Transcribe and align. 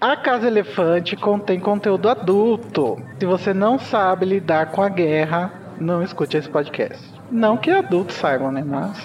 A 0.00 0.14
Casa 0.14 0.46
Elefante 0.46 1.16
contém 1.16 1.58
conteúdo 1.58 2.08
adulto. 2.08 3.02
Se 3.18 3.26
você 3.26 3.52
não 3.52 3.80
sabe 3.80 4.26
lidar 4.26 4.66
com 4.66 4.80
a 4.80 4.88
guerra, 4.88 5.52
não 5.80 6.04
escute 6.04 6.36
esse 6.36 6.48
podcast. 6.48 7.02
Não 7.32 7.56
que 7.56 7.68
adultos 7.68 8.14
saibam, 8.14 8.52
né? 8.52 8.62
Mas. 8.64 8.96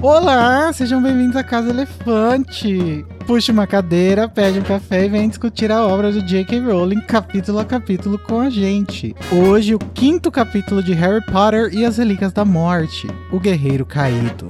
Olá, 0.00 0.72
sejam 0.72 1.02
bem-vindos 1.02 1.36
à 1.36 1.44
Casa 1.44 1.68
Elefante. 1.68 3.04
Puxe 3.26 3.52
uma 3.52 3.66
cadeira, 3.66 4.26
pede 4.26 4.58
um 4.58 4.62
café 4.62 5.04
e 5.04 5.08
vem 5.10 5.28
discutir 5.28 5.70
a 5.70 5.86
obra 5.86 6.10
do 6.10 6.22
J.K. 6.22 6.60
Rowling 6.60 7.02
capítulo 7.02 7.58
a 7.58 7.66
capítulo 7.66 8.18
com 8.18 8.40
a 8.40 8.48
gente. 8.48 9.14
Hoje, 9.30 9.74
o 9.74 9.78
quinto 9.78 10.30
capítulo 10.30 10.82
de 10.82 10.94
Harry 10.94 11.22
Potter 11.26 11.74
e 11.74 11.84
as 11.84 11.98
Relíquias 11.98 12.32
da 12.32 12.46
Morte 12.46 13.06
O 13.30 13.38
Guerreiro 13.38 13.84
Caído. 13.84 14.48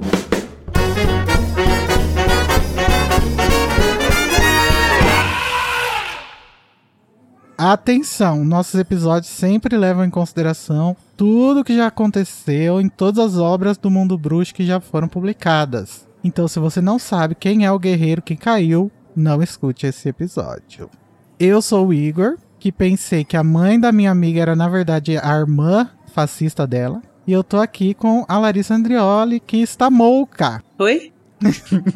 Atenção, 7.67 8.45
nossos 8.45 8.79
episódios 8.79 9.31
sempre 9.31 9.75
levam 9.75 10.05
em 10.05 10.09
consideração 10.11 10.95
tudo 11.17 11.63
que 11.63 11.75
já 11.75 11.87
aconteceu 11.87 12.79
em 12.79 12.87
todas 12.87 13.25
as 13.25 13.39
obras 13.39 13.75
do 13.75 13.89
mundo 13.89 14.19
bruxo 14.19 14.53
que 14.53 14.63
já 14.63 14.79
foram 14.79 15.07
publicadas. 15.07 16.07
Então, 16.23 16.47
se 16.47 16.59
você 16.59 16.79
não 16.79 16.99
sabe 16.99 17.33
quem 17.33 17.65
é 17.65 17.71
o 17.71 17.79
guerreiro 17.79 18.21
que 18.21 18.35
caiu, 18.35 18.91
não 19.15 19.41
escute 19.41 19.87
esse 19.87 20.07
episódio. 20.07 20.91
Eu 21.39 21.59
sou 21.59 21.87
o 21.87 21.93
Igor, 21.93 22.37
que 22.59 22.71
pensei 22.71 23.23
que 23.23 23.35
a 23.35 23.43
mãe 23.43 23.79
da 23.79 23.91
minha 23.91 24.11
amiga 24.11 24.41
era 24.41 24.55
na 24.55 24.69
verdade 24.69 25.17
a 25.17 25.35
irmã 25.35 25.89
fascista 26.13 26.67
dela. 26.67 27.01
E 27.25 27.33
eu 27.33 27.43
tô 27.43 27.57
aqui 27.57 27.95
com 27.95 28.23
a 28.27 28.37
Larissa 28.37 28.75
Andrioli, 28.75 29.39
que 29.39 29.57
está 29.57 29.89
mouca. 29.89 30.61
Oi? 30.77 31.14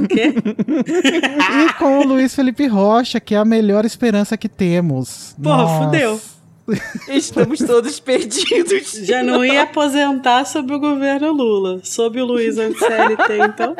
Quê? 0.10 0.34
e 1.68 1.74
com 1.74 2.00
o 2.00 2.04
Luiz 2.06 2.36
Felipe 2.36 2.68
Rocha, 2.68 3.20
que 3.20 3.36
é 3.36 3.38
a 3.38 3.46
melhor 3.46 3.86
esperança 3.86 4.38
que 4.38 4.50
temos. 4.50 5.36
Porra, 5.42 5.58
Nossa. 5.58 5.86
fudeu. 5.86 6.22
Estamos 7.08 7.60
todos 7.60 8.00
perdidos. 8.00 8.92
Já 9.04 9.24
não 9.24 9.44
ia 9.44 9.64
aposentar 9.64 10.46
sob 10.46 10.74
o 10.74 10.80
governo 10.80 11.32
Lula. 11.32 11.82
Sob 11.84 12.22
o 12.22 12.26
Luiz 12.26 12.58
antes 12.58 12.80
CLT, 12.80 13.38
então. 13.44 13.76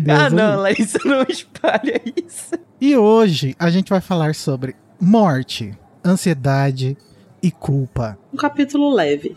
Deus 0.00 0.18
ah, 0.18 0.30
não. 0.30 0.60
Larissa, 0.60 0.98
não 1.04 1.24
espalha 1.28 2.00
isso. 2.16 2.52
E 2.80 2.96
hoje 2.96 3.56
a 3.58 3.70
gente 3.70 3.90
vai 3.90 4.00
falar 4.00 4.34
sobre 4.34 4.76
morte, 5.00 5.76
ansiedade 6.04 6.96
e 7.42 7.50
culpa. 7.50 8.18
Um 8.32 8.36
capítulo 8.36 8.92
leve. 8.94 9.36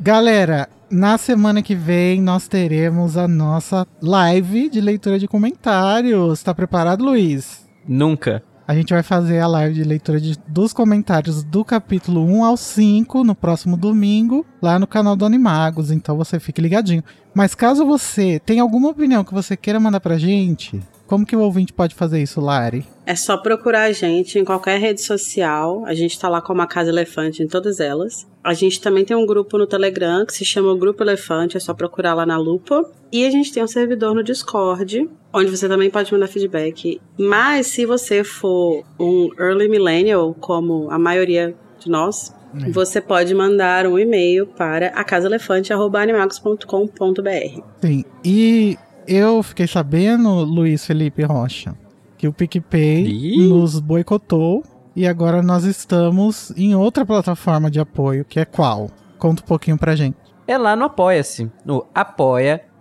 Galera, 0.00 0.68
na 0.90 1.18
semana 1.18 1.62
que 1.62 1.74
vem 1.74 2.20
nós 2.22 2.48
teremos 2.48 3.16
a 3.16 3.28
nossa 3.28 3.86
live 4.02 4.68
de 4.70 4.80
leitura 4.80 5.18
de 5.18 5.28
comentários. 5.28 6.42
Tá 6.42 6.54
preparado, 6.54 7.04
Luiz? 7.04 7.66
Nunca. 7.86 8.42
A 8.66 8.74
gente 8.74 8.92
vai 8.92 9.02
fazer 9.02 9.40
a 9.40 9.46
live 9.46 9.74
de 9.74 9.82
leitura 9.84 10.20
de- 10.20 10.38
dos 10.46 10.74
comentários 10.74 11.42
do 11.42 11.64
capítulo 11.64 12.22
1 12.26 12.44
ao 12.44 12.54
5 12.56 13.24
no 13.24 13.34
próximo 13.34 13.78
domingo, 13.78 14.44
lá 14.60 14.78
no 14.78 14.86
canal 14.86 15.16
do 15.16 15.24
Animagos, 15.24 15.90
então 15.90 16.16
você 16.18 16.38
fique 16.38 16.60
ligadinho. 16.60 17.02
Mas 17.34 17.54
caso 17.54 17.86
você 17.86 18.38
tenha 18.38 18.60
alguma 18.62 18.90
opinião 18.90 19.24
que 19.24 19.32
você 19.32 19.56
queira 19.56 19.80
mandar 19.80 20.00
pra 20.00 20.18
gente, 20.18 20.78
como 21.08 21.24
que 21.26 21.34
o 21.34 21.40
ouvinte 21.40 21.72
pode 21.72 21.94
fazer 21.94 22.20
isso, 22.22 22.38
Lari? 22.40 22.84
É 23.06 23.16
só 23.16 23.36
procurar 23.38 23.84
a 23.84 23.92
gente 23.92 24.38
em 24.38 24.44
qualquer 24.44 24.78
rede 24.78 25.00
social. 25.00 25.82
A 25.86 25.94
gente 25.94 26.18
tá 26.20 26.28
lá 26.28 26.40
com 26.42 26.52
uma 26.52 26.66
Casa 26.66 26.90
Elefante 26.90 27.42
em 27.42 27.48
todas 27.48 27.80
elas. 27.80 28.26
A 28.44 28.52
gente 28.54 28.80
também 28.80 29.04
tem 29.04 29.16
um 29.16 29.26
grupo 29.26 29.56
no 29.58 29.66
Telegram 29.66 30.24
que 30.26 30.32
se 30.34 30.44
chama 30.44 30.76
Grupo 30.76 31.02
Elefante, 31.02 31.56
é 31.56 31.60
só 31.60 31.72
procurar 31.74 32.14
lá 32.14 32.24
na 32.26 32.36
lupa. 32.38 32.88
E 33.10 33.26
a 33.26 33.30
gente 33.30 33.50
tem 33.52 33.62
um 33.64 33.66
servidor 33.66 34.14
no 34.14 34.22
Discord, 34.22 35.08
onde 35.32 35.50
você 35.50 35.66
também 35.68 35.88
pode 35.90 36.12
mandar 36.12 36.28
feedback. 36.28 37.00
Mas 37.18 37.66
se 37.68 37.84
você 37.86 38.22
for 38.22 38.84
um 39.00 39.30
early 39.38 39.68
millennial, 39.68 40.34
como 40.38 40.90
a 40.90 40.98
maioria 40.98 41.54
de 41.80 41.88
nós, 41.90 42.32
É. 42.66 42.70
você 42.70 43.00
pode 43.00 43.34
mandar 43.34 43.86
um 43.86 43.98
e-mail 43.98 44.46
para 44.46 44.88
acasaelefante.animagos.com.br. 44.88 47.62
Sim, 47.80 48.04
e 48.24 48.76
eu 49.08 49.42
fiquei 49.42 49.66
sabendo, 49.66 50.28
Luiz 50.44 50.84
Felipe 50.86 51.22
Rocha, 51.24 51.74
que 52.16 52.28
o 52.28 52.32
PicPay 52.32 53.06
Ih. 53.06 53.48
nos 53.48 53.80
boicotou 53.80 54.62
e 54.94 55.06
agora 55.06 55.42
nós 55.42 55.64
estamos 55.64 56.52
em 56.56 56.74
outra 56.74 57.04
plataforma 57.06 57.70
de 57.70 57.80
apoio, 57.80 58.24
que 58.24 58.38
é 58.40 58.44
qual? 58.44 58.90
Conta 59.18 59.42
um 59.42 59.46
pouquinho 59.46 59.78
pra 59.78 59.96
gente. 59.96 60.16
É 60.46 60.56
lá 60.56 60.74
no 60.76 60.84
Apoia-se, 60.84 61.50
no 61.64 61.84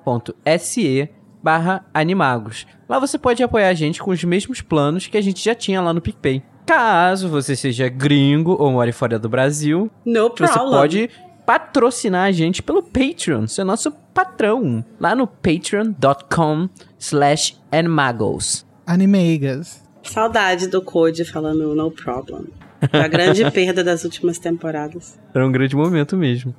apoia.se 0.05 1.09
barra 1.43 1.85
animagos. 1.93 2.65
Lá 2.89 2.99
você 2.99 3.17
pode 3.17 3.41
apoiar 3.43 3.69
a 3.69 3.73
gente 3.73 4.01
com 4.01 4.11
os 4.11 4.23
mesmos 4.23 4.61
planos 4.61 5.07
que 5.07 5.17
a 5.17 5.21
gente 5.21 5.43
já 5.43 5.53
tinha 5.55 5.81
lá 5.81 5.93
no 5.93 6.01
PicPay. 6.01 6.41
Caso 6.65 7.29
você 7.29 7.55
seja 7.55 7.87
gringo 7.87 8.55
ou 8.59 8.71
more 8.71 8.91
fora 8.91 9.17
do 9.17 9.29
Brasil, 9.29 9.89
No 10.05 10.29
você 10.29 10.47
problem. 10.47 10.69
pode 10.71 11.09
patrocinar 11.47 12.25
a 12.25 12.31
gente 12.33 12.61
pelo 12.61 12.83
Patreon, 12.83 13.47
ser 13.47 13.63
nosso 13.63 13.89
patrão, 14.13 14.83
lá 14.99 15.15
no 15.15 15.25
patreon.com 15.25 16.67
slash 16.99 17.55
animagos. 17.71 18.65
Animeigas. 18.85 19.81
Saudade 20.03 20.67
do 20.67 20.81
Code 20.81 21.23
falando 21.23 21.73
no 21.73 21.89
problem. 21.89 22.47
Foi 22.91 22.99
a 22.99 23.07
grande 23.07 23.47
perda 23.51 23.81
das 23.81 24.03
últimas 24.03 24.37
temporadas. 24.37 25.17
Era 25.33 25.47
um 25.47 25.51
grande 25.51 25.75
momento 25.75 26.17
mesmo. 26.17 26.53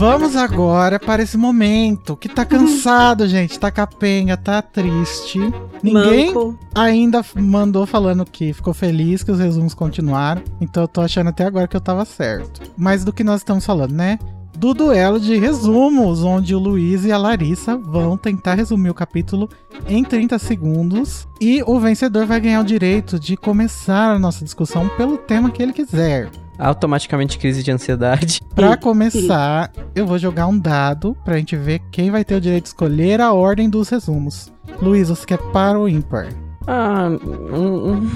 Vamos 0.00 0.34
agora 0.34 0.98
para 0.98 1.22
esse 1.22 1.36
momento 1.36 2.16
que 2.16 2.26
tá 2.26 2.42
cansado, 2.42 3.28
gente, 3.28 3.60
tá 3.60 3.70
capenga, 3.70 4.34
tá 4.34 4.62
triste. 4.62 5.38
Ninguém 5.82 6.32
Manco. 6.32 6.58
ainda 6.74 7.22
mandou 7.36 7.84
falando 7.84 8.24
que 8.24 8.54
ficou 8.54 8.72
feliz 8.72 9.22
que 9.22 9.30
os 9.30 9.38
resumos 9.38 9.74
continuaram. 9.74 10.40
Então 10.58 10.84
eu 10.84 10.88
tô 10.88 11.02
achando 11.02 11.28
até 11.28 11.44
agora 11.44 11.68
que 11.68 11.76
eu 11.76 11.82
tava 11.82 12.06
certo. 12.06 12.62
Mas 12.78 13.04
do 13.04 13.12
que 13.12 13.22
nós 13.22 13.42
estamos 13.42 13.66
falando, 13.66 13.92
né? 13.92 14.18
Do 14.56 14.72
duelo 14.72 15.20
de 15.20 15.36
resumos, 15.36 16.24
onde 16.24 16.54
o 16.54 16.58
Luiz 16.58 17.04
e 17.04 17.12
a 17.12 17.18
Larissa 17.18 17.76
vão 17.76 18.16
tentar 18.16 18.54
resumir 18.54 18.88
o 18.88 18.94
capítulo 18.94 19.50
em 19.86 20.02
30 20.02 20.38
segundos. 20.38 21.28
E 21.38 21.62
o 21.66 21.78
vencedor 21.78 22.24
vai 22.24 22.40
ganhar 22.40 22.62
o 22.62 22.64
direito 22.64 23.20
de 23.20 23.36
começar 23.36 24.12
a 24.12 24.18
nossa 24.18 24.46
discussão 24.46 24.88
pelo 24.96 25.18
tema 25.18 25.50
que 25.50 25.62
ele 25.62 25.74
quiser. 25.74 26.30
Automaticamente 26.60 27.38
crise 27.38 27.62
de 27.62 27.70
ansiedade. 27.70 28.40
Pra 28.54 28.76
começar, 28.76 29.72
eu 29.94 30.06
vou 30.06 30.18
jogar 30.18 30.46
um 30.46 30.58
dado 30.58 31.16
pra 31.24 31.38
gente 31.38 31.56
ver 31.56 31.80
quem 31.90 32.10
vai 32.10 32.22
ter 32.22 32.34
o 32.34 32.40
direito 32.40 32.64
de 32.64 32.68
escolher 32.68 33.20
a 33.20 33.32
ordem 33.32 33.70
dos 33.70 33.88
resumos. 33.88 34.52
Luiz, 34.82 35.08
você 35.08 35.24
quer 35.24 35.38
par 35.50 35.76
ou 35.76 35.88
ímpar? 35.88 36.28
Ah, 36.66 37.08
hum, 37.08 38.02
hum, 38.02 38.10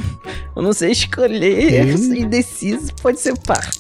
eu 0.55 0.63
não 0.63 0.75
sei 0.75 0.93
escolher. 0.93 1.89
Eu 1.89 1.97
sou 1.97 2.15
indeciso, 2.15 2.95
pode 3.01 3.19
ser 3.19 3.39
par. 3.39 3.71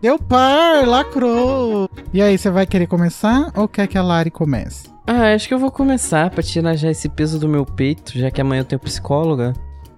Deu 0.00 0.18
par, 0.18 0.86
lacrou! 0.86 1.90
E 2.12 2.22
aí, 2.22 2.38
você 2.38 2.48
vai 2.50 2.66
querer 2.66 2.86
começar 2.86 3.50
ou 3.54 3.66
quer 3.68 3.86
que 3.86 3.98
a 3.98 4.02
Lari 4.02 4.30
comece? 4.30 4.88
Ah, 5.06 5.34
acho 5.34 5.48
que 5.48 5.52
eu 5.52 5.58
vou 5.58 5.70
começar 5.70 6.30
pra 6.30 6.42
tirar 6.42 6.76
já 6.76 6.90
esse 6.90 7.08
peso 7.08 7.38
do 7.38 7.48
meu 7.48 7.66
peito, 7.66 8.16
já 8.16 8.30
que 8.30 8.40
amanhã 8.40 8.60
eu 8.60 8.64
tenho 8.64 8.80
psicóloga. 8.80 9.52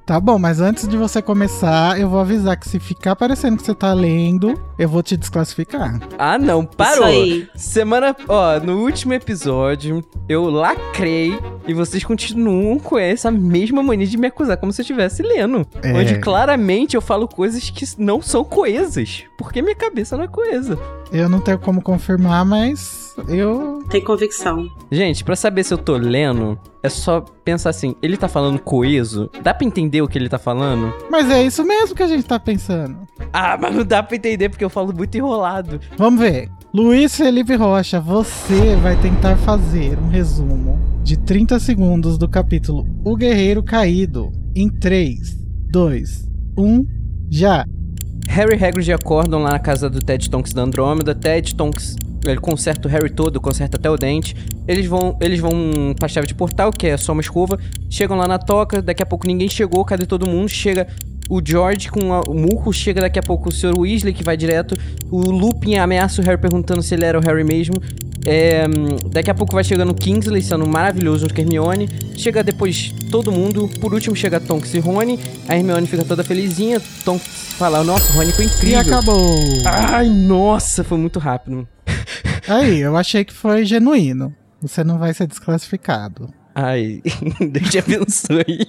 Tá 0.05 0.19
bom, 0.19 0.39
mas 0.39 0.61
antes 0.61 0.89
de 0.89 0.97
você 0.97 1.23
começar, 1.23 1.99
eu 1.99 2.09
vou 2.09 2.19
avisar 2.19 2.57
que 2.57 2.69
se 2.69 2.81
ficar 2.81 3.15
parecendo 3.15 3.57
que 3.57 3.63
você 3.63 3.75
tá 3.75 3.93
lendo, 3.93 4.61
eu 4.77 4.89
vou 4.89 5.03
te 5.03 5.17
desclassificar. 5.17 6.01
Ah, 6.19 6.37
não, 6.39 6.65
parou. 6.65 7.09
Isso 7.09 7.19
aí. 7.19 7.49
Semana, 7.55 8.15
ó, 8.29 8.59
no 8.59 8.81
último 8.81 9.15
episódio, 9.15 10.05
eu 10.29 10.45
lacrei 10.51 11.39
e 11.67 11.73
vocês 11.73 12.03
continuam 12.03 12.79
com 12.81 12.99
essa 12.99 13.31
mesma 13.31 13.83
mania 13.83 14.07
de 14.07 14.19
me 14.19 14.27
acusar 14.27 14.57
como 14.57 14.73
se 14.73 14.81
eu 14.81 14.85
estivesse 14.85 15.23
lendo. 15.23 15.67
É. 15.83 15.93
Onde 15.93 16.19
claramente 16.19 16.97
eu 16.97 17.01
falo 17.01 17.29
coisas 17.29 17.71
que 17.71 17.87
não 17.97 18.21
são 18.21 18.43
coesas, 18.43 19.25
porque 19.39 19.63
minha 19.63 19.77
cabeça 19.77 20.17
não 20.17 20.25
é 20.25 20.29
coesa. 20.29 20.77
Eu 21.13 21.29
não 21.29 21.41
tenho 21.41 21.59
como 21.59 21.81
confirmar, 21.81 22.45
mas 22.45 23.02
eu. 23.29 23.83
Tem 23.91 24.03
convicção. 24.03 24.69
Gente, 24.91 25.25
pra 25.25 25.37
saber 25.37 25.65
se 25.65 25.73
eu 25.75 25.79
tô 25.79 25.97
lendo, 25.97 26.59
é 26.83 26.89
só 26.89 27.21
pensar 27.21 27.71
assim, 27.71 27.95
ele 28.03 28.17
tá 28.17 28.29
falando 28.29 28.59
coeso? 28.59 29.31
Dá 29.43 29.53
pra 29.53 29.67
entender 29.67 30.03
o 30.03 30.09
que 30.09 30.19
ele 30.19 30.29
tá 30.29 30.39
falando? 30.39 30.93
Mas 31.11 31.31
é 31.31 31.43
isso 31.43 31.65
mesmo 31.65 31.95
que 31.95 32.03
a 32.03 32.09
gente 32.09 32.25
tá 32.25 32.39
pensando. 32.39 32.97
Ah, 33.33 33.59
mas 33.61 33.75
não 33.75 33.85
dá 33.85 34.03
pra 34.03 34.17
entender 34.17 34.49
porque 34.49 34.65
eu 34.65 34.71
falo 34.71 34.93
muito 34.95 35.17
enrolado. 35.17 35.81
Vamos 35.97 36.21
ver. 36.21 36.49
Luiz 36.75 37.17
Felipe 37.17 37.55
Rocha, 37.55 38.01
você 38.01 38.77
vai 38.77 38.97
tentar 38.97 39.37
fazer 39.37 39.99
um 39.99 40.09
resumo 40.09 40.79
de 41.03 41.19
30 41.19 41.59
segundos 41.59 42.17
do 42.17 42.29
capítulo 42.29 42.87
O 43.05 43.17
Guerreiro 43.17 43.63
Caído 43.63 44.33
em 44.55 44.69
3, 44.69 45.37
2, 45.71 46.29
1, 46.57 46.87
já. 47.31 47.65
Harry 48.29 48.57
e 48.57 48.65
Hagrid 48.65 48.93
acordam 48.93 49.43
lá 49.43 49.51
na 49.51 49.59
casa 49.59 49.91
do 49.91 50.01
Ted 50.01 50.31
Tonks 50.31 50.53
da 50.53 50.63
Andrômeda. 50.63 51.15
Ted 51.15 51.55
Tonks, 51.55 51.97
ele 52.25 52.41
conserta 52.41 52.87
o 52.87 52.91
Harry 52.91 53.11
todo, 53.11 53.41
conserta 53.41 53.77
até 53.77 53.91
o 53.91 53.97
dente. 53.97 54.37
Eles 54.67 54.87
vão, 54.87 55.17
eles 55.21 55.41
vão 55.41 55.95
pra 55.99 56.09
chave 56.09 56.27
de 56.27 56.35
portal, 56.35 56.71
que 56.71 56.87
é 56.87 56.97
só 56.97 57.13
uma 57.13 57.23
escova. 57.23 57.59
Chegam 57.91 58.17
lá 58.17 58.29
na 58.29 58.39
toca, 58.39 58.81
daqui 58.81 59.03
a 59.03 59.07
pouco 59.07 59.27
ninguém 59.27 59.49
chegou, 59.49 59.85
cadê 59.85 60.07
todo 60.07 60.27
mundo? 60.27 60.49
Chega 60.49 60.87
o 61.29 61.41
George 61.45 61.91
com 61.91 62.13
a- 62.13 62.21
o 62.23 62.35
Muco 62.35 62.73
chega 62.73 63.01
daqui 63.01 63.19
a 63.19 63.23
pouco 63.23 63.49
o 63.49 63.53
Sr. 63.53 63.79
Weasley, 63.79 64.13
que 64.13 64.23
vai 64.25 64.37
direto. 64.37 64.77
O 65.11 65.19
Lupin 65.31 65.77
ameaça 65.77 66.21
o 66.21 66.25
Harry 66.25 66.41
perguntando 66.41 66.83
se 66.83 66.95
ele 66.95 67.05
era 67.05 67.19
o 67.19 67.23
Harry 67.23 67.45
mesmo. 67.45 67.75
É, 68.25 68.67
hum, 68.69 69.09
daqui 69.11 69.31
a 69.31 69.35
pouco 69.35 69.53
vai 69.55 69.65
chegando 69.65 69.91
o 69.91 69.95
Kingsley, 69.95 70.43
sendo 70.43 70.65
maravilhoso 70.67 71.21
junto 71.23 71.35
com 71.35 71.41
a 71.41 71.45
Hermione. 71.45 71.89
Chega 72.17 72.43
depois 72.45 72.93
todo 73.11 73.33
mundo. 73.33 73.69
Por 73.81 73.93
último 73.93 74.15
chega 74.15 74.39
Tonks 74.39 74.73
e 74.75 74.79
Rony. 74.79 75.19
A 75.49 75.57
Hermione 75.57 75.87
fica 75.89 76.05
toda 76.05 76.23
felizinha. 76.23 76.81
Tonks 77.05 77.27
fala, 77.59 77.83
nossa, 77.83 78.13
o 78.13 78.17
Rony 78.17 78.31
foi 78.33 78.45
E 78.45 78.49
incrível. 78.49 78.79
acabou. 78.81 79.35
Ai, 79.65 80.09
nossa, 80.09 80.85
foi 80.85 80.99
muito 80.99 81.19
rápido. 81.19 81.67
Aí, 82.47 82.81
eu 82.81 82.97
achei 82.97 83.25
que 83.25 83.33
foi 83.33 83.65
genuíno. 83.65 84.33
Você 84.61 84.85
não 84.85 84.99
vai 84.99 85.13
ser 85.13 85.27
desclassificado. 85.27 86.33
Ai, 86.55 87.03
Deus 87.51 87.71
te 87.71 87.79
abençoe. 87.79 88.67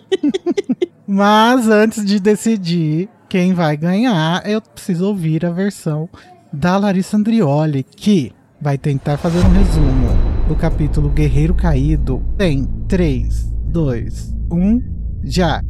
Mas 1.08 1.68
antes 1.68 2.06
de 2.06 2.20
decidir 2.20 3.10
quem 3.28 3.54
vai 3.54 3.76
ganhar, 3.76 4.48
eu 4.50 4.62
preciso 4.62 5.08
ouvir 5.08 5.46
a 5.46 5.52
versão 5.52 6.08
da 6.52 6.78
Larissa 6.78 7.18
Andrioli, 7.18 7.84
que 7.84 8.32
vai 8.62 8.78
tentar 8.78 9.18
fazer 9.18 9.40
um 9.40 9.52
resumo 9.52 10.08
do 10.48 10.56
capítulo 10.56 11.10
Guerreiro 11.10 11.54
Caído. 11.54 12.24
Tem 12.38 12.66
3, 12.88 13.52
2, 13.66 14.34
1, 14.52 14.82
já. 15.24 15.62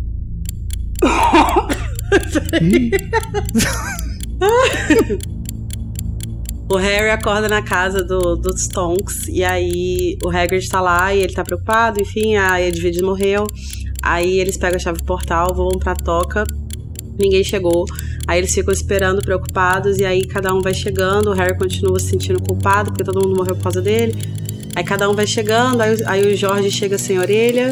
O 6.69 6.77
Harry 6.77 7.09
acorda 7.09 7.49
na 7.49 7.61
casa 7.61 8.03
do, 8.03 8.35
dos 8.35 8.67
Tonks 8.67 9.27
e 9.27 9.43
aí 9.43 10.17
o 10.23 10.29
Hagrid 10.29 10.67
tá 10.69 10.79
lá 10.81 11.13
e 11.13 11.19
ele 11.19 11.33
tá 11.33 11.43
preocupado, 11.43 12.01
enfim, 12.01 12.35
a 12.35 12.61
Edwige 12.61 13.01
morreu. 13.01 13.45
Aí 14.01 14.39
eles 14.39 14.57
pegam 14.57 14.77
a 14.77 14.79
chave 14.79 14.99
do 14.99 15.03
portal, 15.03 15.53
vão 15.53 15.69
pra 15.69 15.93
toca, 15.95 16.45
ninguém 17.17 17.43
chegou. 17.43 17.85
Aí 18.25 18.39
eles 18.39 18.53
ficam 18.53 18.73
esperando, 18.73 19.21
preocupados, 19.21 19.97
e 19.97 20.05
aí 20.05 20.25
cada 20.25 20.53
um 20.53 20.61
vai 20.61 20.73
chegando, 20.73 21.29
o 21.29 21.33
Harry 21.33 21.57
continua 21.57 21.99
se 21.99 22.07
sentindo 22.07 22.41
culpado, 22.41 22.91
porque 22.91 23.03
todo 23.03 23.21
mundo 23.21 23.37
morreu 23.37 23.55
por 23.55 23.63
causa 23.63 23.81
dele. 23.81 24.15
Aí 24.75 24.83
cada 24.83 25.09
um 25.09 25.13
vai 25.13 25.27
chegando, 25.27 25.81
aí, 25.81 26.03
aí 26.05 26.33
o 26.33 26.35
Jorge 26.35 26.71
chega 26.71 26.97
sem 26.97 27.19
orelha. 27.19 27.71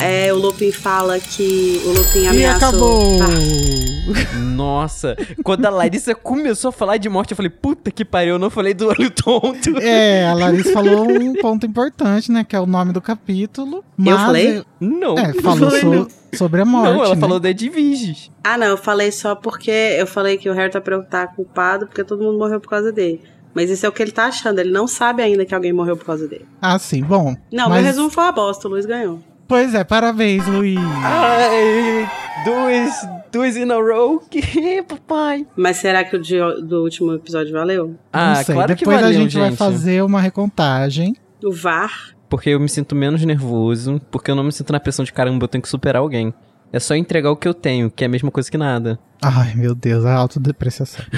É, 0.00 0.32
o 0.32 0.36
Lupin 0.36 0.70
fala 0.72 1.18
que 1.18 1.80
o 1.84 1.88
Lupin 1.92 2.22
e 2.24 2.26
ameaça 2.28 2.66
o- 2.66 2.68
acabou! 2.68 3.18
Ah, 3.22 4.38
Nossa, 4.38 5.16
quando 5.42 5.64
a 5.66 5.70
Larissa 5.70 6.14
começou 6.14 6.68
a 6.68 6.72
falar 6.72 6.96
de 6.98 7.08
morte, 7.08 7.30
eu 7.32 7.36
falei, 7.36 7.50
puta 7.50 7.90
que 7.90 8.04
pariu, 8.04 8.34
eu 8.34 8.38
não 8.38 8.50
falei 8.50 8.74
do 8.74 8.88
olho 8.88 9.10
tonto. 9.10 9.74
É, 9.80 10.26
a 10.26 10.34
Larissa 10.34 10.72
falou 10.72 11.08
um 11.10 11.32
ponto 11.34 11.64
importante, 11.66 12.30
né? 12.30 12.44
Que 12.44 12.54
é 12.56 12.60
o 12.60 12.66
nome 12.66 12.92
do 12.92 13.00
capítulo. 13.00 13.84
Mas 13.96 14.20
falei? 14.20 14.62
Não. 14.80 15.16
É, 15.18 15.32
não 15.32 15.42
falou 15.42 15.70
falei, 15.70 15.80
so- 15.80 15.90
não. 15.90 16.08
sobre 16.34 16.60
a 16.60 16.64
morte. 16.64 16.92
Não, 16.92 17.04
ela 17.04 17.14
né? 17.14 17.20
falou 17.20 17.40
da 17.40 17.50
Edviges. 17.50 18.30
Ah, 18.42 18.58
não, 18.58 18.66
eu 18.66 18.76
falei 18.76 19.10
só 19.12 19.34
porque 19.34 19.70
eu 19.70 20.06
falei 20.06 20.36
que 20.36 20.48
o 20.48 20.52
Harry 20.52 20.70
tá, 20.70 20.80
preocup- 20.80 21.10
tá 21.10 21.26
culpado 21.26 21.86
porque 21.86 22.04
todo 22.04 22.22
mundo 22.22 22.38
morreu 22.38 22.60
por 22.60 22.68
causa 22.68 22.92
dele. 22.92 23.20
Mas 23.54 23.70
isso 23.70 23.86
é 23.86 23.88
o 23.88 23.92
que 23.92 24.02
ele 24.02 24.10
tá 24.10 24.26
achando, 24.26 24.58
ele 24.58 24.72
não 24.72 24.86
sabe 24.86 25.22
ainda 25.22 25.44
que 25.46 25.54
alguém 25.54 25.72
morreu 25.72 25.96
por 25.96 26.04
causa 26.04 26.26
dele. 26.26 26.44
Ah, 26.60 26.76
sim, 26.78 27.02
bom. 27.04 27.36
Não, 27.52 27.68
mas... 27.68 27.78
meu 27.78 27.84
resumo 27.86 28.10
foi 28.10 28.24
uma 28.24 28.32
bosta, 28.32 28.66
o 28.66 28.70
Luiz 28.70 28.84
ganhou. 28.84 29.20
Pois 29.46 29.74
é, 29.74 29.84
parabéns, 29.84 30.46
Luiz. 30.46 30.78
Ai, 31.02 32.08
dois, 32.44 32.92
dois 33.32 33.56
in 33.56 33.70
a 33.70 33.76
row. 33.76 34.20
Que 34.30 34.82
papai. 34.82 35.46
Mas 35.56 35.76
será 35.78 36.02
que 36.04 36.16
o 36.16 36.20
de- 36.22 36.62
do 36.62 36.82
último 36.82 37.12
episódio 37.14 37.52
valeu? 37.52 37.94
Ah, 38.12 38.28
Não 38.36 38.36
sei. 38.44 38.54
claro 38.54 38.68
Depois 38.74 38.78
que 38.96 39.02
valeu, 39.02 39.08
a 39.08 39.12
gente, 39.12 39.38
vai 39.38 39.48
gente. 39.50 39.58
fazer 39.58 40.02
uma 40.02 40.20
recontagem. 40.20 41.14
O 41.42 41.52
VAR? 41.52 42.14
Porque 42.28 42.50
eu 42.50 42.58
me 42.58 42.68
sinto 42.68 42.96
menos 42.96 43.22
nervoso, 43.24 44.00
porque 44.10 44.30
eu 44.30 44.34
não 44.34 44.44
me 44.44 44.52
sinto 44.52 44.72
na 44.72 44.80
pressão 44.80 45.04
de 45.04 45.12
caramba, 45.12 45.44
eu 45.44 45.48
tenho 45.48 45.62
que 45.62 45.68
superar 45.68 46.00
alguém. 46.00 46.32
É 46.72 46.80
só 46.80 46.94
entregar 46.96 47.30
o 47.30 47.36
que 47.36 47.46
eu 47.46 47.54
tenho, 47.54 47.90
que 47.90 48.02
é 48.02 48.06
a 48.06 48.10
mesma 48.10 48.30
coisa 48.30 48.50
que 48.50 48.56
nada. 48.58 48.98
Ai, 49.22 49.54
meu 49.54 49.74
Deus, 49.74 50.04
a 50.04 50.14
autodepreciação. 50.14 51.04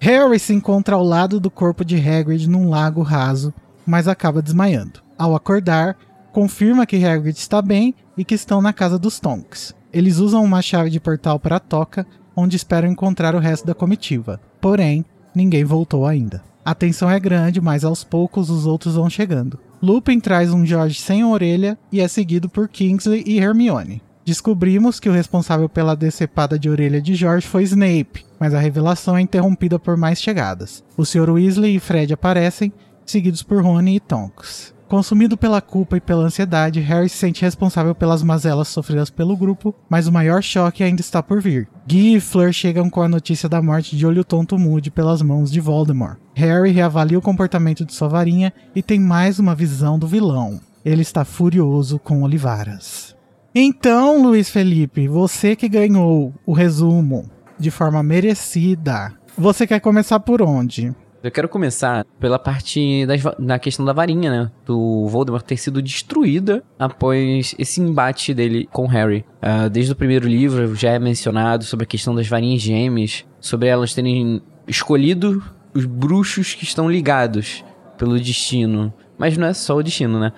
Harry 0.00 0.38
se 0.38 0.52
encontra 0.52 0.96
ao 0.96 1.04
lado 1.04 1.38
do 1.38 1.50
corpo 1.50 1.84
de 1.84 1.96
Hagrid 1.96 2.48
num 2.48 2.68
lago 2.68 3.02
raso, 3.02 3.54
mas 3.86 4.08
acaba 4.08 4.42
desmaiando. 4.42 5.00
Ao 5.18 5.34
acordar, 5.34 5.96
confirma 6.32 6.86
que 6.86 7.04
Hagrid 7.04 7.36
está 7.36 7.60
bem 7.60 7.94
e 8.16 8.24
que 8.24 8.34
estão 8.34 8.60
na 8.60 8.72
casa 8.72 8.98
dos 8.98 9.20
Tonks. 9.20 9.74
Eles 9.92 10.18
usam 10.18 10.42
uma 10.42 10.62
chave 10.62 10.90
de 10.90 10.98
portal 10.98 11.38
para 11.38 11.56
a 11.56 11.60
toca, 11.60 12.06
onde 12.34 12.56
esperam 12.56 12.90
encontrar 12.90 13.34
o 13.34 13.38
resto 13.38 13.66
da 13.66 13.74
comitiva. 13.74 14.40
Porém, 14.60 15.04
ninguém 15.34 15.64
voltou 15.64 16.06
ainda. 16.06 16.42
A 16.64 16.74
tensão 16.74 17.10
é 17.10 17.18
grande, 17.18 17.60
mas 17.60 17.84
aos 17.84 18.04
poucos 18.04 18.48
os 18.48 18.66
outros 18.66 18.94
vão 18.94 19.10
chegando. 19.10 19.58
Lupin 19.82 20.20
traz 20.20 20.52
um 20.52 20.64
George 20.64 21.00
sem 21.00 21.24
orelha 21.24 21.76
e 21.90 22.00
é 22.00 22.06
seguido 22.06 22.48
por 22.48 22.68
Kingsley 22.68 23.24
e 23.26 23.38
Hermione. 23.38 24.00
Descobrimos 24.24 25.00
que 25.00 25.08
o 25.08 25.12
responsável 25.12 25.68
pela 25.68 25.96
decepada 25.96 26.56
de 26.56 26.70
orelha 26.70 27.02
de 27.02 27.16
George 27.16 27.46
foi 27.46 27.64
Snape, 27.64 28.24
mas 28.38 28.54
a 28.54 28.60
revelação 28.60 29.16
é 29.16 29.20
interrompida 29.20 29.80
por 29.80 29.96
mais 29.96 30.22
chegadas. 30.22 30.84
O 30.96 31.04
Sr. 31.04 31.28
Weasley 31.30 31.76
e 31.76 31.80
Fred 31.80 32.12
aparecem, 32.12 32.72
seguidos 33.06 33.42
por 33.42 33.62
Rony 33.62 33.96
e 33.96 34.00
Tonks. 34.00 34.72
Consumido 34.92 35.38
pela 35.38 35.62
culpa 35.62 35.96
e 35.96 36.02
pela 36.02 36.24
ansiedade, 36.24 36.78
Harry 36.78 37.08
se 37.08 37.16
sente 37.16 37.40
responsável 37.40 37.94
pelas 37.94 38.22
mazelas 38.22 38.68
sofridas 38.68 39.08
pelo 39.08 39.34
grupo, 39.34 39.74
mas 39.88 40.06
o 40.06 40.12
maior 40.12 40.42
choque 40.42 40.84
ainda 40.84 41.00
está 41.00 41.22
por 41.22 41.40
vir. 41.40 41.66
Guy 41.88 42.16
e 42.16 42.20
Fleur 42.20 42.52
chegam 42.52 42.90
com 42.90 43.00
a 43.00 43.08
notícia 43.08 43.48
da 43.48 43.62
morte 43.62 43.96
de 43.96 44.06
Olho 44.06 44.22
Tonto 44.22 44.58
Moody 44.58 44.90
pelas 44.90 45.22
mãos 45.22 45.50
de 45.50 45.60
Voldemort. 45.60 46.18
Harry 46.34 46.72
reavalia 46.72 47.18
o 47.18 47.22
comportamento 47.22 47.86
de 47.86 47.94
sua 47.94 48.06
varinha 48.06 48.52
e 48.74 48.82
tem 48.82 49.00
mais 49.00 49.38
uma 49.38 49.54
visão 49.54 49.98
do 49.98 50.06
vilão. 50.06 50.60
Ele 50.84 51.00
está 51.00 51.24
furioso 51.24 51.98
com 51.98 52.22
Olivaras. 52.22 53.16
Então, 53.54 54.22
Luiz 54.22 54.50
Felipe, 54.50 55.08
você 55.08 55.56
que 55.56 55.70
ganhou 55.70 56.34
o 56.44 56.52
resumo 56.52 57.30
de 57.58 57.70
forma 57.70 58.02
merecida, 58.02 59.12
você 59.38 59.66
quer 59.66 59.80
começar 59.80 60.20
por 60.20 60.42
onde? 60.42 60.94
Eu 61.22 61.30
quero 61.30 61.48
começar 61.48 62.04
pela 62.18 62.36
parte 62.36 63.06
das, 63.06 63.22
na 63.38 63.56
questão 63.56 63.84
da 63.86 63.92
varinha, 63.92 64.28
né? 64.28 64.50
Do 64.66 65.06
Voldemort 65.06 65.44
ter 65.44 65.56
sido 65.56 65.80
destruída 65.80 66.64
após 66.76 67.54
esse 67.56 67.80
embate 67.80 68.34
dele 68.34 68.68
com 68.72 68.86
Harry. 68.86 69.24
Ah, 69.40 69.68
desde 69.68 69.92
o 69.92 69.96
primeiro 69.96 70.26
livro 70.26 70.74
já 70.74 70.90
é 70.90 70.98
mencionado 70.98 71.62
sobre 71.62 71.84
a 71.84 71.86
questão 71.86 72.12
das 72.12 72.26
varinhas 72.26 72.60
gêmeas, 72.60 73.24
sobre 73.40 73.68
elas 73.68 73.94
terem 73.94 74.42
escolhido 74.66 75.40
os 75.72 75.86
bruxos 75.86 76.54
que 76.54 76.64
estão 76.64 76.90
ligados 76.90 77.64
pelo 77.96 78.18
destino. 78.18 78.92
Mas 79.16 79.38
não 79.38 79.46
é 79.46 79.54
só 79.54 79.76
o 79.76 79.82
destino, 79.82 80.18
né? 80.18 80.32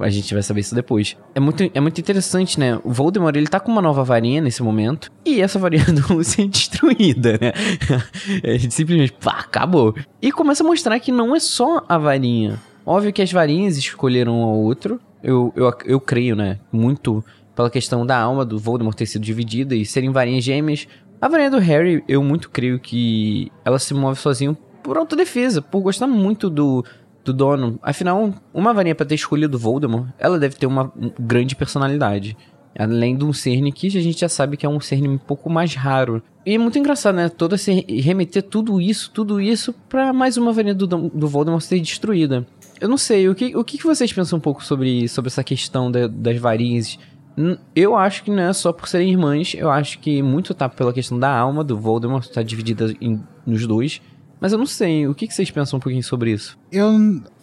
A 0.00 0.08
gente 0.08 0.32
vai 0.32 0.42
saber 0.42 0.60
isso 0.60 0.74
depois. 0.74 1.16
É 1.34 1.40
muito, 1.40 1.70
é 1.72 1.80
muito 1.80 2.00
interessante, 2.00 2.58
né? 2.58 2.78
O 2.84 2.92
Voldemort, 2.92 3.34
ele 3.36 3.46
tá 3.46 3.58
com 3.58 3.70
uma 3.70 3.82
nova 3.82 4.04
varinha 4.04 4.40
nesse 4.40 4.62
momento. 4.62 5.10
E 5.24 5.40
essa 5.40 5.58
varinha 5.58 5.84
do 5.92 6.14
Lúcio 6.14 6.44
é 6.44 6.46
destruída, 6.46 7.32
né? 7.40 7.52
Ele 8.42 8.70
simplesmente, 8.70 9.12
pá, 9.12 9.40
acabou. 9.40 9.94
E 10.20 10.30
começa 10.32 10.62
a 10.62 10.66
mostrar 10.66 10.98
que 11.00 11.12
não 11.12 11.34
é 11.34 11.40
só 11.40 11.84
a 11.88 11.98
varinha. 11.98 12.60
Óbvio 12.84 13.12
que 13.12 13.22
as 13.22 13.32
varinhas 13.32 13.76
escolheram 13.76 14.40
um 14.40 14.42
ao 14.42 14.56
outro. 14.56 15.00
Eu, 15.22 15.52
eu, 15.54 15.72
eu 15.84 16.00
creio, 16.00 16.34
né? 16.34 16.58
Muito 16.72 17.24
pela 17.54 17.70
questão 17.70 18.06
da 18.06 18.18
alma 18.18 18.44
do 18.44 18.58
Voldemort 18.58 18.96
ter 18.96 19.06
sido 19.06 19.22
dividida 19.22 19.74
e 19.74 19.84
serem 19.84 20.10
varinhas 20.10 20.44
gêmeas. 20.44 20.86
A 21.20 21.28
varinha 21.28 21.50
do 21.50 21.58
Harry, 21.58 22.02
eu 22.08 22.22
muito 22.22 22.48
creio 22.48 22.80
que 22.80 23.52
ela 23.64 23.78
se 23.78 23.92
move 23.92 24.18
sozinha 24.18 24.56
por 24.82 24.96
autodefesa, 24.96 25.60
por 25.60 25.80
gostar 25.82 26.06
muito 26.06 26.48
do, 26.48 26.82
do 27.32 27.36
dono. 27.36 27.78
Afinal, 27.82 28.32
uma 28.52 28.72
varinha 28.74 28.94
pra 28.94 29.06
ter 29.06 29.14
escolhido 29.14 29.58
Voldemort, 29.58 30.08
ela 30.18 30.38
deve 30.38 30.56
ter 30.56 30.66
uma 30.66 30.92
um- 30.96 31.10
grande 31.18 31.54
personalidade. 31.56 32.36
Além 32.78 33.16
de 33.16 33.24
um 33.24 33.32
cerne 33.32 33.72
que 33.72 33.88
a 33.88 33.90
gente 34.00 34.20
já 34.20 34.28
sabe 34.28 34.56
que 34.56 34.64
é 34.64 34.68
um 34.68 34.80
cerne 34.80 35.08
um 35.08 35.18
pouco 35.18 35.50
mais 35.50 35.74
raro. 35.74 36.22
E 36.46 36.54
é 36.54 36.58
muito 36.58 36.78
engraçado, 36.78 37.16
né? 37.16 37.28
Toda 37.28 37.56
se 37.58 37.84
remeter 37.88 38.42
tudo 38.44 38.80
isso, 38.80 39.10
tudo 39.12 39.40
isso 39.40 39.74
pra 39.88 40.12
mais 40.12 40.36
uma 40.36 40.52
varinha 40.52 40.74
do, 40.74 40.86
do 40.86 41.26
Voldemort 41.28 41.60
ser 41.62 41.80
destruída. 41.80 42.46
Eu 42.80 42.88
não 42.88 42.96
sei, 42.96 43.28
o 43.28 43.34
que, 43.34 43.56
o 43.56 43.64
que 43.64 43.82
vocês 43.82 44.12
pensam 44.12 44.38
um 44.38 44.40
pouco 44.40 44.64
sobre, 44.64 45.08
sobre 45.08 45.28
essa 45.28 45.42
questão 45.44 45.90
da- 45.90 46.06
das 46.06 46.38
varinhas? 46.38 46.96
Eu 47.74 47.96
acho 47.96 48.22
que 48.22 48.30
não 48.30 48.42
é 48.42 48.52
só 48.52 48.72
por 48.72 48.86
serem 48.88 49.10
irmãs, 49.10 49.54
eu 49.56 49.70
acho 49.70 49.98
que 49.98 50.22
muito 50.22 50.52
tá 50.54 50.68
pela 50.68 50.92
questão 50.92 51.18
da 51.18 51.30
alma 51.34 51.64
do 51.64 51.76
Voldemort, 51.78 52.26
tá 52.28 52.42
dividida 52.42 52.94
em- 53.00 53.20
nos 53.46 53.66
dois. 53.66 54.00
Mas 54.40 54.52
eu 54.52 54.58
não 54.58 54.66
sei, 54.66 55.06
o 55.06 55.14
que, 55.14 55.26
que 55.26 55.34
vocês 55.34 55.50
pensam 55.50 55.76
um 55.76 55.80
pouquinho 55.80 56.02
sobre 56.02 56.32
isso? 56.32 56.58
Eu 56.72 56.92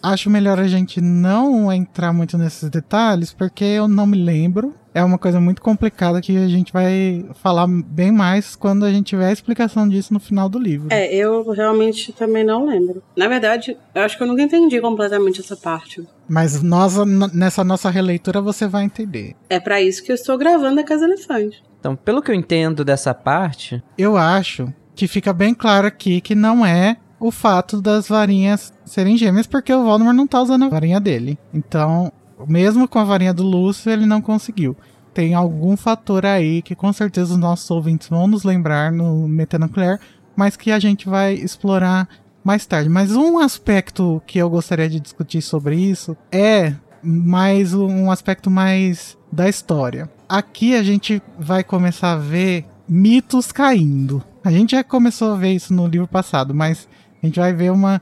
acho 0.02 0.28
melhor 0.28 0.58
a 0.58 0.66
gente 0.66 1.00
não 1.00 1.72
entrar 1.72 2.12
muito 2.12 2.36
nesses 2.36 2.68
detalhes, 2.68 3.32
porque 3.32 3.64
eu 3.64 3.86
não 3.86 4.06
me 4.06 4.18
lembro. 4.18 4.74
É 4.92 5.04
uma 5.04 5.18
coisa 5.18 5.40
muito 5.40 5.62
complicada 5.62 6.20
que 6.20 6.36
a 6.36 6.48
gente 6.48 6.72
vai 6.72 7.24
falar 7.34 7.68
bem 7.68 8.10
mais 8.10 8.56
quando 8.56 8.84
a 8.84 8.90
gente 8.90 9.06
tiver 9.06 9.26
a 9.26 9.32
explicação 9.32 9.88
disso 9.88 10.12
no 10.12 10.18
final 10.18 10.48
do 10.48 10.58
livro. 10.58 10.88
É, 10.90 11.14
eu 11.14 11.48
realmente 11.52 12.12
também 12.12 12.42
não 12.42 12.66
lembro. 12.66 13.00
Na 13.16 13.28
verdade, 13.28 13.76
eu 13.94 14.02
acho 14.02 14.16
que 14.16 14.22
eu 14.24 14.26
nunca 14.26 14.42
entendi 14.42 14.80
completamente 14.80 15.40
essa 15.40 15.56
parte. 15.56 16.04
Mas 16.28 16.62
nós, 16.62 16.96
nessa 17.32 17.62
nossa 17.62 17.90
releitura 17.90 18.40
você 18.40 18.66
vai 18.66 18.84
entender. 18.84 19.36
É 19.48 19.60
pra 19.60 19.80
isso 19.80 20.02
que 20.02 20.10
eu 20.10 20.16
estou 20.16 20.36
gravando 20.36 20.80
a 20.80 20.84
Casa 20.84 21.04
Elefante. 21.04 21.62
Então, 21.78 21.94
pelo 21.94 22.20
que 22.20 22.30
eu 22.30 22.34
entendo 22.34 22.84
dessa 22.84 23.14
parte, 23.14 23.80
Eu 23.96 24.16
acho 24.16 24.72
que 24.98 25.06
fica 25.06 25.32
bem 25.32 25.54
claro 25.54 25.86
aqui 25.86 26.20
que 26.20 26.34
não 26.34 26.66
é 26.66 26.96
o 27.20 27.30
fato 27.30 27.80
das 27.80 28.08
varinhas 28.08 28.72
serem 28.84 29.16
gêmeas, 29.16 29.46
porque 29.46 29.72
o 29.72 29.84
Voldemort 29.84 30.16
não 30.16 30.26
tá 30.26 30.42
usando 30.42 30.64
a 30.64 30.68
varinha 30.68 30.98
dele. 30.98 31.38
Então, 31.54 32.10
mesmo 32.48 32.88
com 32.88 32.98
a 32.98 33.04
varinha 33.04 33.32
do 33.32 33.44
Lúcio, 33.44 33.92
ele 33.92 34.06
não 34.06 34.20
conseguiu. 34.20 34.76
Tem 35.14 35.34
algum 35.34 35.76
fator 35.76 36.26
aí 36.26 36.62
que 36.62 36.74
com 36.74 36.92
certeza 36.92 37.34
os 37.34 37.38
nossos 37.38 37.70
ouvintes 37.70 38.08
vão 38.08 38.26
nos 38.26 38.42
lembrar 38.42 38.90
no 38.90 39.28
Metanuclear, 39.28 40.00
mas 40.34 40.56
que 40.56 40.72
a 40.72 40.80
gente 40.80 41.08
vai 41.08 41.34
explorar 41.34 42.08
mais 42.42 42.66
tarde. 42.66 42.88
Mas 42.88 43.14
um 43.14 43.38
aspecto 43.38 44.20
que 44.26 44.40
eu 44.40 44.50
gostaria 44.50 44.88
de 44.88 44.98
discutir 44.98 45.42
sobre 45.42 45.76
isso 45.76 46.16
é 46.32 46.74
mais 47.00 47.72
um 47.72 48.10
aspecto 48.10 48.50
mais 48.50 49.16
da 49.30 49.48
história. 49.48 50.10
Aqui 50.28 50.74
a 50.74 50.82
gente 50.82 51.22
vai 51.38 51.62
começar 51.62 52.14
a 52.14 52.18
ver 52.18 52.64
mitos 52.88 53.52
caindo. 53.52 54.24
A 54.48 54.50
gente 54.50 54.70
já 54.70 54.82
começou 54.82 55.32
a 55.32 55.36
ver 55.36 55.52
isso 55.52 55.74
no 55.74 55.86
livro 55.86 56.08
passado, 56.08 56.54
mas 56.54 56.88
a 57.22 57.26
gente 57.26 57.38
vai 57.38 57.52
ver 57.52 57.70
uma 57.70 58.00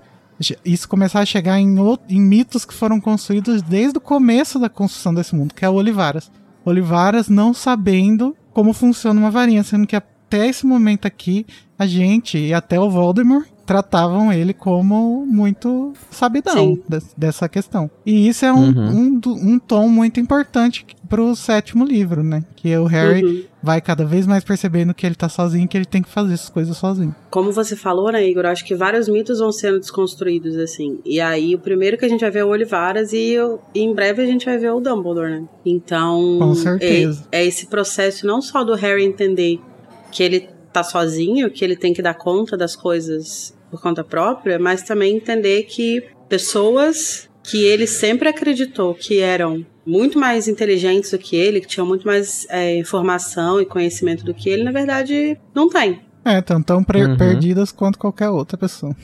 isso 0.65 0.89
começar 0.89 1.19
a 1.19 1.27
chegar 1.27 1.59
em, 1.59 1.75
em 2.09 2.21
mitos 2.21 2.65
que 2.65 2.73
foram 2.73 3.01
construídos 3.01 3.63
desde 3.63 3.99
o 3.99 4.01
começo 4.01 4.57
da 4.57 4.69
construção 4.69 5.13
desse 5.13 5.35
mundo, 5.35 5.53
que 5.53 5.65
é 5.65 5.69
o 5.69 5.75
Olivaras. 5.75 6.31
Olivaras 6.65 7.29
não 7.29 7.53
sabendo 7.53 8.37
como 8.53 8.73
funciona 8.73 9.19
uma 9.19 9.29
varinha, 9.29 9.65
sendo 9.65 9.89
que 9.89 9.97
até 9.97 10.47
esse 10.47 10.65
momento 10.65 11.05
aqui, 11.05 11.45
a 11.77 11.85
gente 11.85 12.39
e 12.39 12.55
até 12.55 12.79
o 12.79 12.89
Voldemort 12.89 13.49
tratavam 13.67 14.33
ele 14.33 14.55
como 14.55 15.27
muito 15.27 15.93
sabidão 16.11 16.79
de, 16.89 17.03
dessa 17.17 17.49
questão. 17.49 17.91
E 18.07 18.29
isso 18.29 18.47
é 18.47 18.53
um, 18.53 18.69
uhum. 18.69 19.21
um, 19.27 19.53
um, 19.55 19.59
tom 19.59 19.89
muito 19.89 20.21
importante 20.21 20.87
pro 21.09 21.35
sétimo 21.35 21.85
livro, 21.85 22.23
né? 22.23 22.45
Que 22.55 22.77
o 22.77 22.85
Harry 22.85 23.25
uhum. 23.25 23.45
vai 23.63 23.81
cada 23.81 24.05
vez 24.05 24.27
mais 24.27 24.45
percebendo 24.45 24.95
que 24.95 25.05
ele 25.05 25.17
tá 25.17 25.29
sozinho, 25.29 25.67
que 25.67 25.77
ele 25.77 25.85
tem 25.85 26.03
que 26.03 26.09
fazer 26.09 26.35
essas 26.35 26.49
coisas 26.49 26.77
sozinho. 26.77 27.15
Como 27.29 27.53
você 27.53 27.75
falou, 27.75 28.13
né, 28.13 28.25
Igor? 28.25 28.47
Acho 28.47 28.65
que 28.65 28.75
vários 28.75 29.09
mitos 29.09 29.41
vão 29.41 29.51
sendo 29.51 29.81
desconstruídos, 29.81 30.57
assim. 30.57 31.01
E 31.05 31.21
aí, 31.21 31.55
o 31.55 31.59
primeiro 31.59 31.99
que 31.99 32.05
a 32.05 32.09
gente 32.09 32.21
vai 32.21 32.31
ver 32.31 32.41
é 32.41 32.45
o 32.45 32.49
Olivaras 32.49 33.13
e, 33.13 33.33
eu, 33.33 33.61
e 33.75 33.81
em 33.81 33.93
breve 33.93 34.23
a 34.23 34.27
gente 34.27 34.47
vai 34.47 34.59
ver 34.59 34.71
o 34.71 34.81
Dumbledore, 34.81 35.41
né? 35.41 35.45
Então. 35.65 36.39
Com 36.39 36.55
certeza. 36.55 37.27
É, 37.33 37.43
é 37.43 37.47
esse 37.47 37.67
processo 37.67 38.27
não 38.27 38.41
só 38.41 38.63
do 38.63 38.75
Harry 38.75 39.05
entender 39.05 39.61
que 40.13 40.23
ele 40.23 40.56
tá 40.83 40.85
sozinho, 40.85 41.51
que 41.51 41.65
ele 41.65 41.77
tem 41.77 41.93
que 41.93 42.03
dar 42.03 42.15
conta 42.15 42.57
das 42.57 42.77
coisas 42.77 43.57
por 43.71 43.81
conta 43.81 44.05
própria, 44.05 44.59
mas 44.59 44.83
também 44.83 45.17
entender 45.17 45.65
que 45.65 46.03
pessoas 46.29 47.29
que 47.43 47.65
ele 47.65 47.87
sempre 47.87 48.29
acreditou 48.29 48.95
que 48.95 49.21
eram 49.21 49.65
muito 49.87 50.19
mais 50.19 50.49
inteligentes 50.49 51.13
do 51.13 51.19
que 51.19 51.37
ele, 51.37 51.61
que 51.61 51.67
tinham 51.67 51.87
muito 51.87 52.05
mais 52.05 52.47
é, 52.51 52.77
informação 52.77 53.61
e 53.61 53.65
conhecimento 53.65 54.25
do 54.25 54.35
que 54.35 54.49
ele, 54.49 54.65
na 54.65 54.73
verdade, 54.73 55.39
não 55.55 55.69
tem. 55.69 56.01
É, 56.25 56.41
estão 56.41 56.61
tão 56.61 56.79
uhum. 56.79 57.17
perdidas 57.17 57.71
quanto 57.71 57.99
qualquer 57.99 58.29
outra 58.29 58.59
pessoa. 58.59 58.95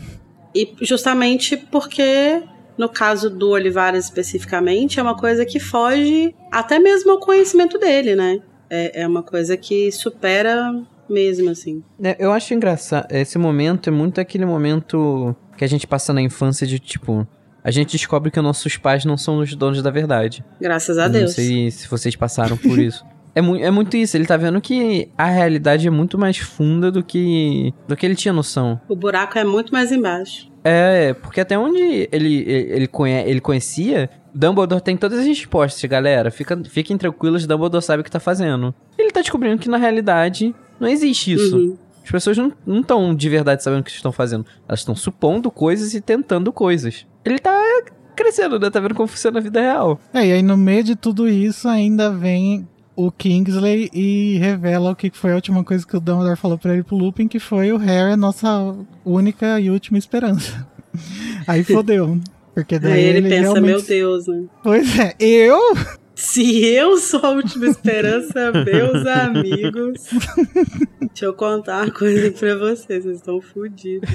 E 0.52 0.74
justamente 0.82 1.56
porque, 1.56 2.42
no 2.76 2.88
caso 2.88 3.30
do 3.30 3.50
Olivares 3.50 4.06
especificamente, 4.06 4.98
é 4.98 5.02
uma 5.02 5.16
coisa 5.16 5.46
que 5.46 5.60
foge 5.60 6.34
até 6.50 6.80
mesmo 6.80 7.12
ao 7.12 7.20
conhecimento 7.20 7.78
dele, 7.78 8.16
né? 8.16 8.40
É, 8.68 9.02
é 9.02 9.06
uma 9.06 9.22
coisa 9.22 9.56
que 9.56 9.92
supera 9.92 10.74
mesmo, 11.12 11.50
assim. 11.50 11.82
É, 12.02 12.16
eu 12.18 12.32
acho 12.32 12.54
engraçado. 12.54 13.06
Esse 13.10 13.38
momento 13.38 13.88
é 13.88 13.92
muito 13.92 14.20
aquele 14.20 14.44
momento 14.44 15.36
que 15.56 15.64
a 15.64 15.68
gente 15.68 15.86
passa 15.86 16.12
na 16.12 16.22
infância 16.22 16.66
de 16.66 16.78
tipo. 16.78 17.26
A 17.64 17.70
gente 17.70 17.92
descobre 17.92 18.30
que 18.30 18.40
nossos 18.40 18.76
pais 18.76 19.04
não 19.04 19.16
são 19.16 19.38
os 19.38 19.54
donos 19.54 19.82
da 19.82 19.90
verdade. 19.90 20.44
Graças 20.60 20.98
a 20.98 21.06
Deus. 21.06 21.24
Não 21.24 21.28
sei 21.30 21.70
se 21.70 21.86
vocês 21.88 22.16
passaram 22.16 22.56
por 22.56 22.78
isso. 22.78 23.04
É, 23.34 23.40
mu 23.40 23.56
é 23.56 23.70
muito 23.70 23.96
isso, 23.96 24.14
ele 24.16 24.26
tá 24.26 24.36
vendo 24.36 24.60
que 24.60 25.08
a 25.16 25.24
realidade 25.24 25.86
é 25.86 25.90
muito 25.90 26.18
mais 26.18 26.36
funda 26.36 26.90
do 26.90 27.02
que 27.02 27.72
do 27.88 27.96
que 27.96 28.04
ele 28.04 28.14
tinha 28.14 28.32
noção. 28.32 28.78
O 28.88 28.94
buraco 28.94 29.38
é 29.38 29.44
muito 29.44 29.72
mais 29.72 29.90
embaixo. 29.90 30.52
É, 30.62 31.14
porque 31.14 31.40
até 31.40 31.58
onde 31.58 32.08
ele, 32.12 32.44
ele, 32.46 32.86
conhe 32.86 33.14
ele 33.22 33.40
conhecia, 33.40 34.08
Dumbledore 34.34 34.82
tem 34.82 34.96
todas 34.96 35.18
as 35.18 35.26
respostas, 35.26 35.82
galera. 35.90 36.30
Fica, 36.30 36.60
fiquem 36.68 36.96
tranquilos, 36.96 37.46
Dumbledore 37.46 37.82
sabe 37.82 38.02
o 38.02 38.04
que 38.04 38.10
tá 38.10 38.20
fazendo. 38.20 38.74
Ele 38.96 39.10
tá 39.10 39.20
descobrindo 39.20 39.58
que 39.58 39.68
na 39.68 39.78
realidade 39.78 40.54
não 40.82 40.88
existe 40.88 41.32
isso. 41.32 41.56
Uhum. 41.56 41.76
As 42.04 42.10
pessoas 42.10 42.36
não 42.36 42.80
estão 42.80 43.14
de 43.14 43.28
verdade 43.28 43.62
sabendo 43.62 43.80
o 43.80 43.84
que 43.84 43.90
estão 43.92 44.10
fazendo. 44.10 44.44
Elas 44.68 44.80
estão 44.80 44.94
supondo 44.94 45.50
coisas 45.50 45.94
e 45.94 46.00
tentando 46.00 46.52
coisas. 46.52 47.06
Ele 47.24 47.38
tá 47.38 47.56
crescendo, 48.16 48.58
né? 48.58 48.68
Tá 48.68 48.80
vendo 48.80 48.94
como 48.94 49.06
funciona 49.06 49.38
a 49.38 49.42
vida 49.42 49.60
real. 49.60 50.00
É, 50.12 50.26
e 50.26 50.32
aí 50.32 50.42
no 50.42 50.56
meio 50.56 50.82
de 50.82 50.96
tudo 50.96 51.28
isso 51.28 51.68
ainda 51.68 52.10
vem 52.10 52.68
o 52.96 53.10
Kingsley 53.10 53.88
e 53.92 54.36
revela 54.38 54.90
o 54.90 54.96
que 54.96 55.10
foi 55.14 55.32
a 55.32 55.36
última 55.36 55.64
coisa 55.64 55.86
que 55.86 55.96
o 55.96 56.00
Dumbledore 56.00 56.36
falou 56.36 56.58
para 56.58 56.74
ele 56.74 56.82
pro 56.82 56.96
Lupin, 56.96 57.28
que 57.28 57.38
foi 57.38 57.72
o 57.72 57.76
Harry 57.76 58.12
é 58.12 58.16
nossa 58.16 58.74
única 59.04 59.60
e 59.60 59.70
última 59.70 59.96
esperança. 59.96 60.66
Aí 61.46 61.62
fodeu. 61.64 62.18
Porque 62.54 62.78
daí 62.78 62.92
aí 62.92 63.04
ele, 63.04 63.18
ele 63.18 63.28
pensa, 63.30 63.40
realmente... 63.40 63.66
meu 63.66 63.82
Deus, 63.82 64.26
né? 64.26 64.44
Pois 64.62 64.98
é, 64.98 65.14
eu 65.18 65.58
se 66.14 66.64
eu 66.64 66.98
sou 66.98 67.20
a 67.24 67.30
última 67.30 67.66
esperança, 67.66 68.52
meus 68.64 69.06
amigos. 69.06 70.08
Deixa 71.00 71.26
eu 71.26 71.34
contar 71.34 71.84
uma 71.84 71.90
coisa 71.90 72.30
pra 72.32 72.54
vocês, 72.56 73.04
vocês 73.04 73.16
estão 73.16 73.40
fodidos. 73.40 74.08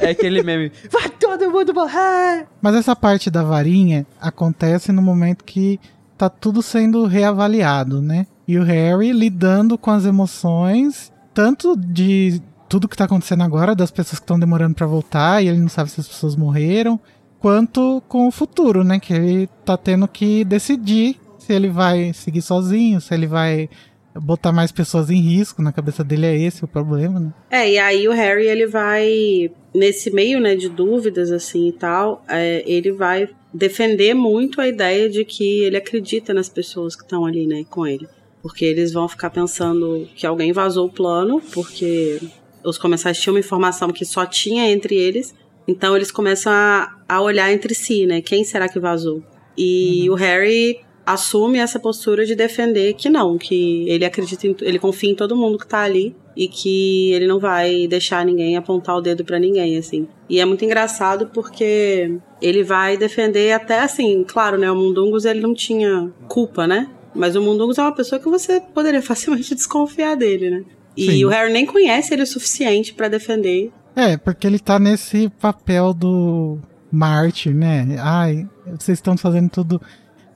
É 0.00 0.10
aquele 0.10 0.42
meme. 0.42 0.70
Vai 0.90 1.08
todo 1.10 1.50
mundo 1.50 1.74
morrer! 1.74 2.46
Mas 2.60 2.74
essa 2.74 2.94
parte 2.94 3.30
da 3.30 3.42
varinha 3.42 4.06
acontece 4.20 4.92
no 4.92 5.02
momento 5.02 5.44
que 5.44 5.78
tá 6.16 6.28
tudo 6.28 6.62
sendo 6.62 7.06
reavaliado, 7.06 8.00
né? 8.00 8.26
E 8.46 8.58
o 8.58 8.62
Harry 8.62 9.12
lidando 9.12 9.76
com 9.76 9.90
as 9.90 10.04
emoções, 10.04 11.12
tanto 11.32 11.76
de 11.76 12.40
tudo 12.68 12.88
que 12.88 12.96
tá 12.96 13.04
acontecendo 13.04 13.42
agora, 13.42 13.74
das 13.74 13.90
pessoas 13.90 14.18
que 14.18 14.24
estão 14.24 14.38
demorando 14.38 14.74
para 14.74 14.86
voltar 14.86 15.42
e 15.42 15.48
ele 15.48 15.60
não 15.60 15.68
sabe 15.68 15.90
se 15.90 16.00
as 16.00 16.08
pessoas 16.08 16.36
morreram, 16.36 16.98
quanto 17.44 18.02
com 18.08 18.26
o 18.26 18.30
futuro, 18.30 18.82
né? 18.82 18.98
Que 18.98 19.12
ele 19.12 19.48
tá 19.66 19.76
tendo 19.76 20.08
que 20.08 20.46
decidir 20.46 21.20
se 21.38 21.52
ele 21.52 21.68
vai 21.68 22.10
seguir 22.14 22.40
sozinho, 22.40 23.02
se 23.02 23.12
ele 23.12 23.26
vai 23.26 23.68
botar 24.14 24.50
mais 24.50 24.72
pessoas 24.72 25.10
em 25.10 25.20
risco. 25.20 25.60
Na 25.60 25.70
cabeça 25.70 26.02
dele 26.02 26.24
é 26.24 26.34
esse 26.34 26.64
o 26.64 26.66
problema, 26.66 27.20
né? 27.20 27.34
É, 27.50 27.70
e 27.70 27.78
aí 27.78 28.08
o 28.08 28.12
Harry, 28.12 28.46
ele 28.46 28.66
vai, 28.66 29.50
nesse 29.74 30.10
meio, 30.10 30.40
né, 30.40 30.56
de 30.56 30.70
dúvidas, 30.70 31.30
assim, 31.30 31.68
e 31.68 31.72
tal, 31.72 32.24
é, 32.26 32.64
ele 32.66 32.92
vai 32.92 33.28
defender 33.52 34.14
muito 34.14 34.58
a 34.58 34.66
ideia 34.66 35.10
de 35.10 35.22
que 35.22 35.64
ele 35.64 35.76
acredita 35.76 36.32
nas 36.32 36.48
pessoas 36.48 36.96
que 36.96 37.02
estão 37.02 37.26
ali, 37.26 37.46
né, 37.46 37.62
com 37.68 37.86
ele. 37.86 38.08
Porque 38.40 38.64
eles 38.64 38.90
vão 38.90 39.06
ficar 39.06 39.28
pensando 39.28 40.08
que 40.16 40.26
alguém 40.26 40.50
vazou 40.50 40.86
o 40.86 40.90
plano, 40.90 41.42
porque 41.52 42.22
os 42.64 42.78
comensais 42.78 43.20
tinham 43.20 43.34
uma 43.34 43.40
informação 43.40 43.92
que 43.92 44.06
só 44.06 44.24
tinha 44.24 44.70
entre 44.70 44.94
eles, 44.94 45.34
então 45.66 45.96
eles 45.96 46.10
começam 46.10 46.52
a, 46.52 46.94
a 47.08 47.20
olhar 47.20 47.52
entre 47.52 47.74
si, 47.74 48.06
né? 48.06 48.20
Quem 48.20 48.44
será 48.44 48.68
que 48.68 48.78
vazou? 48.78 49.22
E 49.56 50.08
uhum. 50.08 50.14
o 50.14 50.18
Harry 50.18 50.80
assume 51.06 51.58
essa 51.58 51.78
postura 51.78 52.24
de 52.24 52.34
defender 52.34 52.94
que 52.94 53.10
não, 53.10 53.36
que 53.36 53.88
ele 53.88 54.04
acredita, 54.04 54.46
em, 54.46 54.56
ele 54.62 54.78
confia 54.78 55.10
em 55.10 55.14
todo 55.14 55.36
mundo 55.36 55.58
que 55.58 55.66
tá 55.66 55.80
ali 55.80 56.16
e 56.36 56.48
que 56.48 57.12
ele 57.12 57.26
não 57.26 57.38
vai 57.38 57.86
deixar 57.86 58.24
ninguém 58.24 58.56
apontar 58.56 58.96
o 58.96 59.00
dedo 59.00 59.24
para 59.24 59.38
ninguém, 59.38 59.76
assim. 59.76 60.08
E 60.28 60.40
é 60.40 60.44
muito 60.44 60.64
engraçado 60.64 61.30
porque 61.32 62.18
ele 62.40 62.62
vai 62.62 62.96
defender 62.96 63.52
até 63.52 63.80
assim, 63.80 64.24
claro, 64.26 64.58
né? 64.58 64.70
O 64.70 64.74
Mundungus 64.74 65.24
ele 65.24 65.40
não 65.40 65.54
tinha 65.54 66.10
culpa, 66.28 66.66
né? 66.66 66.90
Mas 67.14 67.36
o 67.36 67.42
Mundungus 67.42 67.78
é 67.78 67.82
uma 67.82 67.94
pessoa 67.94 68.20
que 68.20 68.28
você 68.28 68.60
poderia 68.60 69.00
facilmente 69.02 69.54
desconfiar 69.54 70.16
dele, 70.16 70.50
né? 70.50 70.64
E 70.96 71.10
Sim. 71.10 71.24
o 71.24 71.28
Harry 71.28 71.52
nem 71.52 71.66
conhece 71.66 72.14
ele 72.14 72.22
o 72.22 72.26
suficiente 72.26 72.94
para 72.94 73.08
defender 73.08 73.72
é, 73.96 74.16
porque 74.16 74.46
ele 74.46 74.58
tá 74.58 74.78
nesse 74.78 75.28
papel 75.40 75.92
do 75.94 76.58
mártir, 76.90 77.54
né? 77.54 77.96
Ai, 78.00 78.48
vocês 78.78 78.98
estão 78.98 79.16
fazendo 79.16 79.48
tudo 79.50 79.80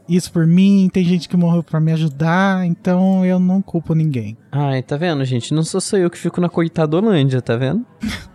isso 0.08 0.32
por 0.32 0.46
mim, 0.46 0.88
tem 0.90 1.04
gente 1.04 1.28
que 1.28 1.36
morreu 1.36 1.62
para 1.62 1.78
me 1.78 1.92
ajudar, 1.92 2.64
então 2.64 3.26
eu 3.26 3.38
não 3.38 3.60
culpo 3.60 3.94
ninguém. 3.94 4.38
Ai, 4.50 4.82
tá 4.82 4.96
vendo, 4.96 5.22
gente? 5.24 5.52
Não 5.52 5.62
sou 5.62 5.80
só 5.80 5.98
eu 5.98 6.08
que 6.08 6.16
fico 6.16 6.40
na 6.40 6.48
coitada 6.48 6.96
Holândia, 6.96 7.42
tá 7.42 7.56
vendo? 7.56 7.84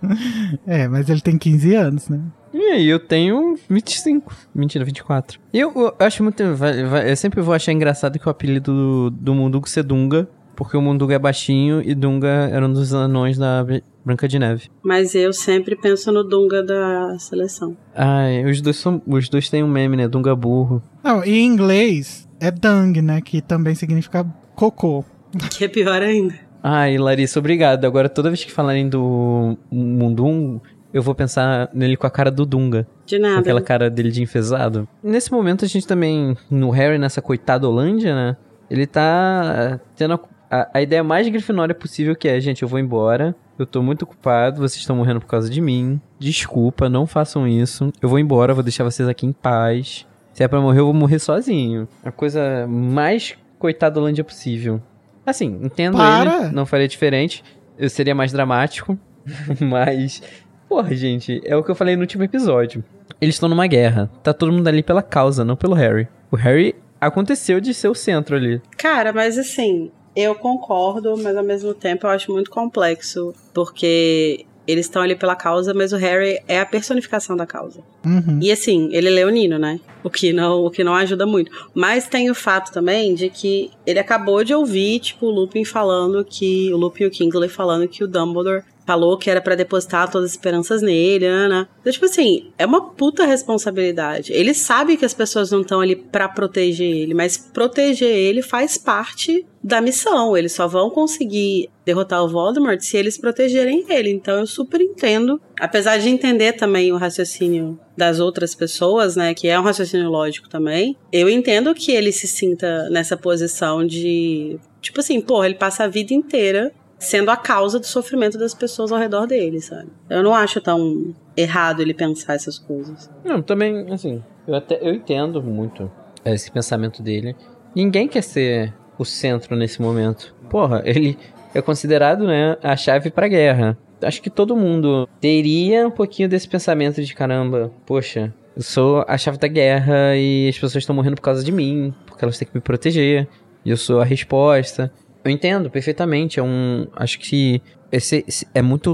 é, 0.67 0.87
mas 0.87 1.09
ele 1.09 1.21
tem 1.21 1.37
15 1.37 1.75
anos, 1.75 2.09
né? 2.09 2.21
E 2.53 2.61
aí, 2.61 2.87
eu 2.87 2.99
tenho 2.99 3.57
25. 3.67 4.31
Mentira, 4.53 4.85
24. 4.85 5.39
Eu, 5.51 5.73
eu 5.75 5.95
acho 6.05 6.21
muito. 6.21 6.43
Eu 6.43 7.15
sempre 7.15 7.41
vou 7.41 7.51
achar 7.51 7.71
engraçado 7.71 8.19
que 8.19 8.27
o 8.27 8.29
apelido 8.29 8.71
do, 8.71 9.09
do 9.09 9.33
Mundugo 9.33 9.67
ser 9.67 9.81
Dunga, 9.81 10.29
porque 10.55 10.77
o 10.77 10.81
Munduga 10.81 11.15
é 11.15 11.19
baixinho 11.19 11.81
e 11.81 11.95
Dunga 11.95 12.27
era 12.27 12.63
um 12.63 12.71
dos 12.71 12.93
anões 12.93 13.39
da 13.39 13.65
Branca 14.05 14.27
de 14.27 14.37
Neve. 14.37 14.69
Mas 14.83 15.15
eu 15.15 15.31
sempre 15.31 15.75
penso 15.75 16.11
no 16.11 16.23
Dunga 16.23 16.61
da 16.61 17.17
seleção. 17.19 17.77
Ai, 17.95 18.43
os 18.45 18.61
dois, 18.61 18.77
são, 18.77 19.01
os 19.07 19.29
dois 19.29 19.49
têm 19.49 19.63
um 19.63 19.67
meme, 19.67 19.97
né? 19.97 20.07
Dunga 20.07 20.35
burro. 20.35 20.81
Não, 21.03 21.23
e 21.23 21.39
em 21.39 21.45
inglês 21.45 22.27
é 22.39 22.51
Dung, 22.51 23.01
né? 23.01 23.21
Que 23.21 23.41
também 23.41 23.75
significa 23.75 24.25
cocô. 24.55 25.05
Que 25.49 25.65
é 25.65 25.67
pior 25.67 26.01
ainda. 26.01 26.35
Ai, 26.61 26.97
Larissa, 26.97 27.39
obrigado. 27.39 27.85
Agora, 27.85 28.07
toda 28.07 28.29
vez 28.29 28.43
que 28.43 28.51
falarem 28.51 28.87
do 28.87 29.57
Mundum, 29.71 30.59
eu 30.93 31.01
vou 31.01 31.15
pensar 31.15 31.69
nele 31.73 31.97
com 31.97 32.05
a 32.05 32.09
cara 32.09 32.29
do 32.29 32.45
Dunga. 32.45 32.87
De 33.05 33.17
nada. 33.17 33.35
Com 33.35 33.39
aquela 33.41 33.61
cara 33.61 33.89
dele 33.89 34.11
de 34.11 34.21
enfesado. 34.21 34.87
Nesse 35.03 35.31
momento, 35.31 35.65
a 35.65 35.67
gente 35.67 35.87
também, 35.87 36.37
no 36.49 36.69
Harry, 36.69 36.97
nessa 36.97 37.21
coitada 37.21 37.67
Holândia, 37.67 38.13
né? 38.13 38.37
Ele 38.69 38.87
tá 38.87 39.79
tendo 39.95 40.19
a, 40.53 40.69
a 40.75 40.81
ideia 40.83 41.03
mais 41.03 41.27
grifinória 41.27 41.73
possível 41.73 42.15
que 42.15 42.27
é, 42.27 42.39
gente, 42.39 42.61
eu 42.61 42.67
vou 42.67 42.77
embora. 42.77 43.35
Eu 43.57 43.65
tô 43.65 43.81
muito 43.81 44.03
ocupado, 44.03 44.61
vocês 44.61 44.81
estão 44.81 44.95
morrendo 44.95 45.19
por 45.19 45.25
causa 45.25 45.49
de 45.49 45.59
mim. 45.59 45.99
Desculpa, 46.19 46.87
não 46.87 47.07
façam 47.07 47.47
isso. 47.47 47.91
Eu 47.99 48.07
vou 48.07 48.19
embora, 48.19 48.53
vou 48.53 48.61
deixar 48.61 48.83
vocês 48.83 49.09
aqui 49.09 49.25
em 49.25 49.31
paz. 49.31 50.05
Se 50.31 50.43
é 50.43 50.47
pra 50.47 50.61
morrer, 50.61 50.79
eu 50.79 50.85
vou 50.85 50.93
morrer 50.93 51.17
sozinho. 51.17 51.87
A 52.03 52.11
coisa 52.11 52.67
mais 52.67 53.35
coitadolândia 53.57 54.23
possível. 54.23 54.79
Assim, 55.25 55.59
entendo 55.63 55.97
Para! 55.97 56.45
ele, 56.45 56.53
não 56.53 56.67
faria 56.67 56.87
diferente. 56.87 57.43
Eu 57.77 57.89
seria 57.89 58.13
mais 58.13 58.31
dramático. 58.31 58.97
Mas, 59.59 60.21
porra, 60.69 60.93
gente, 60.95 61.41
é 61.45 61.55
o 61.55 61.63
que 61.63 61.71
eu 61.71 61.75
falei 61.75 61.95
no 61.95 62.01
último 62.01 62.23
episódio. 62.23 62.83
Eles 63.19 63.35
estão 63.35 63.49
numa 63.49 63.65
guerra. 63.65 64.09
Tá 64.21 64.33
todo 64.33 64.51
mundo 64.51 64.67
ali 64.67 64.83
pela 64.83 65.01
causa, 65.01 65.43
não 65.43 65.55
pelo 65.55 65.73
Harry. 65.73 66.07
O 66.29 66.35
Harry 66.35 66.75
aconteceu 67.01 67.59
de 67.59 67.73
ser 67.73 67.87
o 67.87 67.95
centro 67.95 68.35
ali. 68.35 68.61
Cara, 68.77 69.11
mas 69.11 69.37
assim, 69.37 69.91
eu 70.15 70.35
concordo, 70.35 71.17
mas 71.17 71.35
ao 71.35 71.43
mesmo 71.43 71.73
tempo 71.73 72.05
eu 72.05 72.11
acho 72.11 72.31
muito 72.31 72.49
complexo, 72.49 73.33
porque 73.53 74.45
eles 74.65 74.85
estão 74.85 75.01
ali 75.01 75.15
pela 75.15 75.35
causa, 75.35 75.73
mas 75.73 75.91
o 75.91 75.97
Harry 75.97 76.39
é 76.47 76.59
a 76.59 76.65
personificação 76.65 77.35
da 77.35 77.45
causa. 77.45 77.81
Uhum. 78.05 78.39
E 78.41 78.51
assim, 78.51 78.89
ele 78.93 79.07
é 79.07 79.11
leonino, 79.11 79.59
né? 79.59 79.79
O 80.03 80.09
que 80.09 80.31
não, 80.31 80.65
o 80.65 80.71
que 80.71 80.83
não 80.83 80.95
ajuda 80.95 81.25
muito. 81.25 81.51
Mas 81.73 82.07
tem 82.07 82.29
o 82.29 82.35
fato 82.35 82.71
também 82.71 83.13
de 83.13 83.29
que 83.29 83.71
ele 83.85 83.99
acabou 83.99 84.43
de 84.43 84.53
ouvir, 84.53 84.99
tipo, 84.99 85.27
o 85.27 85.31
Lupin 85.31 85.65
falando 85.65 86.23
que 86.23 86.73
o 86.73 86.77
Lupin 86.77 87.03
e 87.03 87.07
o 87.07 87.11
Kingsley 87.11 87.49
falando 87.49 87.87
que 87.87 88.03
o 88.03 88.07
Dumbledore 88.07 88.63
falou 88.85 89.17
que 89.17 89.29
era 89.29 89.41
pra 89.41 89.55
depositar 89.55 90.09
todas 90.09 90.29
as 90.29 90.31
esperanças 90.31 90.81
nele, 90.81 91.29
né? 91.29 91.47
né? 91.47 91.67
Então, 91.81 91.93
tipo 91.93 92.05
assim, 92.05 92.51
é 92.57 92.65
uma 92.65 92.91
puta 92.91 93.25
responsabilidade. 93.25 94.31
Ele 94.33 94.53
sabe 94.53 94.97
que 94.97 95.05
as 95.05 95.13
pessoas 95.13 95.51
não 95.51 95.61
estão 95.61 95.81
ali 95.81 95.95
pra 95.95 96.27
proteger 96.27 96.89
ele, 96.89 97.13
mas 97.13 97.37
proteger 97.37 98.09
ele 98.09 98.41
faz 98.41 98.77
parte 98.77 99.45
da 99.63 99.79
missão. 99.79 100.35
Eles 100.35 100.51
só 100.51 100.67
vão 100.67 100.89
conseguir 100.89 101.69
derrotar 101.85 102.23
o 102.23 102.27
Voldemort 102.27 102.79
se 102.81 102.97
eles 102.97 103.17
protegerem 103.17 103.85
ele. 103.89 104.11
Então 104.11 104.39
eu 104.39 104.47
super 104.47 104.81
entendo. 104.81 105.41
Apesar 105.59 105.97
de 105.97 106.09
entender 106.09 106.53
também 106.53 106.91
o 106.91 106.97
raciocínio 106.97 107.79
das 107.95 108.19
outras 108.19 108.53
pessoas, 108.53 109.15
né? 109.15 109.33
Que 109.33 109.47
é 109.47 109.59
um 109.59 109.63
raciocínio 109.63 110.09
lógico 110.09 110.49
também. 110.49 110.97
Eu 111.11 111.29
entendo 111.29 111.73
que 111.73 111.91
ele 111.91 112.11
se 112.11 112.27
sinta 112.27 112.89
nessa 112.89 113.15
posição 113.15 113.85
de. 113.85 114.59
Tipo 114.81 114.99
assim, 114.99 115.21
porra, 115.21 115.45
ele 115.45 115.55
passa 115.55 115.85
a 115.85 115.87
vida 115.87 116.13
inteira 116.13 116.73
sendo 117.03 117.29
a 117.29 117.37
causa 117.37 117.79
do 117.79 117.85
sofrimento 117.85 118.37
das 118.37 118.53
pessoas 118.53 118.91
ao 118.91 118.97
redor 118.97 119.27
dele, 119.27 119.61
sabe? 119.61 119.89
Eu 120.09 120.23
não 120.23 120.33
acho 120.33 120.61
tão 120.61 121.13
errado 121.35 121.81
ele 121.81 121.93
pensar 121.93 122.33
essas 122.33 122.57
coisas. 122.57 123.09
Não, 123.23 123.41
também, 123.41 123.91
assim, 123.91 124.23
eu 124.47 124.55
até 124.55 124.79
eu 124.81 124.93
entendo 124.93 125.41
muito 125.41 125.91
esse 126.25 126.51
pensamento 126.51 127.03
dele. 127.03 127.35
Ninguém 127.75 128.07
quer 128.07 128.23
ser 128.23 128.73
o 128.97 129.03
centro 129.03 129.55
nesse 129.55 129.81
momento. 129.81 130.33
Porra, 130.49 130.81
ele 130.85 131.17
é 131.53 131.61
considerado, 131.61 132.25
né, 132.25 132.57
a 132.63 132.75
chave 132.75 133.09
pra 133.09 133.27
guerra. 133.27 133.77
Acho 134.01 134.21
que 134.21 134.29
todo 134.29 134.55
mundo 134.55 135.07
teria 135.19 135.87
um 135.87 135.91
pouquinho 135.91 136.27
desse 136.27 136.47
pensamento 136.47 137.01
de 137.01 137.13
caramba, 137.13 137.71
poxa, 137.85 138.33
eu 138.55 138.61
sou 138.61 139.03
a 139.07 139.17
chave 139.17 139.37
da 139.37 139.47
guerra 139.47 140.15
e 140.15 140.47
as 140.47 140.55
pessoas 140.55 140.75
estão 140.75 140.95
morrendo 140.95 141.15
por 141.15 141.21
causa 141.21 141.43
de 141.43 141.51
mim, 141.51 141.93
porque 142.05 142.23
elas 142.23 142.37
têm 142.37 142.47
que 142.47 142.55
me 142.55 142.61
proteger. 142.61 143.27
E 143.65 143.69
eu 143.69 143.77
sou 143.77 144.01
a 144.01 144.05
resposta. 144.05 144.91
Eu 145.23 145.31
entendo 145.31 145.69
perfeitamente. 145.69 146.39
É 146.39 146.43
um. 146.43 146.87
Acho 146.95 147.19
que 147.19 147.61
esse, 147.91 148.23
esse- 148.27 148.47
é 148.53 148.61
muito 148.61 148.93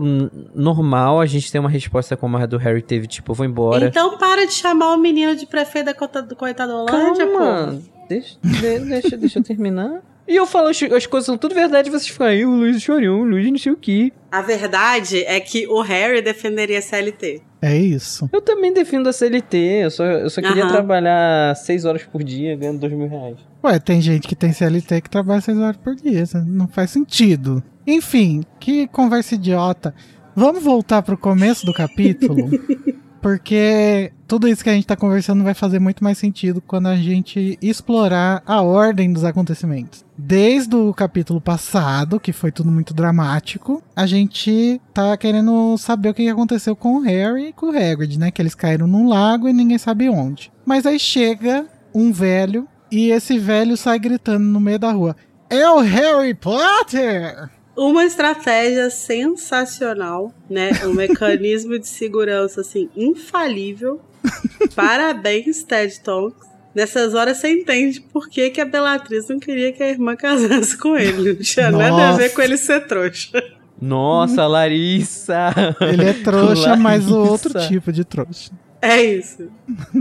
normal 0.54 1.20
a 1.22 1.26
gente 1.26 1.52
ter 1.52 1.60
uma 1.60 1.70
resposta 1.70 2.16
como 2.18 2.38
a 2.38 2.46
do 2.46 2.58
Harry 2.58 2.82
teve, 2.82 3.08
tipo, 3.08 3.34
vou 3.34 3.46
embora. 3.46 3.88
Então 3.88 4.18
para 4.18 4.46
de 4.46 4.54
chamar 4.54 4.94
o 4.94 4.98
menino 4.98 5.36
de 5.36 5.46
prefeito 5.46 5.86
da 5.86 5.94
cota- 5.94 6.22
do 6.22 6.36
Coitadolândia, 6.36 7.28
pô. 7.28 7.38
Calma, 7.38 7.82
deixa, 8.08 8.38
de- 8.44 8.80
deixa, 8.80 9.18
deixa 9.18 9.40
eu 9.40 9.44
terminar. 9.44 10.02
E 10.28 10.36
eu 10.36 10.46
falo, 10.46 10.68
as, 10.68 10.80
as 10.84 11.08
coisas 11.08 11.26
são 11.26 11.38
tudo 11.40 11.56
verdade, 11.56 11.90
vocês 11.90 12.08
ficam 12.10 12.28
aí, 12.28 12.46
o 12.46 12.52
Luiz 12.52 12.80
chorou, 12.80 13.22
o 13.22 13.24
Luiz 13.24 13.50
não 13.50 13.58
sei 13.58 13.72
o 13.72 13.76
que. 13.76 14.14
A 14.32 14.44
verdade 14.44 15.24
é 15.24 15.40
que 15.40 15.66
o 15.68 15.82
Harry 15.82 16.22
defenderia 16.22 16.80
CLT. 16.84 17.42
É 17.62 17.76
isso. 17.78 18.30
Eu 18.32 18.42
também 18.42 18.72
defendo 18.74 19.08
a 19.10 19.14
CLT, 19.14 19.58
eu 19.58 19.92
só, 19.92 20.06
eu 20.06 20.30
só 20.30 20.42
queria 20.42 20.64
Aham. 20.64 20.72
trabalhar 20.72 21.56
seis 21.56 21.84
horas 21.84 22.04
por 22.04 22.24
dia 22.24 22.56
ganhando 22.56 22.80
dois 22.80 22.94
mil 22.94 23.08
reais. 23.08 23.38
Ué, 23.64 23.78
tem 23.80 24.00
gente 24.00 24.28
que 24.28 24.36
tem 24.36 24.54
CLT 24.54 25.02
que 25.02 25.10
trabalha 25.10 25.42
6 25.42 25.58
horas 25.58 25.78
por 25.78 25.94
dia. 25.96 26.22
isso 26.22 26.38
Não 26.46 26.68
faz 26.68 26.92
sentido. 26.92 27.62
Enfim, 27.86 28.42
que 28.60 28.88
conversa 28.88 29.36
idiota. 29.36 29.94
Vamos 30.34 30.64
voltar 30.64 31.02
pro 31.02 31.18
começo 31.18 31.66
do 31.66 31.74
capítulo? 31.74 32.50
Porque 33.22 34.12
tudo 34.28 34.48
isso 34.48 34.64
que 34.64 34.70
a 34.70 34.74
gente 34.74 34.88
tá 34.88 34.96
conversando 34.96 35.44
vai 35.44 35.54
fazer 35.54 35.80
muito 35.80 36.04
mais 36.04 36.18
sentido 36.18 36.62
quando 36.62 36.88
a 36.88 36.96
gente 36.96 37.58
explorar 37.62 38.42
a 38.46 38.62
ordem 38.62 39.12
dos 39.12 39.24
acontecimentos. 39.24 40.06
Desde 40.18 40.76
o 40.76 40.94
capítulo 40.94 41.42
passado, 41.42 42.20
que 42.20 42.32
foi 42.32 42.52
tudo 42.52 42.72
muito 42.72 42.94
dramático, 42.94 43.82
a 43.96 44.06
gente 44.06 44.80
tá 44.94 45.16
querendo 45.18 45.78
saber 45.78 46.10
o 46.10 46.14
que 46.14 46.30
aconteceu 46.30 46.76
com 46.76 46.98
o 46.98 47.02
Harry 47.02 47.48
e 47.48 47.54
com 47.54 47.68
o 47.68 47.70
Hagrid, 47.70 48.20
né? 48.20 48.32
Que 48.32 48.42
eles 48.42 48.56
caíram 48.56 48.88
num 48.88 49.08
lago 49.08 49.48
e 49.48 49.54
ninguém 49.54 49.78
sabe 49.78 50.10
onde. 50.10 50.52
Mas 50.66 50.86
aí 50.86 51.00
chega 51.00 51.66
um 51.94 52.12
velho 52.12 52.68
e 52.92 53.12
esse 53.12 53.38
velho 53.38 53.78
sai 53.78 54.00
gritando 54.00 54.46
no 54.46 54.60
meio 54.60 54.80
da 54.80 54.92
rua: 54.92 55.16
É 55.50 55.70
o 55.70 55.80
Harry 55.80 56.34
Potter! 56.34 57.50
Uma 57.80 58.04
estratégia 58.04 58.90
sensacional, 58.90 60.34
né? 60.50 60.72
Um 60.84 60.94
mecanismo 60.94 61.80
de 61.80 61.88
segurança, 61.88 62.60
assim, 62.60 62.90
infalível. 62.94 64.02
Parabéns, 64.76 65.64
Ted 65.64 65.98
Tonks. 66.02 66.46
Nessas 66.76 67.14
horas 67.14 67.38
você 67.38 67.54
entende 67.54 68.02
por 68.02 68.28
que, 68.28 68.50
que 68.50 68.60
a 68.60 68.66
Bellatrix 68.66 69.30
não 69.30 69.40
queria 69.40 69.72
que 69.72 69.82
a 69.82 69.88
irmã 69.88 70.18
casasse 70.18 70.78
com 70.78 70.98
ele. 70.98 71.36
Não 71.36 71.42
tinha 71.42 71.72
nada 71.72 72.10
a 72.10 72.12
ver 72.18 72.24
Nossa. 72.24 72.36
com 72.36 72.42
ele 72.42 72.58
ser 72.58 72.86
trouxa. 72.86 73.42
Nossa, 73.82 74.46
Larissa! 74.46 75.54
Ele 75.80 76.04
é 76.04 76.14
trouxa, 76.14 76.76
mas 76.78 77.10
o 77.10 77.18
outro 77.18 77.54
Larissa. 77.54 77.74
tipo 77.74 77.94
de 77.94 78.04
trouxa. 78.04 78.52
É 78.82 79.02
isso. 79.04 79.50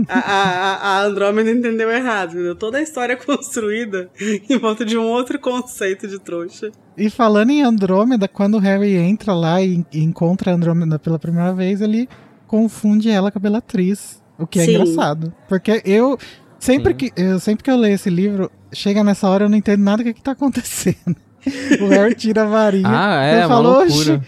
A, 0.07 0.19
a, 0.19 0.75
a- 0.75 1.03
Andrômeda 1.03 1.51
entendeu 1.51 1.91
errado, 1.91 2.31
entendeu? 2.31 2.55
Toda 2.55 2.77
a 2.77 2.81
história 2.81 3.13
é 3.13 3.15
construída 3.23 4.09
em 4.49 4.57
volta 4.57 4.85
de 4.85 4.97
um 4.97 5.03
outro 5.03 5.37
conceito 5.37 6.07
de 6.07 6.17
trouxa. 6.19 6.71
E 6.97 7.09
falando 7.09 7.49
em 7.49 7.61
Andrômeda, 7.61 8.27
quando 8.27 8.55
o 8.55 8.59
Harry 8.59 8.95
entra 8.95 9.33
lá 9.33 9.61
e, 9.61 9.85
e 9.91 10.01
encontra 10.03 10.51
a 10.51 10.55
Andrômeda 10.55 10.97
pela 10.97 11.19
primeira 11.19 11.53
vez, 11.53 11.81
ele 11.81 12.07
confunde 12.47 13.09
ela 13.09 13.31
com 13.31 13.37
a 13.37 13.41
Bellatrix. 13.41 14.21
O 14.37 14.47
que 14.47 14.59
é 14.59 14.65
Sim. 14.65 14.75
engraçado. 14.75 15.33
Porque 15.49 15.81
eu 15.83 16.17
sempre, 16.57 16.91
Sim. 16.93 16.97
que, 16.97 17.13
eu. 17.21 17.39
sempre 17.39 17.63
que 17.63 17.69
eu 17.71 17.75
leio 17.75 17.95
esse 17.95 18.09
livro, 18.09 18.49
chega 18.73 19.03
nessa 19.03 19.27
hora 19.27 19.43
eu 19.45 19.49
não 19.49 19.57
entendo 19.57 19.83
nada 19.83 19.97
do 19.97 20.03
que, 20.05 20.13
que 20.13 20.21
tá 20.21 20.31
acontecendo. 20.31 21.15
O 21.81 21.87
Harry 21.87 22.15
tira 22.15 22.43
a 22.43 22.45
varinha. 22.45 22.83
Ah, 22.87 23.23
é, 23.23 23.33
eu 23.35 23.39
uma 23.39 23.47
falo, 23.47 23.69
loucura. 23.69 24.15
"Oxi." 24.15 24.21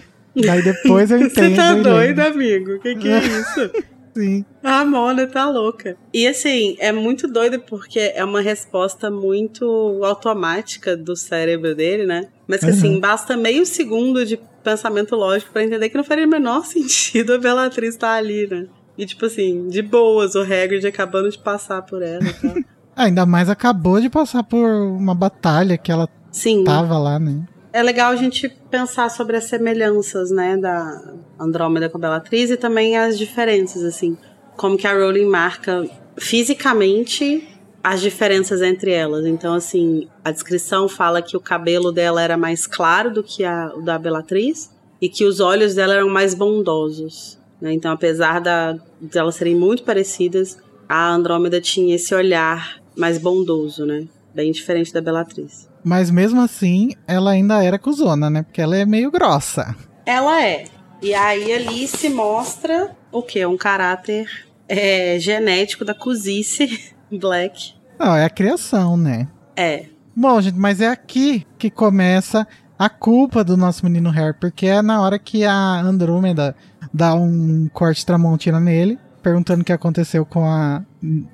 Daí 0.46 0.64
depois 0.64 1.12
eu 1.12 1.18
entendo. 1.22 1.50
Você 1.52 1.56
tá 1.56 1.72
eu 1.78 1.84
doido, 1.84 2.18
lembro. 2.20 2.34
amigo? 2.34 2.72
O 2.76 2.80
que, 2.80 2.96
que 2.96 3.10
é 3.10 3.20
isso? 3.20 3.72
Sim. 4.16 4.44
A 4.64 4.84
Mona 4.84 5.26
tá 5.26 5.50
louca. 5.50 5.96
E 6.14 6.28
assim, 6.28 6.76
é 6.80 6.92
muito 6.92 7.28
doido 7.28 7.60
porque 7.62 8.00
é 8.00 8.24
uma 8.26 8.42
resposta 8.42 9.10
muito 9.10 9.66
automática 10.04 10.96
do 10.98 11.16
cérebro 11.16 11.74
dele, 11.76 12.06
né? 12.06 12.28
Mas 12.48 12.60
que 12.62 12.70
assim, 12.70 12.96
Uhum. 12.96 13.00
basta 13.00 13.38
meio 13.38 13.66
segundo 13.66 14.26
de 14.26 14.38
pensamento 14.64 15.16
lógico 15.16 15.52
pra 15.52 15.64
entender 15.64 15.90
que 15.90 15.98
não 15.98 16.04
faria 16.04 16.26
o 16.26 16.30
menor 16.30 16.64
sentido 16.68 17.34
a 17.34 17.38
Bellatrix 17.38 17.94
estar 17.96 18.14
ali, 18.16 18.48
né? 18.48 18.68
E 18.98 19.06
tipo 19.06 19.26
assim, 19.26 19.68
de 19.70 19.82
boas, 19.82 20.36
o 20.36 20.42
Hagrid 20.42 20.86
acabando 20.86 21.30
de 21.30 21.40
passar 21.40 21.82
por 21.82 22.02
ela 22.02 22.24
e 22.28 22.34
tal. 22.34 22.54
Ainda 22.96 23.26
mais 23.26 23.50
acabou 23.50 24.02
de 24.02 24.10
passar 24.10 24.44
por 24.44 24.68
uma 24.70 25.16
batalha 25.16 25.78
que 25.78 25.90
ela 25.92 26.10
Sim. 26.32 26.64
tava 26.66 26.98
lá, 26.98 27.18
né? 27.18 27.46
É 27.74 27.82
legal 27.82 28.12
a 28.12 28.16
gente 28.16 28.50
pensar 28.70 29.10
sobre 29.10 29.38
as 29.38 29.46
semelhanças, 29.46 30.30
né, 30.30 30.58
da 30.58 31.14
Andrômeda 31.40 31.90
com 31.90 31.98
a 31.98 32.02
Bellatrix 32.02 32.52
e 32.52 32.58
também 32.58 32.98
as 32.98 33.18
diferenças, 33.18 33.84
assim. 33.84 34.18
Como 34.58 34.78
que 34.78 34.86
a 34.86 34.94
Rowling 34.94 35.28
marca 35.28 35.90
fisicamente 36.18 37.48
as 37.84 38.02
diferenças 38.02 38.62
entre 38.62 38.92
elas. 38.92 39.26
Então, 39.26 39.54
assim, 39.54 40.08
a 40.24 40.32
descrição 40.32 40.88
fala 40.88 41.22
que 41.22 41.36
o 41.36 41.40
cabelo 41.40 41.92
dela 41.92 42.22
era 42.22 42.38
mais 42.38 42.68
claro 42.68 43.12
do 43.12 43.24
que 43.24 43.44
a, 43.44 43.74
o 43.76 43.82
da 43.82 43.98
Bellatrix 43.98 44.70
e 45.02 45.10
que 45.10 45.26
os 45.26 45.40
olhos 45.40 45.74
dela 45.74 45.96
eram 45.96 46.10
mais 46.10 46.36
bondosos. 46.36 47.40
Né? 47.60 47.74
Então, 47.74 47.92
apesar 47.92 48.40
da, 48.40 48.74
de 49.00 49.18
elas 49.18 49.36
serem 49.36 49.56
muito 49.56 49.84
parecidas, 49.84 50.58
a 50.88 51.12
Andrômeda 51.14 51.60
tinha 51.60 51.96
esse 51.96 52.14
olhar 52.14 52.82
mais 52.96 53.18
bondoso, 53.18 53.86
né? 53.86 54.08
Bem 54.36 54.52
diferente 54.52 54.94
da 54.94 55.02
Bellatrix. 55.02 55.71
Mas 55.84 56.12
mesmo 56.12 56.42
assim, 56.42 56.92
ela 57.08 57.32
ainda 57.32 57.64
era 57.64 57.80
cuzona, 57.80 58.30
né? 58.30 58.44
Porque 58.44 58.62
ela 58.62 58.76
é 58.76 58.86
meio 58.86 59.12
grossa. 59.12 59.76
Ela 60.06 60.44
é. 60.44 60.66
E 61.02 61.14
aí 61.14 61.54
ali 61.54 61.88
se 61.88 62.10
mostra 62.10 62.96
o 63.12 63.24
quê? 63.24 63.46
Um 63.46 63.58
caráter 63.58 64.30
é, 64.68 65.18
genético 65.20 65.84
da 65.84 65.94
cozice 65.94 66.94
Black. 67.12 67.74
Não, 68.00 68.16
é 68.16 68.26
a 68.26 68.30
criação, 68.30 68.96
né? 68.96 69.28
É. 69.56 69.86
Bom, 70.16 70.40
gente, 70.42 70.58
mas 70.58 70.82
é 70.82 70.88
aqui 70.88 71.46
que 71.58 71.70
começa 71.70 72.48
a 72.78 72.90
culpa 72.90 73.44
do 73.44 73.56
nosso 73.56 73.86
menino 73.86 74.10
Harry, 74.10 74.36
porque 74.40 74.66
é 74.66 74.82
na 74.82 75.02
hora 75.02 75.20
que 75.20 75.46
a 75.46 75.80
Andrômeda 75.80 76.56
dá 76.94 77.14
um 77.14 77.70
corte 77.74 78.06
tramontina 78.06 78.60
nele, 78.60 78.98
perguntando 79.22 79.62
o 79.62 79.66
que 79.66 79.72
aconteceu 79.74 80.26
com 80.26 80.46
a 80.46 80.82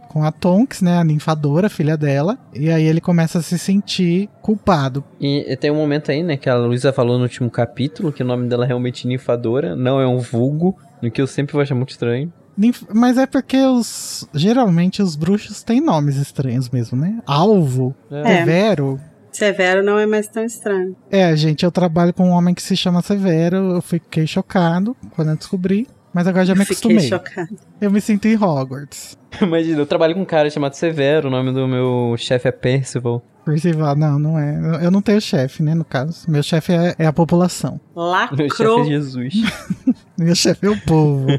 com 0.08 0.24
a 0.24 0.32
Tonks, 0.32 0.82
né, 0.82 0.98
a 0.98 1.04
ninfadora, 1.04 1.70
filha 1.70 1.98
dela, 1.98 2.38
e 2.54 2.70
aí 2.70 2.84
ele 2.86 3.02
começa 3.02 3.40
a 3.40 3.42
se 3.42 3.60
sentir 3.60 4.30
culpado. 4.42 5.04
E 5.20 5.56
tem 5.58 5.70
um 5.70 5.76
momento 5.76 6.10
aí, 6.10 6.24
né, 6.24 6.38
que 6.38 6.50
a 6.50 6.56
Luísa 6.56 6.94
falou 6.94 7.18
no 7.18 7.24
último 7.24 7.50
capítulo, 7.52 8.12
que 8.14 8.24
o 8.24 8.26
nome 8.26 8.48
dela 8.48 8.64
é 8.64 8.68
realmente 8.68 9.06
ninfadora, 9.08 9.76
não 9.76 10.00
é 10.00 10.08
um 10.08 10.20
vulgo, 10.20 10.78
no 11.02 11.12
que 11.12 11.22
eu 11.22 11.28
sempre 11.28 11.54
vou 11.54 11.62
achar 11.62 11.76
muito 11.76 11.90
estranho. 11.92 12.32
Ninf- 12.58 12.84
Mas 12.94 13.18
é 13.18 13.28
porque 13.28 13.58
os. 13.58 14.28
Geralmente 14.34 15.02
os 15.04 15.16
bruxos 15.16 15.62
têm 15.62 15.80
nomes 15.82 16.16
estranhos 16.16 16.70
mesmo, 16.70 16.98
né? 16.98 17.20
Alvo, 17.28 17.94
É. 18.10 18.24
Severo. 18.38 19.00
Severo 19.32 19.84
não 19.84 20.00
é 20.00 20.08
mais 20.08 20.28
tão 20.28 20.44
estranho. 20.44 20.96
É, 21.12 21.36
gente, 21.36 21.64
eu 21.64 21.72
trabalho 21.72 22.12
com 22.14 22.30
um 22.30 22.32
homem 22.32 22.56
que 22.56 22.62
se 22.64 22.76
chama 22.76 23.04
Severo. 23.04 23.58
Eu 23.76 23.82
fiquei 23.82 24.26
chocado 24.26 24.96
quando 25.16 25.30
eu 25.30 25.36
descobri. 25.36 25.88
Mas 26.14 26.28
agora 26.28 26.46
já 26.46 26.56
me 26.56 26.62
Fiquei 26.66 26.76
acostumei. 26.76 27.08
chocada. 27.10 27.50
Eu 27.80 27.92
me 27.92 28.02
sinto 28.02 28.26
em 28.28 28.36
Hogwarts. 28.36 29.18
Imagina, 29.42 29.80
eu 29.80 29.86
trabalho 29.86 30.16
com 30.16 30.22
um 30.22 30.26
cara 30.26 30.50
chamado 30.50 30.74
Severo, 30.74 31.28
o 31.28 31.32
nome 31.32 31.52
do 31.52 31.68
meu 31.68 32.16
chefe 32.18 32.48
é 32.48 32.52
Percival. 32.52 33.24
Percival, 33.46 33.96
não, 33.96 34.18
não 34.20 34.40
é. 34.40 34.84
Eu 34.84 34.92
não 34.92 35.02
tenho 35.02 35.22
chefe, 35.22 35.64
né, 35.64 35.74
no 35.74 35.86
caso. 35.86 36.30
Meu 36.30 36.44
chefe 36.44 36.74
é, 36.74 36.96
é 37.00 37.06
a 37.06 37.14
população. 37.14 37.80
Meu 37.96 38.50
chefe 38.50 38.82
é 38.82 38.84
Jesus. 38.86 39.34
Meu 40.18 40.36
chefe 40.36 40.66
é 40.66 40.70
o 40.70 40.82
povo. 40.82 41.28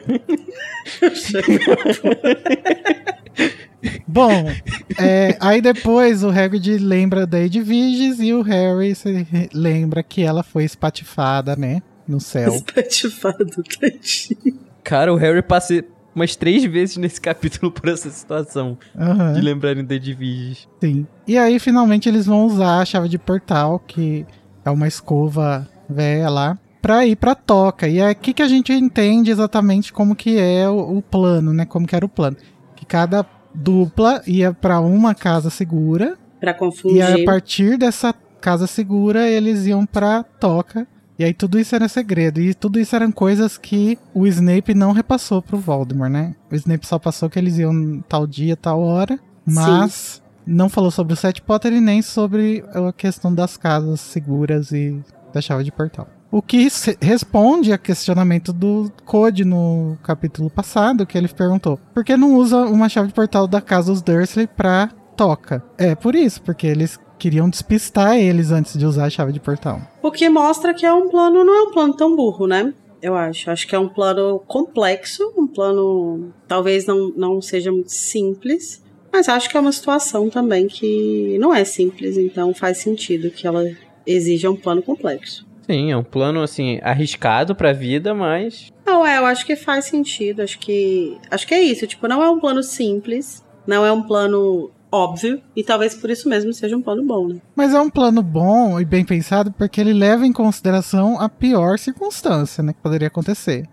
Bom, 4.06 4.50
é, 4.98 5.36
aí 5.38 5.60
depois 5.60 6.24
o 6.24 6.30
Hagrid 6.30 6.78
lembra 6.78 7.26
da 7.26 7.38
Edviges 7.40 8.18
e 8.20 8.32
o 8.32 8.42
Harry 8.42 8.94
se 8.94 9.26
lembra 9.52 10.02
que 10.02 10.22
ela 10.22 10.42
foi 10.42 10.64
espatifada, 10.64 11.54
né, 11.54 11.80
no 12.08 12.18
céu. 12.20 12.54
Espatifado, 12.54 13.62
tadinho. 13.78 14.58
Cara, 14.82 15.12
o 15.12 15.16
Harry 15.16 15.42
passa 15.42 15.84
umas 16.14 16.34
três 16.34 16.64
vezes 16.64 16.96
nesse 16.96 17.20
capítulo 17.22 17.70
por 17.70 17.88
essa 17.88 18.08
situação. 18.10 18.78
Aham, 18.98 19.34
De 19.34 19.40
lembrarem 19.40 19.84
da 19.84 19.94
Edviges. 19.94 20.66
sim. 20.82 21.06
E 21.26 21.36
aí 21.36 21.58
finalmente 21.58 22.08
eles 22.08 22.26
vão 22.26 22.46
usar 22.46 22.80
a 22.80 22.84
chave 22.84 23.08
de 23.08 23.18
portal, 23.18 23.78
que 23.86 24.26
é 24.64 24.70
uma 24.70 24.88
escova 24.88 25.68
velha 25.88 26.28
lá, 26.30 26.58
pra 26.80 27.04
ir 27.06 27.16
pra 27.16 27.34
toca. 27.34 27.86
E 27.86 27.98
é 27.98 28.08
aqui 28.08 28.32
que 28.32 28.42
a 28.42 28.48
gente 28.48 28.72
entende 28.72 29.30
exatamente 29.30 29.92
como 29.92 30.16
que 30.16 30.38
é 30.38 30.68
o, 30.68 30.98
o 30.98 31.02
plano, 31.02 31.52
né, 31.52 31.64
como 31.66 31.86
que 31.86 31.94
era 31.94 32.04
o 32.06 32.08
plano. 32.08 32.36
Que 32.74 32.86
cada 32.86 33.24
dupla 33.54 34.22
ia 34.26 34.52
pra 34.54 34.80
uma 34.80 35.14
casa 35.14 35.50
segura 35.50 36.16
Pra 36.40 36.52
E 36.52 36.54
confundir. 36.54 37.02
aí, 37.02 37.22
a 37.22 37.24
partir 37.24 37.76
dessa 37.76 38.14
casa 38.40 38.66
segura, 38.68 39.28
eles 39.28 39.66
iam 39.66 39.84
pra 39.84 40.22
toca. 40.22 40.86
E 41.18 41.24
aí 41.24 41.34
tudo 41.34 41.58
isso 41.58 41.74
era 41.74 41.88
segredo. 41.88 42.40
E 42.40 42.54
tudo 42.54 42.78
isso 42.78 42.94
eram 42.94 43.10
coisas 43.10 43.58
que 43.58 43.98
o 44.14 44.26
Snape 44.26 44.72
não 44.74 44.92
repassou 44.92 45.42
pro 45.42 45.58
Voldemort, 45.58 46.10
né? 46.10 46.34
O 46.50 46.54
Snape 46.54 46.86
só 46.86 46.98
passou 46.98 47.28
que 47.28 47.38
eles 47.38 47.58
iam 47.58 48.02
tal 48.08 48.26
dia, 48.26 48.56
tal 48.56 48.80
hora. 48.80 49.18
Mas 49.44 50.22
não 50.46 50.68
falou 50.68 50.90
sobre 50.90 51.12
o 51.12 51.16
Sete 51.16 51.42
Potter 51.42 51.72
e 51.72 51.80
nem 51.80 52.02
sobre 52.02 52.64
a 52.72 52.92
questão 52.92 53.34
das 53.34 53.56
casas 53.56 54.00
seguras 54.00 54.70
e 54.70 55.02
da 55.32 55.40
chave 55.40 55.64
de 55.64 55.72
portal. 55.72 56.08
O 56.30 56.42
que 56.42 56.68
responde 57.00 57.72
a 57.72 57.78
questionamento 57.78 58.52
do 58.52 58.92
Code 59.04 59.44
no 59.44 59.96
capítulo 60.02 60.50
passado, 60.50 61.06
que 61.06 61.16
ele 61.16 61.28
perguntou: 61.28 61.80
por 61.94 62.04
que 62.04 62.16
não 62.16 62.34
usa 62.34 62.58
uma 62.66 62.88
chave 62.88 63.08
de 63.08 63.14
portal 63.14 63.46
da 63.46 63.62
casa 63.62 63.90
dos 63.90 64.02
Dursley 64.02 64.46
pra 64.46 64.90
toca? 65.16 65.62
É 65.78 65.94
por 65.94 66.14
isso, 66.14 66.42
porque 66.42 66.66
eles 66.66 67.00
queriam 67.18 67.50
despistar 67.50 68.16
eles 68.16 68.50
antes 68.50 68.78
de 68.78 68.86
usar 68.86 69.06
a 69.06 69.10
chave 69.10 69.32
de 69.32 69.40
portal. 69.40 69.80
O 70.02 70.10
que 70.10 70.28
mostra 70.28 70.72
que 70.72 70.86
é 70.86 70.92
um 70.92 71.08
plano, 71.08 71.44
não 71.44 71.54
é 71.54 71.62
um 71.62 71.72
plano 71.72 71.94
tão 71.94 72.14
burro, 72.14 72.46
né? 72.46 72.72
Eu 73.02 73.14
acho. 73.14 73.50
Acho 73.50 73.66
que 73.66 73.74
é 73.74 73.78
um 73.78 73.88
plano 73.88 74.40
complexo, 74.46 75.32
um 75.36 75.46
plano 75.46 76.32
talvez 76.46 76.86
não, 76.86 77.12
não 77.16 77.40
seja 77.40 77.70
muito 77.70 77.92
simples, 77.92 78.82
mas 79.12 79.28
acho 79.28 79.48
que 79.48 79.56
é 79.56 79.60
uma 79.60 79.72
situação 79.72 80.28
também 80.28 80.66
que 80.66 81.36
não 81.38 81.54
é 81.54 81.64
simples, 81.64 82.16
então 82.16 82.54
faz 82.54 82.78
sentido 82.78 83.30
que 83.30 83.46
ela 83.46 83.64
exija 84.06 84.50
um 84.50 84.56
plano 84.56 84.82
complexo. 84.82 85.46
Sim, 85.70 85.92
é 85.92 85.96
um 85.96 86.02
plano, 86.02 86.40
assim, 86.40 86.80
arriscado 86.82 87.54
pra 87.54 87.74
vida, 87.74 88.14
mas... 88.14 88.72
Não, 88.86 89.06
é, 89.06 89.18
eu 89.18 89.26
acho 89.26 89.44
que 89.44 89.54
faz 89.54 89.84
sentido. 89.84 90.40
Acho 90.40 90.58
que. 90.58 91.18
Acho 91.30 91.46
que 91.46 91.52
é 91.52 91.60
isso. 91.60 91.86
Tipo, 91.86 92.08
não 92.08 92.22
é 92.22 92.30
um 92.30 92.40
plano 92.40 92.62
simples, 92.62 93.44
não 93.66 93.84
é 93.84 93.92
um 93.92 94.02
plano 94.02 94.70
óbvio, 94.90 95.40
e 95.54 95.62
talvez 95.62 95.94
por 95.94 96.10
isso 96.10 96.28
mesmo 96.28 96.52
seja 96.52 96.76
um 96.76 96.82
plano 96.82 97.04
bom, 97.04 97.28
né? 97.28 97.40
Mas 97.54 97.74
é 97.74 97.80
um 97.80 97.90
plano 97.90 98.22
bom 98.22 98.80
e 98.80 98.84
bem 98.84 99.04
pensado 99.04 99.52
porque 99.52 99.80
ele 99.80 99.92
leva 99.92 100.26
em 100.26 100.32
consideração 100.32 101.20
a 101.20 101.28
pior 101.28 101.78
circunstância 101.78 102.62
né, 102.62 102.72
que 102.72 102.80
poderia 102.80 103.08
acontecer. 103.08 103.66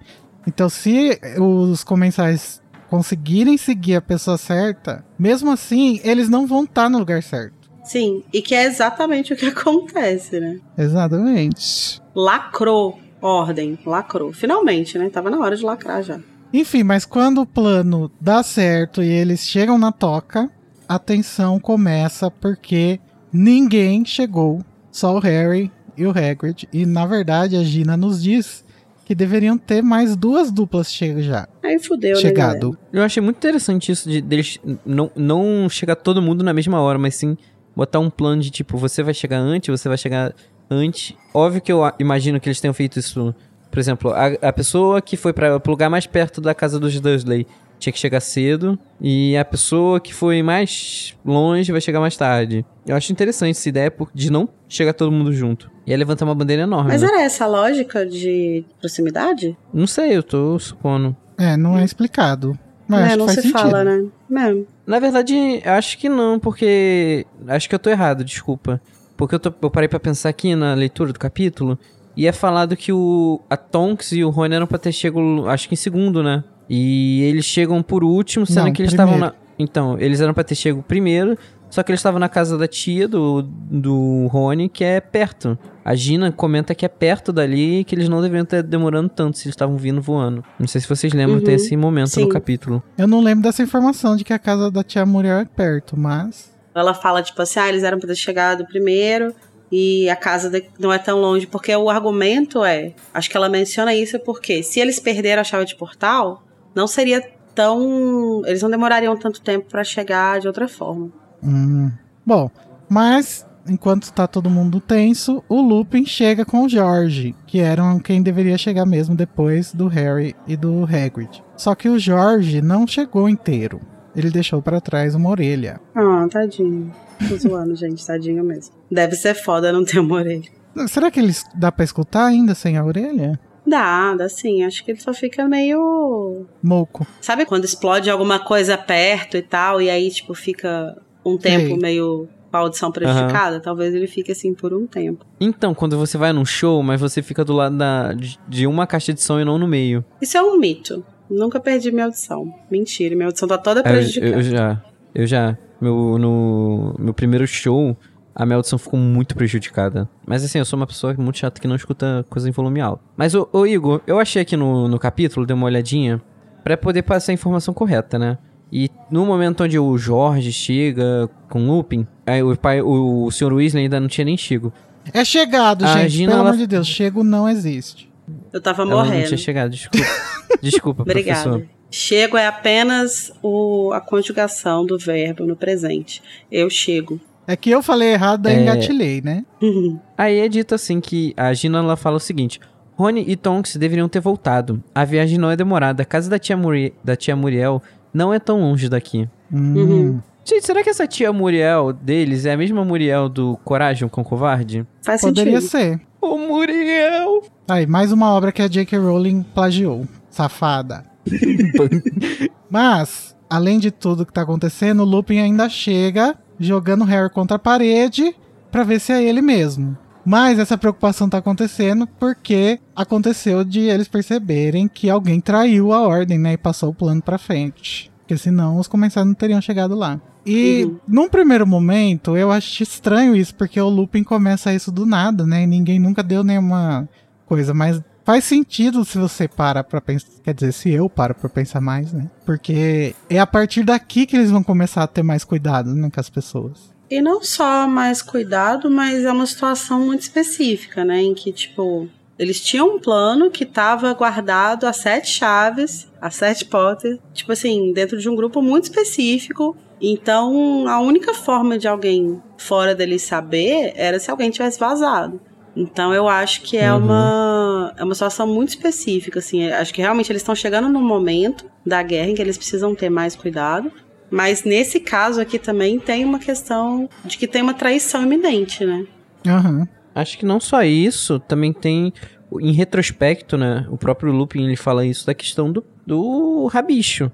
Então, 0.47 0.69
se 0.69 1.19
os 1.39 1.83
comensais 1.83 2.61
conseguirem 2.89 3.57
seguir 3.57 3.95
a 3.95 4.01
pessoa 4.01 4.37
certa, 4.37 5.03
mesmo 5.17 5.51
assim, 5.51 5.99
eles 6.03 6.29
não 6.29 6.45
vão 6.45 6.63
estar 6.63 6.89
no 6.89 6.99
lugar 6.99 7.23
certo. 7.23 7.55
Sim, 7.83 8.23
e 8.33 8.41
que 8.41 8.53
é 8.53 8.65
exatamente 8.65 9.33
o 9.33 9.35
que 9.35 9.45
acontece, 9.47 10.39
né? 10.39 10.59
Exatamente. 10.77 12.01
Lacrou 12.15 12.99
ordem, 13.21 13.77
lacrou. 13.85 14.31
Finalmente, 14.31 14.97
né? 14.97 15.09
Tava 15.09 15.29
na 15.29 15.39
hora 15.39 15.55
de 15.55 15.63
lacrar 15.63 16.03
já. 16.03 16.19
Enfim, 16.53 16.83
mas 16.83 17.05
quando 17.05 17.41
o 17.41 17.45
plano 17.45 18.11
dá 18.21 18.43
certo 18.43 19.01
e 19.01 19.07
eles 19.07 19.41
chegam 19.41 19.77
na 19.77 19.91
toca, 19.91 20.49
a 20.87 20.99
tensão 20.99 21.59
começa 21.59 22.29
porque 22.29 22.99
ninguém 23.31 24.05
chegou, 24.05 24.61
só 24.91 25.15
o 25.15 25.19
Harry 25.19 25.71
e 25.97 26.05
o 26.05 26.09
Hagrid. 26.11 26.67
E 26.71 26.85
na 26.85 27.05
verdade 27.05 27.55
a 27.55 27.63
Gina 27.63 27.97
nos 27.97 28.21
diz 28.21 28.63
que 29.05 29.13
deveriam 29.13 29.57
ter 29.57 29.83
mais 29.83 30.15
duas 30.15 30.51
duplas 30.51 30.91
che 30.91 31.21
já, 31.21 31.47
Aí 31.63 31.77
fudeu, 31.79 32.15
né? 32.15 32.21
chegado. 32.21 32.77
Eu 32.91 33.03
achei 33.03 33.21
muito 33.21 33.37
interessante 33.37 33.91
isso 33.91 34.09
de 34.09 34.19
deles 34.19 34.59
não, 34.85 35.11
não 35.15 35.69
chegar 35.69 35.95
todo 35.95 36.21
mundo 36.21 36.43
na 36.43 36.53
mesma 36.53 36.81
hora, 36.81 36.97
mas 36.97 37.15
sim 37.15 37.37
botar 37.75 37.99
um 37.99 38.09
plano 38.09 38.41
de 38.41 38.49
tipo, 38.49 38.77
você 38.77 39.03
vai 39.03 39.13
chegar 39.13 39.37
antes, 39.37 39.69
você 39.69 39.87
vai 39.87 39.97
chegar 39.97 40.33
antes. 40.69 41.13
Óbvio 41.33 41.61
que 41.61 41.71
eu 41.71 41.81
imagino 41.99 42.39
que 42.39 42.49
eles 42.49 42.59
tenham 42.59 42.73
feito 42.73 42.97
isso. 42.97 43.35
Por 43.69 43.79
exemplo, 43.79 44.11
a, 44.11 44.27
a 44.47 44.53
pessoa 44.53 45.01
que 45.01 45.17
foi 45.17 45.33
para 45.33 45.55
o 45.57 45.61
lugar 45.67 45.89
mais 45.89 46.07
perto 46.07 46.39
da 46.39 46.55
casa 46.55 46.79
dos 46.79 46.99
Dursley 46.99 47.45
tinha 47.85 47.93
que 47.93 47.99
chegar 47.99 48.19
cedo. 48.19 48.77
E 48.99 49.35
a 49.37 49.45
pessoa 49.45 49.99
que 49.99 50.13
foi 50.13 50.41
mais 50.43 51.15
longe 51.25 51.71
vai 51.71 51.79
chegar 51.81 51.99
mais 51.99 52.15
tarde. 52.17 52.65
Eu 52.85 52.95
acho 52.95 53.11
interessante 53.11 53.51
essa 53.51 53.69
ideia 53.69 53.89
por- 53.91 54.09
de 54.13 54.31
não 54.31 54.49
chegar 54.67 54.93
todo 54.93 55.11
mundo 55.11 55.31
junto. 55.31 55.69
E 55.87 55.93
é 55.93 55.97
levantar 55.97 56.25
uma 56.25 56.35
bandeira 56.35 56.63
enorme. 56.63 56.89
Mas 56.91 57.01
né? 57.01 57.07
era 57.07 57.21
essa 57.23 57.45
a 57.45 57.47
lógica 57.47 58.05
de 58.05 58.65
proximidade? 58.79 59.57
Não 59.73 59.85
sei, 59.87 60.15
eu 60.15 60.23
tô 60.23 60.57
supondo. 60.59 61.15
É, 61.37 61.55
não 61.57 61.77
é 61.77 61.83
explicado. 61.83 62.57
Mas 62.87 62.99
é, 62.99 63.03
acho 63.03 63.11
que 63.13 63.17
não 63.19 63.25
faz 63.25 63.35
se 63.37 63.41
sentido. 63.43 63.59
fala, 63.61 63.83
né? 63.83 64.05
Mesmo. 64.29 64.67
Na 64.85 64.99
verdade, 64.99 65.61
eu 65.65 65.71
acho 65.73 65.97
que 65.97 66.07
não, 66.07 66.39
porque. 66.39 67.25
Acho 67.47 67.67
que 67.67 67.73
eu 67.75 67.79
tô 67.79 67.89
errado, 67.89 68.23
desculpa. 68.23 68.79
Porque 69.17 69.35
eu, 69.35 69.39
tô- 69.39 69.53
eu 69.61 69.69
parei 69.71 69.87
pra 69.89 69.99
pensar 69.99 70.29
aqui 70.29 70.55
na 70.55 70.73
leitura 70.73 71.11
do 71.11 71.19
capítulo. 71.19 71.79
E 72.17 72.27
é 72.27 72.31
falado 72.31 72.77
que 72.77 72.93
o, 72.93 73.41
a 73.49 73.57
Tonks 73.57 74.11
e 74.13 74.23
o 74.23 74.29
Rony 74.29 74.55
eram 74.55 74.67
pra 74.67 74.77
ter 74.77 74.91
chego, 74.91 75.45
acho 75.47 75.67
que 75.67 75.73
em 75.73 75.77
segundo, 75.77 76.23
né? 76.23 76.43
E 76.69 77.21
eles 77.23 77.45
chegam 77.45 77.81
por 77.83 78.03
último, 78.03 78.45
sendo 78.45 78.65
Não, 78.65 78.73
que 78.73 78.81
eles 78.81 78.91
estavam 78.91 79.17
na. 79.17 79.33
Então, 79.57 79.97
eles 79.99 80.19
eram 80.19 80.33
pra 80.33 80.43
ter 80.43 80.55
chego 80.55 80.83
primeiro, 80.83 81.37
só 81.69 81.81
que 81.81 81.89
eles 81.91 81.99
estavam 81.99 82.19
na 82.19 82.27
casa 82.27 82.57
da 82.57 82.67
tia 82.67 83.07
do, 83.07 83.41
do 83.41 84.27
Rony, 84.27 84.67
que 84.67 84.83
é 84.83 84.99
perto. 84.99 85.57
A 85.83 85.95
Gina 85.95 86.31
comenta 86.31 86.75
que 86.75 86.83
é 86.85 86.89
perto 86.89 87.31
dali 87.31 87.79
e 87.79 87.83
que 87.83 87.95
eles 87.95 88.09
não 88.09 88.21
deveriam 88.21 88.43
estar 88.43 88.61
demorando 88.61 89.07
tanto 89.07 89.37
se 89.37 89.45
eles 89.47 89.53
estavam 89.53 89.77
vindo 89.77 90.01
voando. 90.01 90.43
Não 90.59 90.67
sei 90.67 90.81
se 90.81 90.89
vocês 90.89 91.13
lembram, 91.13 91.37
Uhum, 91.37 91.43
tem 91.43 91.55
esse 91.55 91.77
momento 91.77 92.09
sim. 92.09 92.21
no 92.23 92.29
capítulo. 92.29 92.83
Eu 92.97 93.07
não 93.07 93.21
lembro 93.21 93.43
dessa 93.43 93.61
informação 93.63 94.15
de 94.17 94.23
que 94.23 94.33
a 94.33 94.39
casa 94.39 94.69
da 94.69 94.83
tia 94.83 95.05
Muriel 95.05 95.37
é 95.37 95.45
perto, 95.45 95.97
mas. 95.97 96.53
Ela 96.73 96.93
fala, 96.93 97.21
tipo 97.23 97.41
assim, 97.41 97.59
ah, 97.59 97.69
eles 97.69 97.83
eram 97.83 97.97
pra 97.99 98.07
ter 98.09 98.15
chegado 98.15 98.65
primeiro 98.65 99.33
e 99.71 100.09
a 100.09 100.15
casa 100.17 100.51
não 100.77 100.91
é 100.91 100.97
tão 100.97 101.21
longe. 101.21 101.47
Porque 101.47 101.73
o 101.73 101.89
argumento 101.89 102.61
é. 102.65 102.93
Acho 103.13 103.29
que 103.29 103.37
ela 103.37 103.47
menciona 103.47 103.95
isso 103.95 104.19
porque 104.19 104.61
se 104.63 104.81
eles 104.81 104.99
perderam 104.99 105.39
a 105.41 105.45
chave 105.45 105.63
de 105.65 105.75
portal, 105.75 106.43
não 106.75 106.87
seria 106.87 107.23
tão. 107.55 108.41
Eles 108.45 108.61
não 108.61 108.69
demorariam 108.69 109.17
tanto 109.17 109.41
tempo 109.41 109.67
pra 109.69 109.83
chegar 109.83 110.39
de 110.39 110.47
outra 110.47 110.67
forma. 110.67 111.09
Hum. 111.41 111.91
Bom, 112.25 112.49
mas 112.89 113.45
enquanto 113.67 114.11
tá 114.11 114.27
todo 114.27 114.49
mundo 114.49 114.79
tenso, 114.79 115.43
o 115.49 115.61
Lupin 115.61 116.05
chega 116.05 116.45
com 116.45 116.63
o 116.65 116.69
Jorge, 116.69 117.35
que 117.47 117.59
eram 117.59 117.99
quem 117.99 118.21
deveria 118.21 118.57
chegar 118.57 118.85
mesmo 118.85 119.15
depois 119.15 119.73
do 119.73 119.87
Harry 119.87 120.35
e 120.47 120.55
do 120.55 120.83
Hagrid. 120.83 121.43
Só 121.57 121.73
que 121.73 121.89
o 121.89 121.97
Jorge 121.97 122.61
não 122.61 122.85
chegou 122.85 123.29
inteiro. 123.29 123.79
Ele 124.15 124.29
deixou 124.29 124.61
pra 124.61 124.79
trás 124.79 125.13
uma 125.13 125.29
orelha. 125.29 125.79
Ah, 125.93 126.25
tadinho. 126.29 126.91
Tô 127.27 127.37
zoando, 127.37 127.75
gente, 127.77 128.05
tadinho 128.05 128.43
mesmo. 128.43 128.73
Deve 128.89 129.15
ser 129.15 129.33
foda 129.33 129.73
não 129.73 129.83
ter 129.83 129.99
uma 129.99 130.15
orelha. 130.15 130.49
Será 130.87 131.09
que 131.09 131.19
eles 131.19 131.43
dá 131.55 131.71
pra 131.71 131.85
escutar 131.85 132.25
ainda 132.25 132.53
sem 132.53 132.77
a 132.77 132.83
orelha? 132.83 133.39
Dá, 133.65 134.13
dá 134.15 134.29
sim. 134.29 134.63
Acho 134.63 134.83
que 134.83 134.91
ele 134.91 134.99
só 134.99 135.13
fica 135.13 135.47
meio. 135.47 136.45
Moco. 136.61 137.05
Sabe 137.21 137.45
quando 137.45 137.65
explode 137.65 138.09
alguma 138.09 138.39
coisa 138.39 138.77
perto 138.77 139.37
e 139.37 139.41
tal, 139.41 139.81
e 139.81 139.89
aí, 139.89 140.09
tipo, 140.11 140.33
fica 140.33 140.95
um 141.25 141.37
tempo 141.37 141.67
Sei. 141.69 141.77
meio 141.77 142.27
com 142.51 142.57
a 142.57 142.59
audição 142.61 142.91
prejudicada? 142.91 143.59
Talvez 143.59 143.93
ele 143.95 144.07
fique 144.07 144.31
assim 144.31 144.53
por 144.53 144.73
um 144.73 144.85
tempo. 144.85 145.25
Então, 145.39 145.73
quando 145.73 145.97
você 145.97 146.17
vai 146.17 146.31
num 146.31 146.45
show, 146.45 146.81
mas 146.83 147.01
você 147.01 147.21
fica 147.21 147.43
do 147.43 147.53
lado 147.53 147.75
da, 147.77 148.13
de, 148.13 148.37
de 148.47 148.67
uma 148.67 148.85
caixa 148.85 149.13
de 149.13 149.21
som 149.21 149.39
e 149.39 149.45
não 149.45 149.57
no 149.57 149.67
meio. 149.67 150.05
Isso 150.21 150.37
é 150.37 150.41
um 150.43 150.57
mito. 150.57 151.03
Nunca 151.29 151.59
perdi 151.59 151.91
minha 151.91 152.05
audição. 152.05 152.53
Mentira, 152.69 153.15
minha 153.15 153.27
audição 153.27 153.47
tá 153.47 153.57
toda 153.57 153.79
É, 153.79 153.81
Eu, 153.81 153.93
prejudicada. 153.93 154.35
eu 154.35 154.41
já. 154.43 154.83
Eu 155.15 155.27
já. 155.27 155.57
Meu, 155.81 156.17
no 156.17 156.95
meu 156.99 157.13
primeiro 157.13 157.45
show, 157.47 157.97
a 158.35 158.45
minha 158.45 158.57
audição 158.57 158.77
ficou 158.77 158.99
muito 158.99 159.33
prejudicada. 159.35 160.09
Mas 160.27 160.43
assim, 160.43 160.59
eu 160.59 160.65
sou 160.65 160.75
uma 160.77 160.85
pessoa 160.85 161.13
muito 161.17 161.37
chata 161.37 161.59
que 161.61 161.67
não 161.67 161.75
escuta 161.75 162.25
coisa 162.29 162.47
em 162.49 162.51
volume 162.51 162.81
alto. 162.81 163.01
Mas, 163.15 163.33
ô, 163.33 163.47
ô 163.53 163.65
Igor, 163.65 164.01
eu 164.05 164.19
achei 164.19 164.41
aqui 164.41 164.57
no, 164.57 164.87
no 164.87 164.99
capítulo, 164.99 165.45
dei 165.45 165.55
uma 165.55 165.65
olhadinha. 165.67 166.21
para 166.63 166.75
poder 166.75 167.03
passar 167.03 167.31
a 167.31 167.33
informação 167.35 167.73
correta, 167.73 168.19
né? 168.19 168.37
E 168.71 168.89
no 169.09 169.25
momento 169.25 169.63
onde 169.63 169.79
o 169.79 169.97
Jorge 169.97 170.51
chega 170.51 171.29
com 171.49 171.65
Lupin, 171.67 172.05
aí 172.25 172.43
o 172.43 172.57
pai, 172.57 172.81
o, 172.81 173.23
o 173.25 173.31
Sr. 173.31 173.53
Weasley 173.53 173.83
ainda 173.83 173.99
não 173.99 174.07
tinha 174.07 174.25
nem 174.25 174.35
chego. 174.35 174.73
É 175.13 175.23
chegado, 175.23 175.85
A 175.85 175.99
gente. 175.99 176.09
Gina, 176.09 176.31
Pelo 176.31 176.41
ela- 176.41 176.49
amor 176.49 176.57
de 176.59 176.67
Deus, 176.67 176.87
chego 176.87 177.23
não 177.23 177.47
existe. 177.47 178.11
Eu 178.51 178.59
tava 178.59 178.81
Ela 178.81 178.89
não 178.91 178.97
morrendo. 179.05 179.27
tinha 179.27 179.37
chegado, 179.37 179.69
desculpa. 179.69 180.05
Desculpa, 180.61 181.01
Obrigada. 181.03 181.43
professor. 181.49 181.69
Chego 181.91 182.37
é 182.37 182.47
apenas 182.47 183.31
o, 183.43 183.91
a 183.93 184.01
conjugação 184.01 184.83
do 184.85 184.97
verbo 184.97 185.45
no 185.45 185.55
presente. 185.55 186.21
Eu 186.51 186.69
chego. 186.69 187.19
É 187.47 187.55
que 187.55 187.69
eu 187.69 187.81
falei 187.83 188.13
errado, 188.13 188.41
daí 188.41 188.55
É. 188.55 188.61
engatilhei, 188.61 189.21
né? 189.21 189.45
Aí 190.17 190.39
é 190.39 190.47
dito 190.47 190.73
assim 190.73 190.99
que 190.99 191.33
a 191.37 191.53
Gina 191.53 191.79
ela 191.79 191.95
fala 191.95 192.17
o 192.17 192.19
seguinte: 192.19 192.59
Rony 192.97 193.23
e 193.27 193.35
Tonks 193.35 193.75
deveriam 193.75 194.09
ter 194.09 194.19
voltado. 194.19 194.83
A 194.93 195.05
viagem 195.05 195.37
não 195.37 195.51
é 195.51 195.55
demorada. 195.55 196.03
A 196.03 196.05
casa 196.05 196.29
da 196.29 196.39
tia, 196.39 196.57
Muri 196.57 196.93
da 197.03 197.15
tia 197.15 197.35
Muriel 197.35 197.81
não 198.13 198.33
é 198.33 198.39
tão 198.39 198.61
longe 198.61 198.89
daqui. 198.89 199.27
Hum. 199.53 199.75
Uhum. 199.75 200.21
Gente, 200.43 200.65
será 200.65 200.83
que 200.83 200.89
essa 200.89 201.07
tia 201.07 201.33
Muriel 201.33 201.91
deles 201.91 202.45
é 202.45 202.53
a 202.53 202.57
mesma 202.57 202.85
Muriel 202.85 203.27
do 203.27 203.57
Coragem 203.63 204.07
com 204.07 204.21
o 204.21 204.25
Covarde? 204.25 204.85
Faz 205.03 205.21
Poderia 205.21 205.59
sentido. 205.59 205.69
ser. 205.71 206.01
Ô, 206.21 206.37
Muriel! 206.37 207.43
Aí, 207.67 207.85
mais 207.87 208.11
uma 208.11 208.31
obra 208.31 208.51
que 208.51 208.61
a 208.61 208.67
J.K. 208.67 208.97
Rowling 208.97 209.43
plagiou. 209.53 210.07
Safada. 210.29 211.03
Mas, 212.69 213.35
além 213.49 213.79
de 213.79 213.91
tudo 213.91 214.25
que 214.25 214.33
tá 214.33 214.41
acontecendo, 214.41 215.01
o 215.01 215.05
Lupin 215.05 215.39
ainda 215.39 215.67
chega 215.69 216.35
jogando 216.59 217.01
o 217.01 217.05
Harry 217.05 217.29
contra 217.29 217.55
a 217.57 217.59
parede 217.59 218.35
pra 218.71 218.83
ver 218.83 218.99
se 218.99 219.11
é 219.13 219.23
ele 219.23 219.41
mesmo. 219.41 219.97
Mas 220.25 220.57
essa 220.57 220.77
preocupação 220.77 221.29
tá 221.29 221.37
acontecendo 221.37 222.07
porque 222.19 222.79
aconteceu 222.95 223.63
de 223.63 223.81
eles 223.81 224.07
perceberem 224.07 224.87
que 224.87 225.09
alguém 225.09 225.39
traiu 225.39 225.93
a 225.93 226.01
ordem, 226.01 226.39
né? 226.39 226.53
E 226.53 226.57
passou 226.57 226.89
o 226.89 226.93
plano 226.95 227.21
pra 227.21 227.37
frente. 227.37 228.11
Porque 228.19 228.35
senão 228.37 228.79
os 228.79 228.87
comensários 228.87 229.27
não 229.27 229.35
teriam 229.35 229.61
chegado 229.61 229.93
lá. 229.93 230.19
E 230.43 230.85
Uhum. 230.85 230.97
num 231.07 231.29
primeiro 231.29 231.65
momento, 231.67 232.35
eu 232.35 232.51
acho 232.51 232.81
estranho 232.81 233.35
isso, 233.35 233.53
porque 233.53 233.79
o 233.79 233.87
Lupin 233.89 234.23
começa 234.23 234.73
isso 234.73 234.91
do 234.91 235.05
nada, 235.05 235.45
né? 235.45 235.61
E 235.63 235.67
ninguém 235.67 235.99
nunca 235.99 236.23
deu 236.23 236.43
nenhuma 236.43 237.07
coisa, 237.45 237.71
mas 237.73 238.01
faz 238.25 238.43
sentido 238.43 239.05
se 239.05 239.17
você 239.17 239.47
para 239.47 239.83
pra 239.83 240.01
pensar. 240.01 240.27
Quer 240.43 240.53
dizer, 240.53 240.71
se 240.73 240.91
eu 240.91 241.07
paro 241.07 241.35
pra 241.35 241.47
pensar 241.47 241.79
mais, 241.79 242.11
né? 242.11 242.29
Porque 242.45 243.15
é 243.29 243.39
a 243.39 243.47
partir 243.47 243.83
daqui 243.83 244.25
que 244.25 244.35
eles 244.35 244.51
vão 244.51 244.63
começar 244.63 245.03
a 245.03 245.07
ter 245.07 245.23
mais 245.23 245.43
cuidado, 245.43 245.93
né, 245.93 246.09
com 246.13 246.19
as 246.19 246.29
pessoas. 246.29 246.93
E 247.09 247.21
não 247.21 247.43
só 247.43 247.87
mais 247.87 248.21
cuidado, 248.21 248.89
mas 248.89 249.23
é 249.23 249.31
uma 249.31 249.45
situação 249.45 249.99
muito 249.99 250.21
específica, 250.21 251.05
né? 251.05 251.21
Em 251.21 251.35
que, 251.35 251.53
tipo, 251.53 252.09
eles 252.37 252.59
tinham 252.59 252.95
um 252.95 252.99
plano 252.99 253.51
que 253.51 253.63
estava 253.63 254.11
guardado 254.13 254.85
a 254.85 254.93
sete 254.93 255.29
chaves, 255.29 256.07
a 256.19 256.31
sete 256.31 256.65
Potter, 256.65 257.19
tipo 257.31 257.51
assim, 257.51 257.93
dentro 257.93 258.17
de 258.17 258.27
um 258.27 258.35
grupo 258.35 258.59
muito 258.61 258.85
específico. 258.85 259.77
Então, 260.01 260.87
a 260.87 260.99
única 260.99 261.33
forma 261.33 261.77
de 261.77 261.87
alguém 261.87 262.41
fora 262.57 262.95
dele 262.95 263.19
saber 263.19 263.93
era 263.95 264.19
se 264.19 264.29
alguém 264.29 264.49
tivesse 264.49 264.79
vazado. 264.79 265.39
Então, 265.75 266.13
eu 266.13 266.27
acho 266.27 266.61
que 266.61 266.77
é, 266.77 266.91
Uhum. 266.93 267.03
uma, 267.03 267.93
é 267.97 268.03
uma 268.03 268.13
situação 268.13 268.47
muito 268.47 268.69
específica, 268.69 269.39
assim. 269.39 269.67
Acho 269.69 269.93
que 269.93 270.01
realmente 270.01 270.31
eles 270.31 270.41
estão 270.41 270.55
chegando 270.55 270.87
num 270.87 271.03
momento 271.03 271.65
da 271.85 272.01
guerra 272.01 272.29
em 272.29 272.35
que 272.35 272.41
eles 272.41 272.57
precisam 272.57 272.95
ter 272.95 273.09
mais 273.09 273.35
cuidado. 273.35 273.91
Mas 274.31 274.63
nesse 274.63 274.99
caso 274.99 275.39
aqui 275.41 275.59
também 275.59 275.99
tem 275.99 276.23
uma 276.25 276.39
questão 276.39 277.09
de 277.23 277.37
que 277.37 277.47
tem 277.47 277.61
uma 277.61 277.73
traição 277.73 278.23
iminente, 278.23 278.85
né? 278.85 279.05
Aham. 279.45 279.87
Acho 280.15 280.37
que 280.37 280.45
não 280.45 280.59
só 280.59 280.81
isso, 280.83 281.39
também 281.39 281.73
tem. 281.73 282.13
Em 282.61 282.71
retrospecto, 282.71 283.57
né? 283.57 283.85
O 283.89 283.97
próprio 283.97 284.31
Lupin 284.31 284.63
ele 284.65 284.75
fala 284.77 285.05
isso 285.05 285.25
da 285.25 285.33
questão 285.33 285.71
do, 285.71 285.83
do 286.07 286.67
rabicho. 286.67 287.29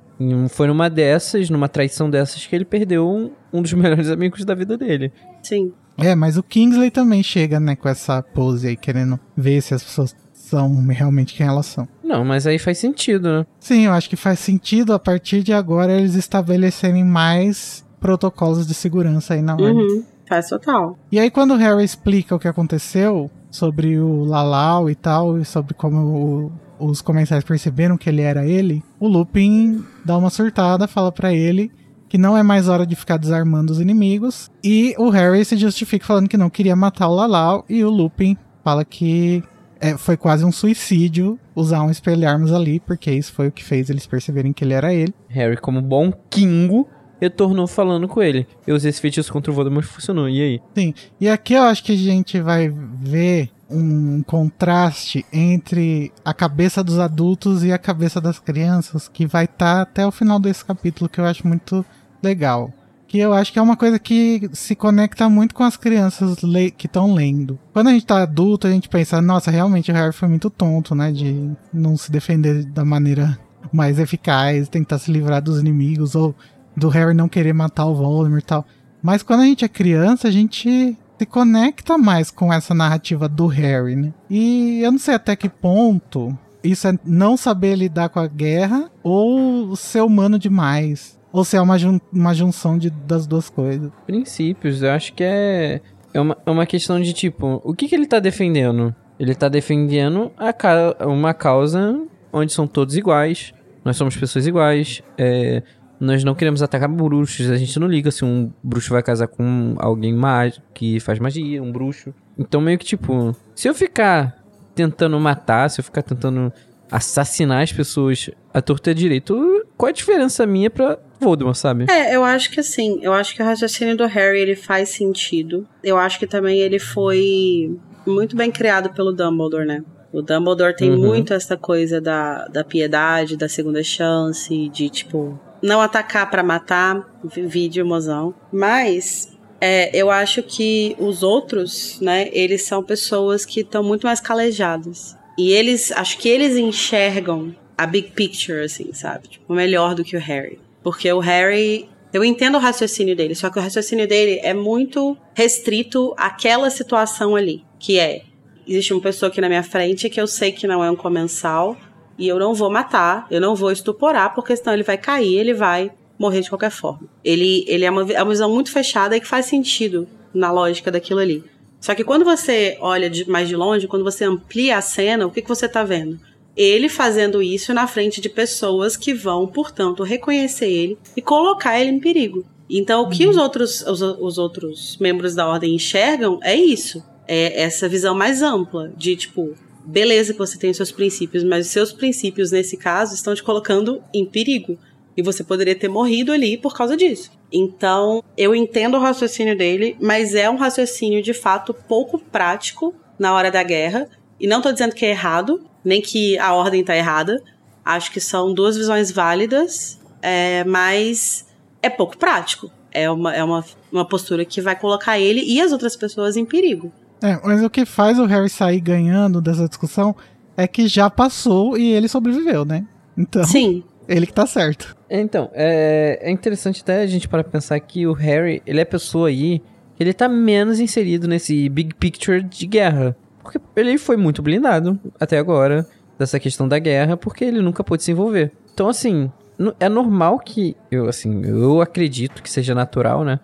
Foi 0.49 0.67
numa 0.67 0.89
dessas, 0.89 1.49
numa 1.49 1.67
traição 1.69 2.09
dessas, 2.09 2.45
que 2.47 2.55
ele 2.55 2.65
perdeu 2.65 3.07
um, 3.07 3.31
um 3.53 3.61
dos 3.61 3.73
melhores 3.73 4.09
amigos 4.09 4.43
da 4.45 4.55
vida 4.55 4.77
dele. 4.77 5.11
Sim. 5.43 5.73
É, 6.01 6.15
mas 6.15 6.37
o 6.37 6.43
Kingsley 6.43 6.91
também 6.91 7.21
chega, 7.23 7.59
né, 7.59 7.75
com 7.75 7.87
essa 7.89 8.21
pose 8.21 8.67
aí, 8.67 8.75
querendo 8.77 9.19
ver 9.35 9.61
se 9.61 9.73
as 9.73 9.83
pessoas 9.83 10.15
são 10.33 10.85
realmente 10.87 11.33
quem 11.33 11.45
elas 11.47 11.65
são. 11.67 11.87
Não, 12.03 12.25
mas 12.25 12.45
aí 12.45 12.59
faz 12.59 12.77
sentido, 12.77 13.29
né? 13.39 13.45
Sim, 13.59 13.85
eu 13.85 13.93
acho 13.93 14.09
que 14.09 14.15
faz 14.17 14.39
sentido 14.39 14.93
a 14.93 14.99
partir 14.99 15.43
de 15.43 15.53
agora 15.53 15.93
eles 15.93 16.15
estabelecerem 16.15 17.05
mais 17.05 17.85
protocolos 18.01 18.67
de 18.67 18.73
segurança 18.73 19.33
aí 19.33 19.41
na 19.41 19.53
ordem. 19.53 19.73
Uhum. 19.77 20.03
Faz 20.27 20.49
total. 20.49 20.97
E 21.11 21.19
aí 21.19 21.29
quando 21.29 21.51
o 21.53 21.57
Harry 21.57 21.83
explica 21.83 22.35
o 22.35 22.39
que 22.39 22.47
aconteceu 22.47 23.29
sobre 23.49 23.99
o 23.99 24.23
Lalau 24.23 24.89
e 24.89 24.95
tal, 24.95 25.37
e 25.37 25.45
sobre 25.45 25.73
como 25.73 26.51
o- 26.79 26.87
os 26.89 27.01
comensais 27.01 27.43
perceberam 27.43 27.97
que 27.97 28.09
ele 28.09 28.21
era 28.21 28.45
ele, 28.45 28.83
o 28.99 29.07
Lupin 29.07 29.83
dá 30.03 30.17
uma 30.17 30.29
surtada, 30.29 30.87
fala 30.87 31.11
pra 31.11 31.33
ele 31.33 31.71
que 32.11 32.17
não 32.17 32.37
é 32.37 32.43
mais 32.43 32.67
hora 32.67 32.85
de 32.85 32.93
ficar 32.93 33.15
desarmando 33.15 33.71
os 33.71 33.79
inimigos, 33.79 34.51
e 34.61 34.93
o 34.97 35.09
Harry 35.09 35.45
se 35.45 35.55
justifica 35.55 36.05
falando 36.05 36.27
que 36.27 36.35
não 36.35 36.49
queria 36.49 36.75
matar 36.75 37.07
o 37.07 37.15
Lalau, 37.15 37.63
e 37.69 37.85
o 37.85 37.89
Lupin 37.89 38.35
fala 38.65 38.83
que 38.83 39.41
é, 39.79 39.97
foi 39.97 40.17
quase 40.17 40.43
um 40.43 40.51
suicídio 40.51 41.39
usar 41.55 41.81
um 41.83 41.89
espelharmos 41.89 42.51
ali, 42.51 42.81
porque 42.81 43.09
isso 43.09 43.31
foi 43.31 43.47
o 43.47 43.51
que 43.51 43.63
fez 43.63 43.89
eles 43.89 44.05
perceberem 44.05 44.51
que 44.51 44.61
ele 44.61 44.73
era 44.73 44.93
ele. 44.93 45.13
Harry, 45.29 45.55
como 45.55 45.81
bom 45.81 46.11
Kingo, 46.29 46.85
retornou 47.21 47.65
falando 47.65 48.09
com 48.09 48.21
ele. 48.21 48.45
Eu 48.67 48.75
usei 48.75 48.89
esse 48.89 48.99
feitiço 48.99 49.31
contra 49.31 49.49
o 49.49 49.55
Voldemort 49.55 49.85
e 49.85 49.87
funcionou. 49.87 50.27
E 50.27 50.41
aí? 50.41 50.59
Sim, 50.75 50.93
e 51.17 51.29
aqui 51.29 51.53
eu 51.53 51.63
acho 51.63 51.81
que 51.81 51.93
a 51.93 51.95
gente 51.95 52.41
vai 52.41 52.67
ver 52.99 53.49
um 53.69 54.21
contraste 54.21 55.25
entre 55.31 56.11
a 56.25 56.33
cabeça 56.33 56.83
dos 56.83 56.99
adultos 56.99 57.63
e 57.63 57.71
a 57.71 57.77
cabeça 57.77 58.19
das 58.19 58.37
crianças, 58.37 59.07
que 59.07 59.25
vai 59.25 59.45
estar 59.45 59.81
até 59.81 60.05
o 60.05 60.11
final 60.11 60.41
desse 60.41 60.65
capítulo, 60.65 61.09
que 61.09 61.21
eu 61.21 61.25
acho 61.25 61.47
muito 61.47 61.85
legal. 62.21 62.73
Que 63.07 63.19
eu 63.19 63.33
acho 63.33 63.51
que 63.51 63.59
é 63.59 63.61
uma 63.61 63.75
coisa 63.75 63.99
que 63.99 64.49
se 64.53 64.73
conecta 64.73 65.27
muito 65.29 65.53
com 65.53 65.63
as 65.63 65.75
crianças 65.75 66.37
que 66.77 66.85
estão 66.85 67.13
lendo. 67.13 67.59
Quando 67.73 67.87
a 67.87 67.91
gente 67.91 68.05
tá 68.05 68.21
adulto, 68.21 68.67
a 68.67 68.71
gente 68.71 68.87
pensa, 68.87 69.21
nossa, 69.21 69.51
realmente 69.51 69.91
o 69.91 69.93
Harry 69.93 70.13
foi 70.13 70.29
muito 70.29 70.49
tonto, 70.49 70.95
né? 70.95 71.11
De 71.11 71.51
não 71.73 71.97
se 71.97 72.09
defender 72.09 72.63
da 72.63 72.85
maneira 72.85 73.37
mais 73.71 73.99
eficaz, 73.99 74.69
tentar 74.69 74.97
se 74.97 75.11
livrar 75.11 75.41
dos 75.41 75.59
inimigos, 75.59 76.15
ou 76.15 76.33
do 76.75 76.87
Harry 76.87 77.13
não 77.13 77.27
querer 77.27 77.53
matar 77.53 77.85
o 77.85 77.95
Voldemort 77.95 78.43
e 78.43 78.45
tal. 78.45 78.65
Mas 79.03 79.23
quando 79.23 79.41
a 79.41 79.45
gente 79.45 79.65
é 79.65 79.67
criança, 79.67 80.29
a 80.29 80.31
gente 80.31 80.97
se 81.17 81.25
conecta 81.25 81.97
mais 81.97 82.31
com 82.31 82.51
essa 82.51 82.73
narrativa 82.73 83.27
do 83.27 83.45
Harry, 83.47 83.95
né? 83.95 84.13
E 84.29 84.79
eu 84.81 84.91
não 84.91 84.99
sei 84.99 85.15
até 85.15 85.35
que 85.35 85.49
ponto 85.49 86.37
isso 86.63 86.87
é 86.87 86.97
não 87.03 87.35
saber 87.35 87.75
lidar 87.75 88.09
com 88.09 88.19
a 88.19 88.27
guerra 88.27 88.89
ou 89.03 89.75
ser 89.75 90.01
humano 90.01 90.37
demais. 90.37 91.19
Ou 91.31 91.43
se 91.45 91.55
é 91.55 91.61
uma, 91.61 91.77
jun- 91.77 91.99
uma 92.11 92.33
junção 92.33 92.77
de, 92.77 92.89
das 92.89 93.25
duas 93.25 93.49
coisas. 93.49 93.89
Princípios, 94.05 94.81
eu 94.83 94.91
acho 94.91 95.13
que 95.13 95.23
é. 95.23 95.81
É 96.13 96.19
uma, 96.19 96.37
é 96.45 96.51
uma 96.51 96.65
questão 96.65 96.99
de 96.99 97.13
tipo, 97.13 97.61
o 97.63 97.73
que, 97.73 97.87
que 97.87 97.95
ele 97.95 98.05
tá 98.05 98.19
defendendo? 98.19 98.93
Ele 99.17 99.33
tá 99.33 99.47
defendendo 99.47 100.29
a 100.37 100.51
ca- 100.51 100.97
uma 101.07 101.33
causa 101.33 102.01
onde 102.33 102.51
são 102.51 102.67
todos 102.67 102.97
iguais, 102.97 103.53
nós 103.85 103.95
somos 103.95 104.17
pessoas 104.17 104.45
iguais, 104.45 105.01
é, 105.17 105.63
nós 105.99 106.23
não 106.25 106.35
queremos 106.35 106.61
atacar 106.61 106.89
bruxos, 106.89 107.49
a 107.49 107.55
gente 107.55 107.79
não 107.79 107.87
liga 107.87 108.11
se 108.11 108.25
um 108.25 108.51
bruxo 108.61 108.89
vai 108.91 109.01
casar 109.01 109.27
com 109.27 109.75
alguém 109.77 110.13
mágico 110.13 110.65
que 110.73 110.99
faz 110.99 111.17
magia, 111.17 111.63
um 111.63 111.71
bruxo. 111.71 112.13
Então 112.37 112.59
meio 112.59 112.77
que 112.77 112.85
tipo, 112.85 113.33
se 113.55 113.69
eu 113.69 113.73
ficar 113.73 114.43
tentando 114.75 115.17
matar, 115.17 115.69
se 115.69 115.79
eu 115.79 115.83
ficar 115.85 116.01
tentando 116.01 116.51
assassinar 116.91 117.63
as 117.63 117.71
pessoas 117.71 118.29
à 118.53 118.61
torta 118.61 118.93
direito, 118.93 119.65
qual 119.77 119.87
a 119.89 119.93
diferença 119.93 120.45
minha 120.45 120.69
pra 120.69 120.97
Voldemort, 121.21 121.55
sabe? 121.55 121.85
É, 121.89 122.15
eu 122.15 122.23
acho 122.23 122.51
que 122.51 122.59
assim, 122.59 122.99
eu 123.01 123.13
acho 123.13 123.35
que 123.35 123.41
o 123.41 123.45
raciocínio 123.45 123.95
do 123.95 124.05
Harry 124.05 124.39
ele 124.39 124.55
faz 124.55 124.89
sentido. 124.89 125.67
Eu 125.83 125.97
acho 125.97 126.19
que 126.19 126.27
também 126.27 126.59
ele 126.59 126.79
foi 126.79 127.77
muito 128.05 128.35
bem 128.35 128.51
criado 128.51 128.89
pelo 128.93 129.11
Dumbledore, 129.11 129.65
né? 129.65 129.83
O 130.11 130.21
Dumbledore 130.21 130.75
tem 130.75 130.89
Uhum. 130.91 130.97
muito 130.99 131.33
essa 131.33 131.55
coisa 131.55 132.01
da, 132.01 132.45
da 132.47 132.63
piedade, 132.63 133.37
da 133.37 133.47
segunda 133.47 133.81
chance, 133.83 134.67
de 134.69 134.89
tipo, 134.89 135.39
não 135.61 135.79
atacar 135.79 136.29
pra 136.29 136.43
matar, 136.43 137.07
vídeo 137.23 137.85
mozão. 137.85 138.33
Mas 138.51 139.31
é, 139.61 139.95
eu 139.95 140.09
acho 140.11 140.43
que 140.43 140.95
os 140.99 141.23
outros, 141.23 141.99
né, 142.01 142.27
eles 142.33 142.63
são 142.63 142.83
pessoas 142.83 143.45
que 143.45 143.61
estão 143.61 143.83
muito 143.83 144.05
mais 144.05 144.19
calejadas. 144.19 145.15
E 145.37 145.51
eles, 145.53 145.91
acho 145.93 146.17
que 146.17 146.27
eles 146.27 146.57
enxergam 146.57 147.55
a 147.77 147.85
big 147.85 148.11
picture, 148.11 148.59
assim, 148.63 148.91
sabe? 148.93 149.27
Tipo, 149.29 149.53
melhor 149.53 149.95
do 149.95 150.03
que 150.03 150.17
o 150.17 150.19
Harry. 150.19 150.59
Porque 150.83 151.11
o 151.11 151.19
Harry. 151.19 151.89
Eu 152.13 152.25
entendo 152.25 152.55
o 152.55 152.59
raciocínio 152.59 153.15
dele, 153.15 153.33
só 153.33 153.49
que 153.49 153.57
o 153.57 153.61
raciocínio 153.61 154.05
dele 154.05 154.41
é 154.43 154.53
muito 154.53 155.17
restrito 155.33 156.13
àquela 156.17 156.69
situação 156.69 157.35
ali. 157.35 157.63
Que 157.79 157.99
é: 157.99 158.23
existe 158.67 158.93
uma 158.93 159.01
pessoa 159.01 159.29
aqui 159.29 159.39
na 159.39 159.47
minha 159.47 159.63
frente 159.63 160.09
que 160.09 160.19
eu 160.19 160.27
sei 160.27 160.51
que 160.51 160.67
não 160.67 160.83
é 160.83 160.91
um 160.91 160.95
comensal 160.95 161.77
e 162.17 162.27
eu 162.27 162.37
não 162.37 162.53
vou 162.53 162.69
matar, 162.69 163.27
eu 163.31 163.39
não 163.39 163.55
vou 163.55 163.71
estuporar, 163.71 164.35
porque 164.35 164.55
senão 164.55 164.73
ele 164.73 164.83
vai 164.83 164.97
cair, 164.97 165.37
ele 165.37 165.53
vai 165.53 165.91
morrer 166.19 166.41
de 166.41 166.49
qualquer 166.49 166.69
forma. 166.69 167.07
Ele, 167.23 167.65
ele 167.67 167.83
é, 167.85 167.89
uma, 167.89 168.11
é 168.11 168.21
uma 168.21 168.29
visão 168.29 168.51
muito 168.51 168.71
fechada 168.71 169.15
e 169.15 169.19
que 169.19 169.27
faz 169.27 169.47
sentido 169.47 170.07
na 170.33 170.51
lógica 170.51 170.91
daquilo 170.91 171.19
ali. 171.19 171.43
Só 171.79 171.95
que 171.95 172.03
quando 172.03 172.23
você 172.23 172.77
olha 172.79 173.09
de, 173.09 173.27
mais 173.27 173.47
de 173.47 173.55
longe, 173.55 173.87
quando 173.87 174.03
você 174.03 174.23
amplia 174.23 174.77
a 174.77 174.81
cena, 174.81 175.25
o 175.25 175.31
que, 175.31 175.41
que 175.41 175.49
você 175.49 175.67
tá 175.67 175.83
vendo? 175.83 176.19
Ele 176.55 176.89
fazendo 176.89 177.41
isso 177.41 177.73
na 177.73 177.87
frente 177.87 178.19
de 178.19 178.29
pessoas 178.29 178.97
que 178.97 179.13
vão, 179.13 179.47
portanto, 179.47 180.03
reconhecer 180.03 180.69
ele 180.69 180.97
e 181.15 181.21
colocar 181.21 181.79
ele 181.79 181.91
em 181.91 181.99
perigo. 181.99 182.45
Então, 182.69 183.03
o 183.03 183.09
que 183.09 183.27
os 183.27 183.35
outros, 183.35 183.81
os, 183.81 184.01
os 184.01 184.37
outros 184.37 184.97
membros 184.97 185.35
da 185.35 185.47
ordem 185.47 185.75
enxergam 185.75 186.39
é 186.41 186.55
isso. 186.55 187.03
É 187.27 187.63
essa 187.63 187.87
visão 187.87 188.15
mais 188.15 188.41
ampla 188.41 188.91
de 188.95 189.15
tipo, 189.15 189.53
beleza 189.85 190.33
que 190.33 190.39
você 190.39 190.57
tem 190.57 190.69
os 190.69 190.77
seus 190.77 190.91
princípios, 190.91 191.43
mas 191.43 191.65
os 191.65 191.71
seus 191.71 191.91
princípios, 191.91 192.51
nesse 192.51 192.77
caso, 192.77 193.13
estão 193.13 193.35
te 193.35 193.43
colocando 193.43 194.01
em 194.13 194.25
perigo. 194.25 194.77
E 195.15 195.21
você 195.21 195.43
poderia 195.43 195.75
ter 195.75 195.89
morrido 195.89 196.31
ali 196.31 196.57
por 196.57 196.73
causa 196.73 196.95
disso. 196.95 197.31
Então, 197.51 198.23
eu 198.37 198.55
entendo 198.55 198.95
o 198.95 199.01
raciocínio 199.01 199.57
dele, 199.57 199.97
mas 199.99 200.33
é 200.33 200.49
um 200.49 200.55
raciocínio 200.55 201.21
de 201.21 201.33
fato 201.33 201.73
pouco 201.73 202.17
prático 202.17 202.95
na 203.19 203.33
hora 203.33 203.51
da 203.51 203.61
guerra. 203.61 204.09
E 204.41 204.47
não 204.47 204.59
tô 204.59 204.71
dizendo 204.71 204.95
que 204.95 205.05
é 205.05 205.11
errado, 205.11 205.61
nem 205.85 206.01
que 206.01 206.37
a 206.39 206.53
ordem 206.53 206.83
tá 206.83 206.97
errada. 206.97 207.41
Acho 207.85 208.11
que 208.11 208.19
são 208.19 208.53
duas 208.53 208.75
visões 208.75 209.11
válidas, 209.11 209.99
é, 210.21 210.63
mas 210.63 211.45
é 211.81 211.89
pouco 211.89 212.17
prático. 212.17 212.71
É 212.91 213.09
uma, 213.09 213.33
é 213.33 213.43
uma, 213.43 213.63
uma 213.91 214.05
postura 214.05 214.43
que 214.43 214.59
vai 214.59 214.75
colocar 214.75 215.19
ele 215.19 215.41
e 215.41 215.61
as 215.61 215.71
outras 215.71 215.95
pessoas 215.95 216.35
em 216.35 216.43
perigo. 216.43 216.91
É, 217.21 217.39
mas 217.43 217.63
o 217.63 217.69
que 217.69 217.85
faz 217.85 218.17
o 218.17 218.25
Harry 218.25 218.49
sair 218.49 218.81
ganhando 218.81 219.39
dessa 219.39 219.67
discussão 219.67 220.15
é 220.57 220.67
que 220.67 220.87
já 220.87 221.07
passou 221.07 221.77
e 221.77 221.91
ele 221.93 222.07
sobreviveu, 222.07 222.65
né? 222.65 222.83
Então. 223.15 223.43
Sim. 223.43 223.83
Ele 224.07 224.25
que 224.25 224.33
tá 224.33 224.47
certo. 224.47 224.97
Então, 225.07 225.49
é, 225.53 226.19
é 226.23 226.31
interessante 226.31 226.81
até 226.81 227.03
a 227.03 227.07
gente 227.07 227.29
para 227.29 227.43
pensar 227.43 227.79
que 227.79 228.07
o 228.07 228.13
Harry, 228.13 228.61
ele 228.65 228.79
é 228.79 228.83
a 228.83 228.85
pessoa 228.85 229.27
aí, 229.27 229.61
ele 229.99 230.13
tá 230.13 230.27
menos 230.27 230.79
inserido 230.79 231.27
nesse 231.27 231.69
big 231.69 231.93
picture 231.93 232.41
de 232.41 232.65
guerra. 232.65 233.15
Porque 233.59 233.79
ele 233.79 233.97
foi 233.97 234.17
muito 234.17 234.41
blindado 234.41 234.99
até 235.19 235.37
agora 235.37 235.85
dessa 236.17 236.39
questão 236.39 236.67
da 236.67 236.79
guerra, 236.79 237.17
porque 237.17 237.43
ele 237.43 237.61
nunca 237.61 237.83
pôde 237.83 238.03
se 238.03 238.11
envolver. 238.11 238.51
Então, 238.73 238.87
assim, 238.87 239.31
é 239.79 239.89
normal 239.89 240.39
que, 240.39 240.75
eu 240.89 241.07
assim, 241.07 241.43
eu 241.45 241.81
acredito 241.81 242.41
que 242.41 242.49
seja 242.49 242.73
natural, 242.73 243.23
né? 243.23 243.39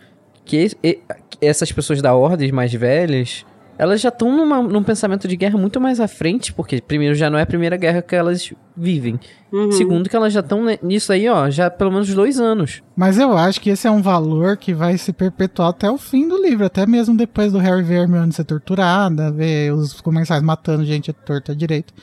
Que 0.46 0.70
essas 1.42 1.72
pessoas 1.72 2.02
da 2.02 2.16
ordem 2.16 2.52
mais 2.52 2.74
velhas 2.74 3.46
elas 3.78 4.02
já 4.02 4.10
estão 4.10 4.64
num 4.64 4.84
pensamento 4.84 5.28
de 5.28 5.36
guerra 5.36 5.58
muito 5.58 5.80
mais 5.80 6.00
à 6.00 6.08
frente, 6.08 6.52
porque 6.52 6.82
primeiro 6.82 7.14
já 7.14 7.30
não 7.30 7.38
é 7.38 7.44
a 7.44 7.46
primeira 7.46 7.78
guerra 7.78 8.02
que 8.02 8.16
elas 8.16 8.52
vivem. 8.76 9.20
Uhum. 9.52 9.72
Segundo, 9.72 10.10
que 10.10 10.16
elas 10.16 10.34
já 10.34 10.40
estão 10.40 10.66
nisso 10.82 11.14
aí, 11.14 11.30
ó, 11.30 11.50
já 11.50 11.70
pelo 11.70 11.92
menos 11.92 12.14
dois 12.14 12.40
anos. 12.40 12.82
Mas 12.96 13.20
eu 13.20 13.38
acho 13.38 13.62
que 13.62 13.70
esse 13.70 13.88
é 13.88 13.92
um 13.92 14.02
valor 14.02 14.58
que 14.58 14.74
vai 14.74 14.98
se 14.98 15.14
perpetuar 15.14 15.70
até 15.70 15.90
o 15.90 15.98
fim 15.98 16.28
do 16.28 16.42
livro, 16.42 16.66
até 16.66 16.86
mesmo 16.86 17.16
depois 17.16 17.52
do 17.52 17.60
Harry 17.60 17.84
ver 17.84 18.02
Hermione 18.02 18.34
ser 18.34 18.46
torturada, 18.46 19.32
ver 19.32 19.72
os 19.74 20.02
comensais 20.02 20.42
matando 20.42 20.84
gente 20.84 21.14
torta 21.14 21.56
direito. 21.56 21.94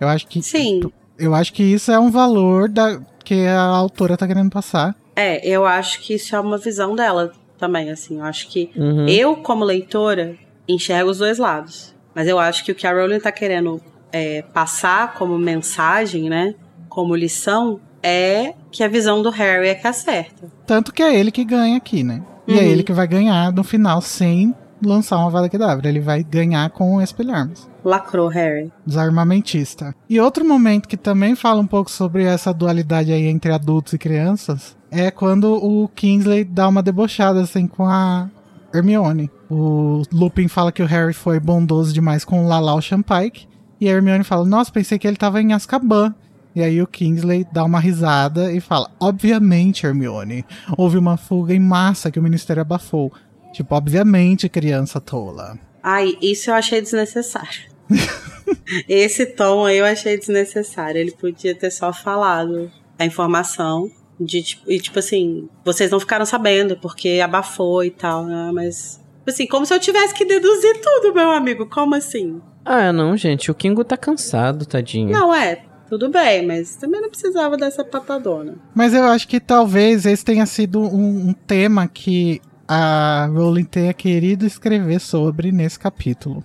Eu 0.00 0.08
acho 0.08 0.26
que. 0.26 0.42
Sim. 0.42 0.82
Eu 1.18 1.34
acho 1.34 1.52
que 1.52 1.62
isso 1.62 1.92
é 1.92 1.98
um 1.98 2.10
valor 2.10 2.68
da, 2.68 3.00
que 3.24 3.46
a 3.46 3.62
autora 3.62 4.16
tá 4.16 4.26
querendo 4.26 4.50
passar. 4.50 4.96
É, 5.16 5.46
eu 5.46 5.64
acho 5.64 6.00
que 6.00 6.14
isso 6.14 6.34
é 6.34 6.40
uma 6.40 6.58
visão 6.58 6.96
dela 6.96 7.32
também, 7.56 7.90
assim. 7.90 8.18
Eu 8.18 8.24
acho 8.24 8.48
que 8.48 8.70
uhum. 8.76 9.06
eu, 9.08 9.36
como 9.36 9.64
leitora, 9.64 10.36
enxergo 10.68 11.10
os 11.10 11.18
dois 11.18 11.38
lados. 11.38 11.94
Mas 12.14 12.28
eu 12.28 12.38
acho 12.38 12.64
que 12.64 12.72
o 12.72 12.74
que 12.74 12.86
a 12.86 12.92
Rowling 12.92 13.20
tá 13.20 13.32
querendo 13.32 13.80
é, 14.12 14.42
passar 14.42 15.14
como 15.14 15.36
mensagem, 15.36 16.28
né? 16.28 16.54
Como 16.88 17.16
lição, 17.16 17.80
é 18.02 18.54
que 18.70 18.84
a 18.84 18.88
visão 18.88 19.22
do 19.22 19.30
Harry 19.30 19.68
é 19.68 19.74
que 19.74 19.86
acerta. 19.86 20.52
Tanto 20.66 20.92
que 20.92 21.02
é 21.02 21.18
ele 21.18 21.32
que 21.32 21.44
ganha 21.44 21.76
aqui, 21.76 22.04
né? 22.04 22.22
E 22.46 22.52
é 22.52 22.56
uhum. 22.56 22.62
é 22.62 22.66
ele 22.66 22.82
que 22.82 22.92
vai 22.92 23.08
ganhar 23.08 23.50
no 23.50 23.64
final 23.64 24.00
sem 24.02 24.54
lançar 24.84 25.16
uma 25.18 25.30
vada 25.30 25.48
Kedavra. 25.48 25.88
Ele 25.88 26.00
vai 26.00 26.22
ganhar 26.22 26.68
com 26.70 26.96
o 26.96 27.00
Espelharmos. 27.00 27.68
Lacrou, 27.82 28.28
Harry. 28.28 28.70
Desarmamentista. 28.86 29.94
E 30.08 30.20
outro 30.20 30.44
momento 30.44 30.88
que 30.88 30.96
também 30.96 31.34
fala 31.34 31.60
um 31.60 31.66
pouco 31.66 31.90
sobre 31.90 32.24
essa 32.24 32.52
dualidade 32.52 33.12
aí 33.12 33.26
entre 33.26 33.52
adultos 33.52 33.94
e 33.94 33.98
crianças 33.98 34.76
é 34.90 35.10
quando 35.10 35.52
o 35.52 35.88
Kingsley 35.88 36.44
dá 36.44 36.68
uma 36.68 36.82
debochada 36.82 37.40
assim 37.40 37.66
com 37.66 37.86
a 37.86 38.28
Hermione. 38.72 39.30
O 39.56 40.02
Lupin 40.10 40.48
fala 40.48 40.72
que 40.72 40.82
o 40.82 40.86
Harry 40.86 41.14
foi 41.14 41.38
bondoso 41.38 41.92
demais 41.94 42.24
com 42.24 42.44
o 42.44 42.48
Lalau 42.48 42.82
Champike. 42.82 43.46
E 43.80 43.88
a 43.88 43.92
Hermione 43.92 44.24
fala: 44.24 44.44
Nossa, 44.44 44.72
pensei 44.72 44.98
que 44.98 45.06
ele 45.06 45.16
tava 45.16 45.40
em 45.40 45.52
Azkaban. 45.52 46.12
E 46.56 46.60
aí 46.60 46.82
o 46.82 46.88
Kingsley 46.88 47.46
dá 47.52 47.62
uma 47.62 47.78
risada 47.78 48.52
e 48.52 48.60
fala: 48.60 48.90
Obviamente, 48.98 49.86
Hermione. 49.86 50.44
Houve 50.76 50.98
uma 50.98 51.16
fuga 51.16 51.54
em 51.54 51.60
massa 51.60 52.10
que 52.10 52.18
o 52.18 52.22
Ministério 52.22 52.62
abafou. 52.62 53.12
Tipo, 53.52 53.76
obviamente, 53.76 54.48
criança 54.48 55.00
tola. 55.00 55.56
Ai, 55.80 56.18
isso 56.20 56.50
eu 56.50 56.54
achei 56.54 56.82
desnecessário. 56.82 57.70
Esse 58.88 59.24
tom 59.24 59.66
aí 59.66 59.78
eu 59.78 59.84
achei 59.84 60.18
desnecessário. 60.18 61.00
Ele 61.00 61.12
podia 61.12 61.54
ter 61.54 61.70
só 61.70 61.92
falado 61.92 62.72
a 62.98 63.06
informação 63.06 63.88
de 64.18 64.42
tipo, 64.42 64.68
e 64.68 64.80
tipo 64.80 64.98
assim, 64.98 65.48
vocês 65.64 65.92
não 65.92 66.00
ficaram 66.00 66.26
sabendo 66.26 66.76
porque 66.76 67.20
abafou 67.22 67.84
e 67.84 67.90
tal, 67.90 68.24
né? 68.24 68.50
Mas 68.52 69.03
assim, 69.26 69.46
como 69.46 69.64
se 69.64 69.74
eu 69.74 69.80
tivesse 69.80 70.14
que 70.14 70.24
deduzir 70.24 70.80
tudo, 70.80 71.14
meu 71.14 71.30
amigo. 71.30 71.66
Como 71.66 71.94
assim? 71.94 72.40
Ah, 72.64 72.92
não, 72.92 73.16
gente, 73.16 73.50
o 73.50 73.54
Kingo 73.54 73.84
tá 73.84 73.96
cansado, 73.96 74.66
tadinho. 74.66 75.10
Não 75.10 75.34
é, 75.34 75.62
tudo 75.88 76.08
bem, 76.08 76.46
mas 76.46 76.76
também 76.76 77.00
não 77.00 77.10
precisava 77.10 77.56
dessa 77.56 77.84
patadona. 77.84 78.54
Mas 78.74 78.94
eu 78.94 79.04
acho 79.04 79.28
que 79.28 79.38
talvez 79.38 80.06
esse 80.06 80.24
tenha 80.24 80.46
sido 80.46 80.80
um, 80.80 81.28
um 81.28 81.32
tema 81.32 81.86
que 81.86 82.40
a 82.66 83.26
Rowling 83.26 83.64
tenha 83.64 83.92
querido 83.92 84.46
escrever 84.46 85.00
sobre 85.00 85.52
nesse 85.52 85.78
capítulo. 85.78 86.42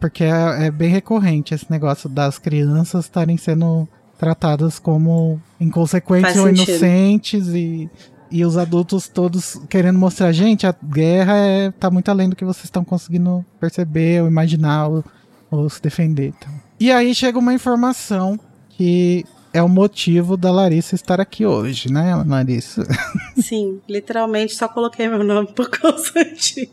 Porque 0.00 0.24
é, 0.24 0.66
é 0.66 0.70
bem 0.70 0.88
recorrente 0.88 1.54
esse 1.54 1.70
negócio 1.70 2.08
das 2.08 2.38
crianças 2.38 3.04
estarem 3.04 3.36
sendo 3.36 3.88
tratadas 4.18 4.78
como 4.78 5.40
inconsequentes 5.60 6.36
ou 6.36 6.48
inocentes 6.48 7.48
e, 7.48 7.88
e 8.30 8.44
os 8.44 8.56
adultos 8.56 9.08
todos 9.08 9.60
querendo 9.68 9.98
mostrar, 9.98 10.32
gente, 10.32 10.66
a 10.66 10.74
guerra 10.82 11.36
é, 11.36 11.70
tá 11.70 11.90
muito 11.90 12.10
além 12.10 12.28
do 12.28 12.36
que 12.36 12.44
vocês 12.44 12.64
estão 12.64 12.84
conseguindo 12.84 13.44
perceber 13.58 14.22
ou 14.22 14.28
imaginar 14.28 14.88
ou, 14.88 15.04
ou 15.50 15.68
se 15.68 15.80
defender. 15.82 16.34
Então. 16.38 16.52
E 16.78 16.90
aí 16.92 17.14
chega 17.14 17.38
uma 17.38 17.54
informação 17.54 18.38
que 18.70 19.24
é 19.52 19.62
o 19.62 19.68
motivo 19.68 20.36
da 20.36 20.50
Larissa 20.50 20.94
estar 20.94 21.20
aqui 21.20 21.44
hoje, 21.44 21.92
né, 21.92 22.14
Larissa? 22.26 22.86
Sim, 23.36 23.80
literalmente 23.88 24.54
só 24.54 24.68
coloquei 24.68 25.08
meu 25.08 25.24
nome 25.24 25.48
por 25.52 25.70
causa 25.70 26.24
disso. 26.24 26.70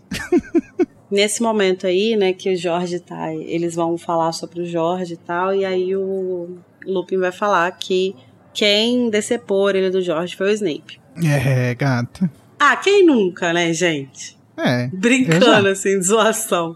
Nesse 1.10 1.42
momento 1.42 1.88
aí, 1.88 2.16
né, 2.16 2.34
que 2.34 2.54
o 2.54 2.58
Jorge 2.58 3.00
tá, 3.00 3.34
eles 3.34 3.76
vão 3.76 3.98
falar 3.98 4.32
sobre 4.32 4.62
o 4.62 4.66
Jorge 4.66 5.14
e 5.14 5.18
tal, 5.18 5.54
e 5.54 5.64
aí 5.64 5.96
o 5.96 6.58
Lupin 6.86 7.18
vai 7.18 7.32
falar 7.32 7.72
que 7.72 8.16
quem 8.54 9.10
decepou 9.10 9.70
ele 9.70 9.90
do 9.90 10.02
Jorge 10.02 10.36
foi 10.36 10.52
o 10.52 10.54
Snape. 10.54 11.00
É, 11.24 11.74
gato. 11.76 12.30
Ah, 12.60 12.76
quem 12.76 13.06
nunca, 13.06 13.54
né, 13.54 13.72
gente? 13.74 14.38
É. 14.58 14.88
Brincando, 14.88 15.68
assim, 15.68 16.00
de 16.00 16.06
zoação. 16.06 16.76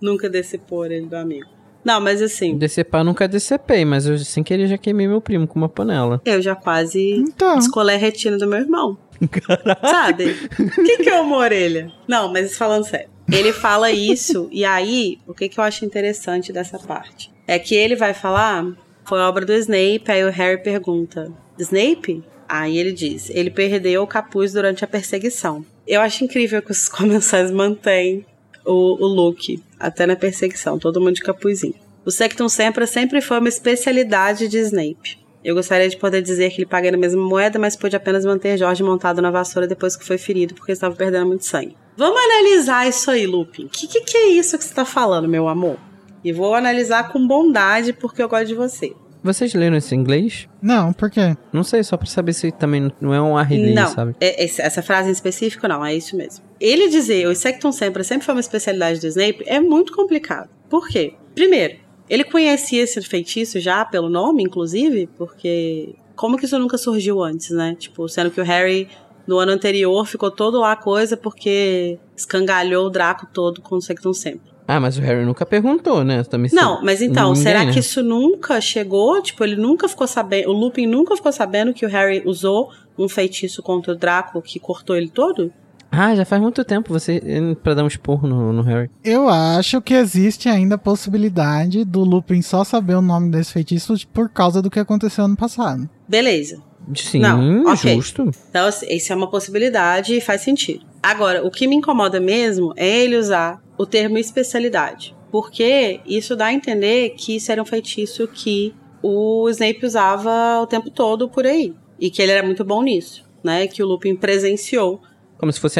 Nunca 0.00 0.28
decepou 0.28 0.86
ele 0.86 1.06
do 1.06 1.16
amigo. 1.16 1.48
Não, 1.84 2.00
mas 2.00 2.20
assim. 2.20 2.58
Decepar 2.58 3.02
nunca 3.02 3.26
decepei, 3.26 3.84
mas 3.84 4.06
eu 4.06 4.18
sem 4.18 4.42
querer 4.42 4.66
já 4.66 4.76
queimei 4.76 5.08
meu 5.08 5.20
primo 5.20 5.46
com 5.46 5.58
uma 5.58 5.68
panela. 5.68 6.20
Eu 6.26 6.42
já 6.42 6.54
quase 6.54 7.12
então. 7.12 7.58
a 7.58 7.96
retina 7.96 8.36
do 8.36 8.46
meu 8.46 8.58
irmão. 8.58 8.98
Caraca. 9.30 9.88
Sabe? 9.88 10.36
O 10.58 10.84
que, 10.84 10.98
que 10.98 11.08
é 11.08 11.20
uma 11.20 11.36
orelha? 11.36 11.90
Não, 12.06 12.30
mas 12.30 12.56
falando 12.56 12.84
sério. 12.84 13.08
Ele 13.32 13.52
fala 13.52 13.90
isso, 13.90 14.48
e 14.50 14.64
aí, 14.64 15.18
o 15.26 15.32
que, 15.32 15.48
que 15.48 15.58
eu 15.58 15.64
acho 15.64 15.84
interessante 15.84 16.52
dessa 16.52 16.78
parte? 16.78 17.32
É 17.46 17.58
que 17.58 17.74
ele 17.74 17.94
vai 17.94 18.12
falar 18.12 18.66
foi 19.10 19.18
obra 19.18 19.44
do 19.44 19.52
Snape. 19.52 20.04
Aí 20.06 20.24
o 20.24 20.30
Harry 20.30 20.62
pergunta: 20.62 21.32
Snape? 21.58 22.22
Aí 22.50 22.76
ele 22.76 22.90
diz: 22.90 23.30
ele 23.30 23.48
perdeu 23.48 24.02
o 24.02 24.06
capuz 24.08 24.52
durante 24.52 24.84
a 24.84 24.88
perseguição. 24.88 25.64
Eu 25.86 26.00
acho 26.00 26.24
incrível 26.24 26.60
que 26.60 26.72
os 26.72 26.88
comensais 26.90 27.48
mantêm 27.52 28.26
o, 28.66 28.72
o 28.72 29.06
look 29.06 29.62
até 29.78 30.04
na 30.04 30.16
perseguição, 30.16 30.76
todo 30.76 31.00
mundo 31.00 31.14
de 31.14 31.22
capuzinho. 31.22 31.76
O 32.04 32.10
Sectum 32.10 32.48
Sempra 32.48 32.88
sempre 32.88 33.20
foi 33.20 33.38
uma 33.38 33.48
especialidade 33.48 34.48
de 34.48 34.58
Snape. 34.58 35.20
Eu 35.44 35.54
gostaria 35.54 35.88
de 35.88 35.96
poder 35.96 36.22
dizer 36.22 36.50
que 36.50 36.62
ele 36.62 36.66
paga 36.66 36.90
na 36.90 36.98
mesma 36.98 37.22
moeda, 37.22 37.56
mas 37.56 37.76
pôde 37.76 37.94
apenas 37.94 38.24
manter 38.24 38.58
Jorge 38.58 38.82
montado 38.82 39.22
na 39.22 39.30
vassoura 39.30 39.68
depois 39.68 39.94
que 39.94 40.04
foi 40.04 40.18
ferido, 40.18 40.52
porque 40.54 40.72
estava 40.72 40.94
perdendo 40.94 41.26
muito 41.26 41.46
sangue. 41.46 41.76
Vamos 41.96 42.20
analisar 42.20 42.88
isso 42.88 43.10
aí, 43.12 43.26
Lupin. 43.26 43.66
O 43.66 43.68
que, 43.68 43.86
que, 43.86 44.00
que, 44.00 44.16
é 44.16 44.28
isso 44.30 44.58
que 44.58 44.64
você 44.64 44.70
está 44.70 44.84
falando, 44.84 45.28
meu 45.28 45.48
amor? 45.48 45.76
E 46.24 46.32
vou 46.32 46.54
analisar 46.54 47.12
com 47.12 47.26
bondade 47.26 47.92
porque 47.92 48.20
eu 48.20 48.28
gosto 48.28 48.48
de 48.48 48.54
você. 48.54 48.92
Vocês 49.22 49.52
leram 49.54 49.76
esse 49.76 49.94
em 49.94 49.98
inglês? 49.98 50.48
Não, 50.62 50.92
por 50.92 51.10
quê? 51.10 51.36
Não 51.52 51.62
sei, 51.62 51.82
só 51.84 51.96
pra 51.96 52.06
saber 52.06 52.32
se 52.32 52.50
também 52.50 52.90
não 53.00 53.12
é 53.12 53.20
um 53.20 53.36
arrelia, 53.36 53.74
não, 53.74 53.88
sabe? 53.88 54.14
É, 54.20 54.44
essa 54.44 54.82
frase 54.82 55.08
em 55.08 55.12
específico, 55.12 55.68
não, 55.68 55.84
é 55.84 55.94
isso 55.94 56.16
mesmo. 56.16 56.44
Ele 56.58 56.88
dizer 56.88 57.26
o 57.26 57.34
Sectum 57.34 57.72
Sempra 57.72 58.02
sempre 58.02 58.24
foi 58.24 58.34
uma 58.34 58.40
especialidade 58.40 59.00
do 59.00 59.06
Snape 59.06 59.44
é 59.46 59.60
muito 59.60 59.92
complicado. 59.92 60.48
Por 60.68 60.88
quê? 60.88 61.14
Primeiro, 61.34 61.78
ele 62.08 62.24
conhecia 62.24 62.82
esse 62.82 63.00
feitiço 63.02 63.60
já, 63.60 63.84
pelo 63.84 64.08
nome, 64.08 64.42
inclusive, 64.42 65.08
porque 65.16 65.94
como 66.16 66.36
que 66.36 66.44
isso 66.44 66.58
nunca 66.58 66.76
surgiu 66.76 67.22
antes, 67.22 67.50
né? 67.50 67.76
Tipo, 67.78 68.08
sendo 68.08 68.30
que 68.30 68.40
o 68.40 68.44
Harry 68.44 68.88
no 69.26 69.38
ano 69.38 69.52
anterior 69.52 70.04
ficou 70.06 70.30
todo 70.30 70.58
lá 70.58 70.72
a 70.72 70.76
coisa 70.76 71.16
porque 71.16 71.98
escangalhou 72.16 72.86
o 72.86 72.90
Draco 72.90 73.28
todo 73.32 73.62
com 73.62 73.76
o 73.76 73.80
Sectum 73.80 74.12
Sempra. 74.12 74.49
Ah, 74.72 74.78
mas 74.78 74.96
o 74.96 75.00
Harry 75.00 75.24
nunca 75.24 75.44
perguntou, 75.44 76.04
né? 76.04 76.22
Também 76.22 76.48
Não, 76.52 76.80
mas 76.84 77.02
então, 77.02 77.30
Ninguém, 77.30 77.42
será 77.42 77.64
né? 77.64 77.72
que 77.72 77.80
isso 77.80 78.04
nunca 78.04 78.60
chegou? 78.60 79.20
Tipo, 79.20 79.42
ele 79.42 79.56
nunca 79.56 79.88
ficou 79.88 80.06
sabendo. 80.06 80.48
O 80.48 80.52
Lupin 80.52 80.86
nunca 80.86 81.16
ficou 81.16 81.32
sabendo 81.32 81.74
que 81.74 81.84
o 81.84 81.88
Harry 81.88 82.22
usou 82.24 82.70
um 82.96 83.08
feitiço 83.08 83.64
contra 83.64 83.92
o 83.92 83.96
Draco 83.96 84.40
que 84.40 84.60
cortou 84.60 84.94
ele 84.94 85.08
todo? 85.08 85.52
Ah, 85.90 86.14
já 86.14 86.24
faz 86.24 86.40
muito 86.40 86.64
tempo 86.64 86.92
você 86.92 87.20
pra 87.64 87.74
dar 87.74 87.82
um 87.82 87.88
esporro 87.88 88.28
no, 88.28 88.52
no 88.52 88.62
Harry. 88.62 88.88
Eu 89.02 89.28
acho 89.28 89.82
que 89.82 89.92
existe 89.92 90.48
ainda 90.48 90.76
a 90.76 90.78
possibilidade 90.78 91.84
do 91.84 92.04
Lupin 92.04 92.40
só 92.40 92.62
saber 92.62 92.94
o 92.94 93.02
nome 93.02 93.28
desse 93.28 93.52
feitiço 93.52 93.92
por 94.12 94.28
causa 94.28 94.62
do 94.62 94.70
que 94.70 94.78
aconteceu 94.78 95.24
ano 95.24 95.36
passado. 95.36 95.90
Beleza. 96.06 96.62
Sim, 96.94 97.20
Não, 97.20 97.64
ok. 97.66 97.94
justo. 97.94 98.30
Então, 98.48 98.66
assim, 98.66 98.86
isso 98.90 99.12
é 99.12 99.16
uma 99.16 99.30
possibilidade 99.30 100.16
e 100.16 100.20
faz 100.20 100.40
sentido. 100.42 100.84
Agora, 101.02 101.46
o 101.46 101.50
que 101.50 101.66
me 101.66 101.76
incomoda 101.76 102.20
mesmo 102.20 102.72
é 102.76 102.88
ele 103.02 103.16
usar 103.16 103.62
o 103.78 103.86
termo 103.86 104.18
especialidade. 104.18 105.14
Porque 105.30 106.00
isso 106.04 106.34
dá 106.34 106.46
a 106.46 106.52
entender 106.52 107.10
que 107.10 107.36
isso 107.36 107.52
era 107.52 107.62
um 107.62 107.66
feitiço 107.66 108.26
que 108.26 108.74
o 109.02 109.48
Snape 109.48 109.86
usava 109.86 110.60
o 110.60 110.66
tempo 110.66 110.90
todo 110.90 111.28
por 111.28 111.46
aí. 111.46 111.72
E 111.98 112.10
que 112.10 112.20
ele 112.20 112.32
era 112.32 112.44
muito 112.44 112.64
bom 112.64 112.82
nisso, 112.82 113.24
né? 113.44 113.66
Que 113.66 113.82
o 113.82 113.86
Lupin 113.86 114.16
presenciou. 114.16 115.00
Como 115.38 115.52
se 115.52 115.60
fosse 115.60 115.78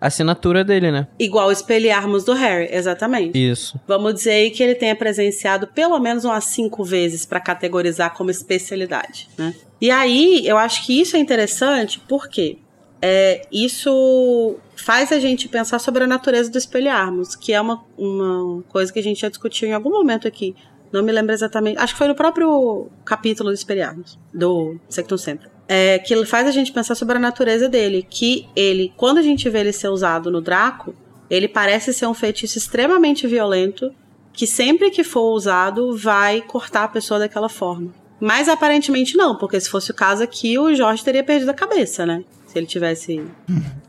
assinatura 0.00 0.64
dele, 0.64 0.90
né? 0.90 1.06
Igual 1.18 1.52
espelharmos 1.52 2.24
do 2.24 2.32
Harry, 2.32 2.68
exatamente. 2.70 3.38
Isso. 3.38 3.78
Vamos 3.86 4.14
dizer 4.14 4.30
aí 4.30 4.50
que 4.50 4.62
ele 4.62 4.74
tenha 4.74 4.96
presenciado 4.96 5.66
pelo 5.66 5.98
menos 5.98 6.24
umas 6.24 6.44
cinco 6.44 6.82
vezes 6.82 7.26
para 7.26 7.40
categorizar 7.40 8.14
como 8.14 8.30
especialidade, 8.30 9.28
né? 9.36 9.54
E 9.80 9.90
aí, 9.90 10.46
eu 10.46 10.58
acho 10.58 10.84
que 10.84 11.00
isso 11.00 11.16
é 11.16 11.18
interessante 11.18 12.00
porque 12.06 12.58
é, 13.00 13.46
isso 13.50 14.56
faz 14.76 15.10
a 15.10 15.18
gente 15.18 15.48
pensar 15.48 15.78
sobre 15.78 16.04
a 16.04 16.06
natureza 16.06 16.50
do 16.50 16.58
espelharmos, 16.58 17.34
que 17.34 17.52
é 17.52 17.60
uma, 17.60 17.82
uma 17.96 18.62
coisa 18.64 18.92
que 18.92 18.98
a 18.98 19.02
gente 19.02 19.20
já 19.20 19.28
discutiu 19.28 19.68
em 19.68 19.72
algum 19.72 19.90
momento 19.90 20.28
aqui. 20.28 20.54
Não 20.92 21.02
me 21.02 21.12
lembro 21.12 21.32
exatamente. 21.32 21.78
Acho 21.78 21.94
que 21.94 21.98
foi 21.98 22.08
no 22.08 22.14
próprio 22.14 22.88
capítulo 23.04 23.50
do 23.50 23.54
espelharmos, 23.54 24.18
do 24.34 24.76
Sectum 24.88 25.16
Sempre. 25.16 25.48
É, 25.72 26.00
que 26.00 26.26
faz 26.26 26.48
a 26.48 26.50
gente 26.50 26.72
pensar 26.72 26.96
sobre 26.96 27.16
a 27.16 27.20
natureza 27.20 27.68
dele. 27.68 28.04
Que 28.08 28.48
ele, 28.56 28.92
quando 28.96 29.18
a 29.18 29.22
gente 29.22 29.48
vê 29.48 29.60
ele 29.60 29.72
ser 29.72 29.88
usado 29.88 30.28
no 30.28 30.40
Draco, 30.40 30.94
ele 31.30 31.46
parece 31.46 31.94
ser 31.94 32.06
um 32.06 32.14
feitiço 32.14 32.58
extremamente 32.58 33.26
violento 33.28 33.94
que 34.32 34.46
sempre 34.46 34.90
que 34.90 35.04
for 35.04 35.32
usado 35.32 35.96
vai 35.96 36.40
cortar 36.40 36.84
a 36.84 36.88
pessoa 36.88 37.20
daquela 37.20 37.48
forma. 37.48 37.92
Mas 38.20 38.48
aparentemente 38.48 39.16
não, 39.16 39.36
porque 39.36 39.58
se 39.60 39.70
fosse 39.70 39.90
o 39.90 39.94
caso 39.94 40.22
aqui, 40.22 40.58
o 40.58 40.74
Jorge 40.74 41.04
teria 41.04 41.22
perdido 41.22 41.50
a 41.50 41.54
cabeça, 41.54 42.04
né? 42.04 42.24
Se 42.46 42.58
ele 42.58 42.66
tivesse. 42.66 43.24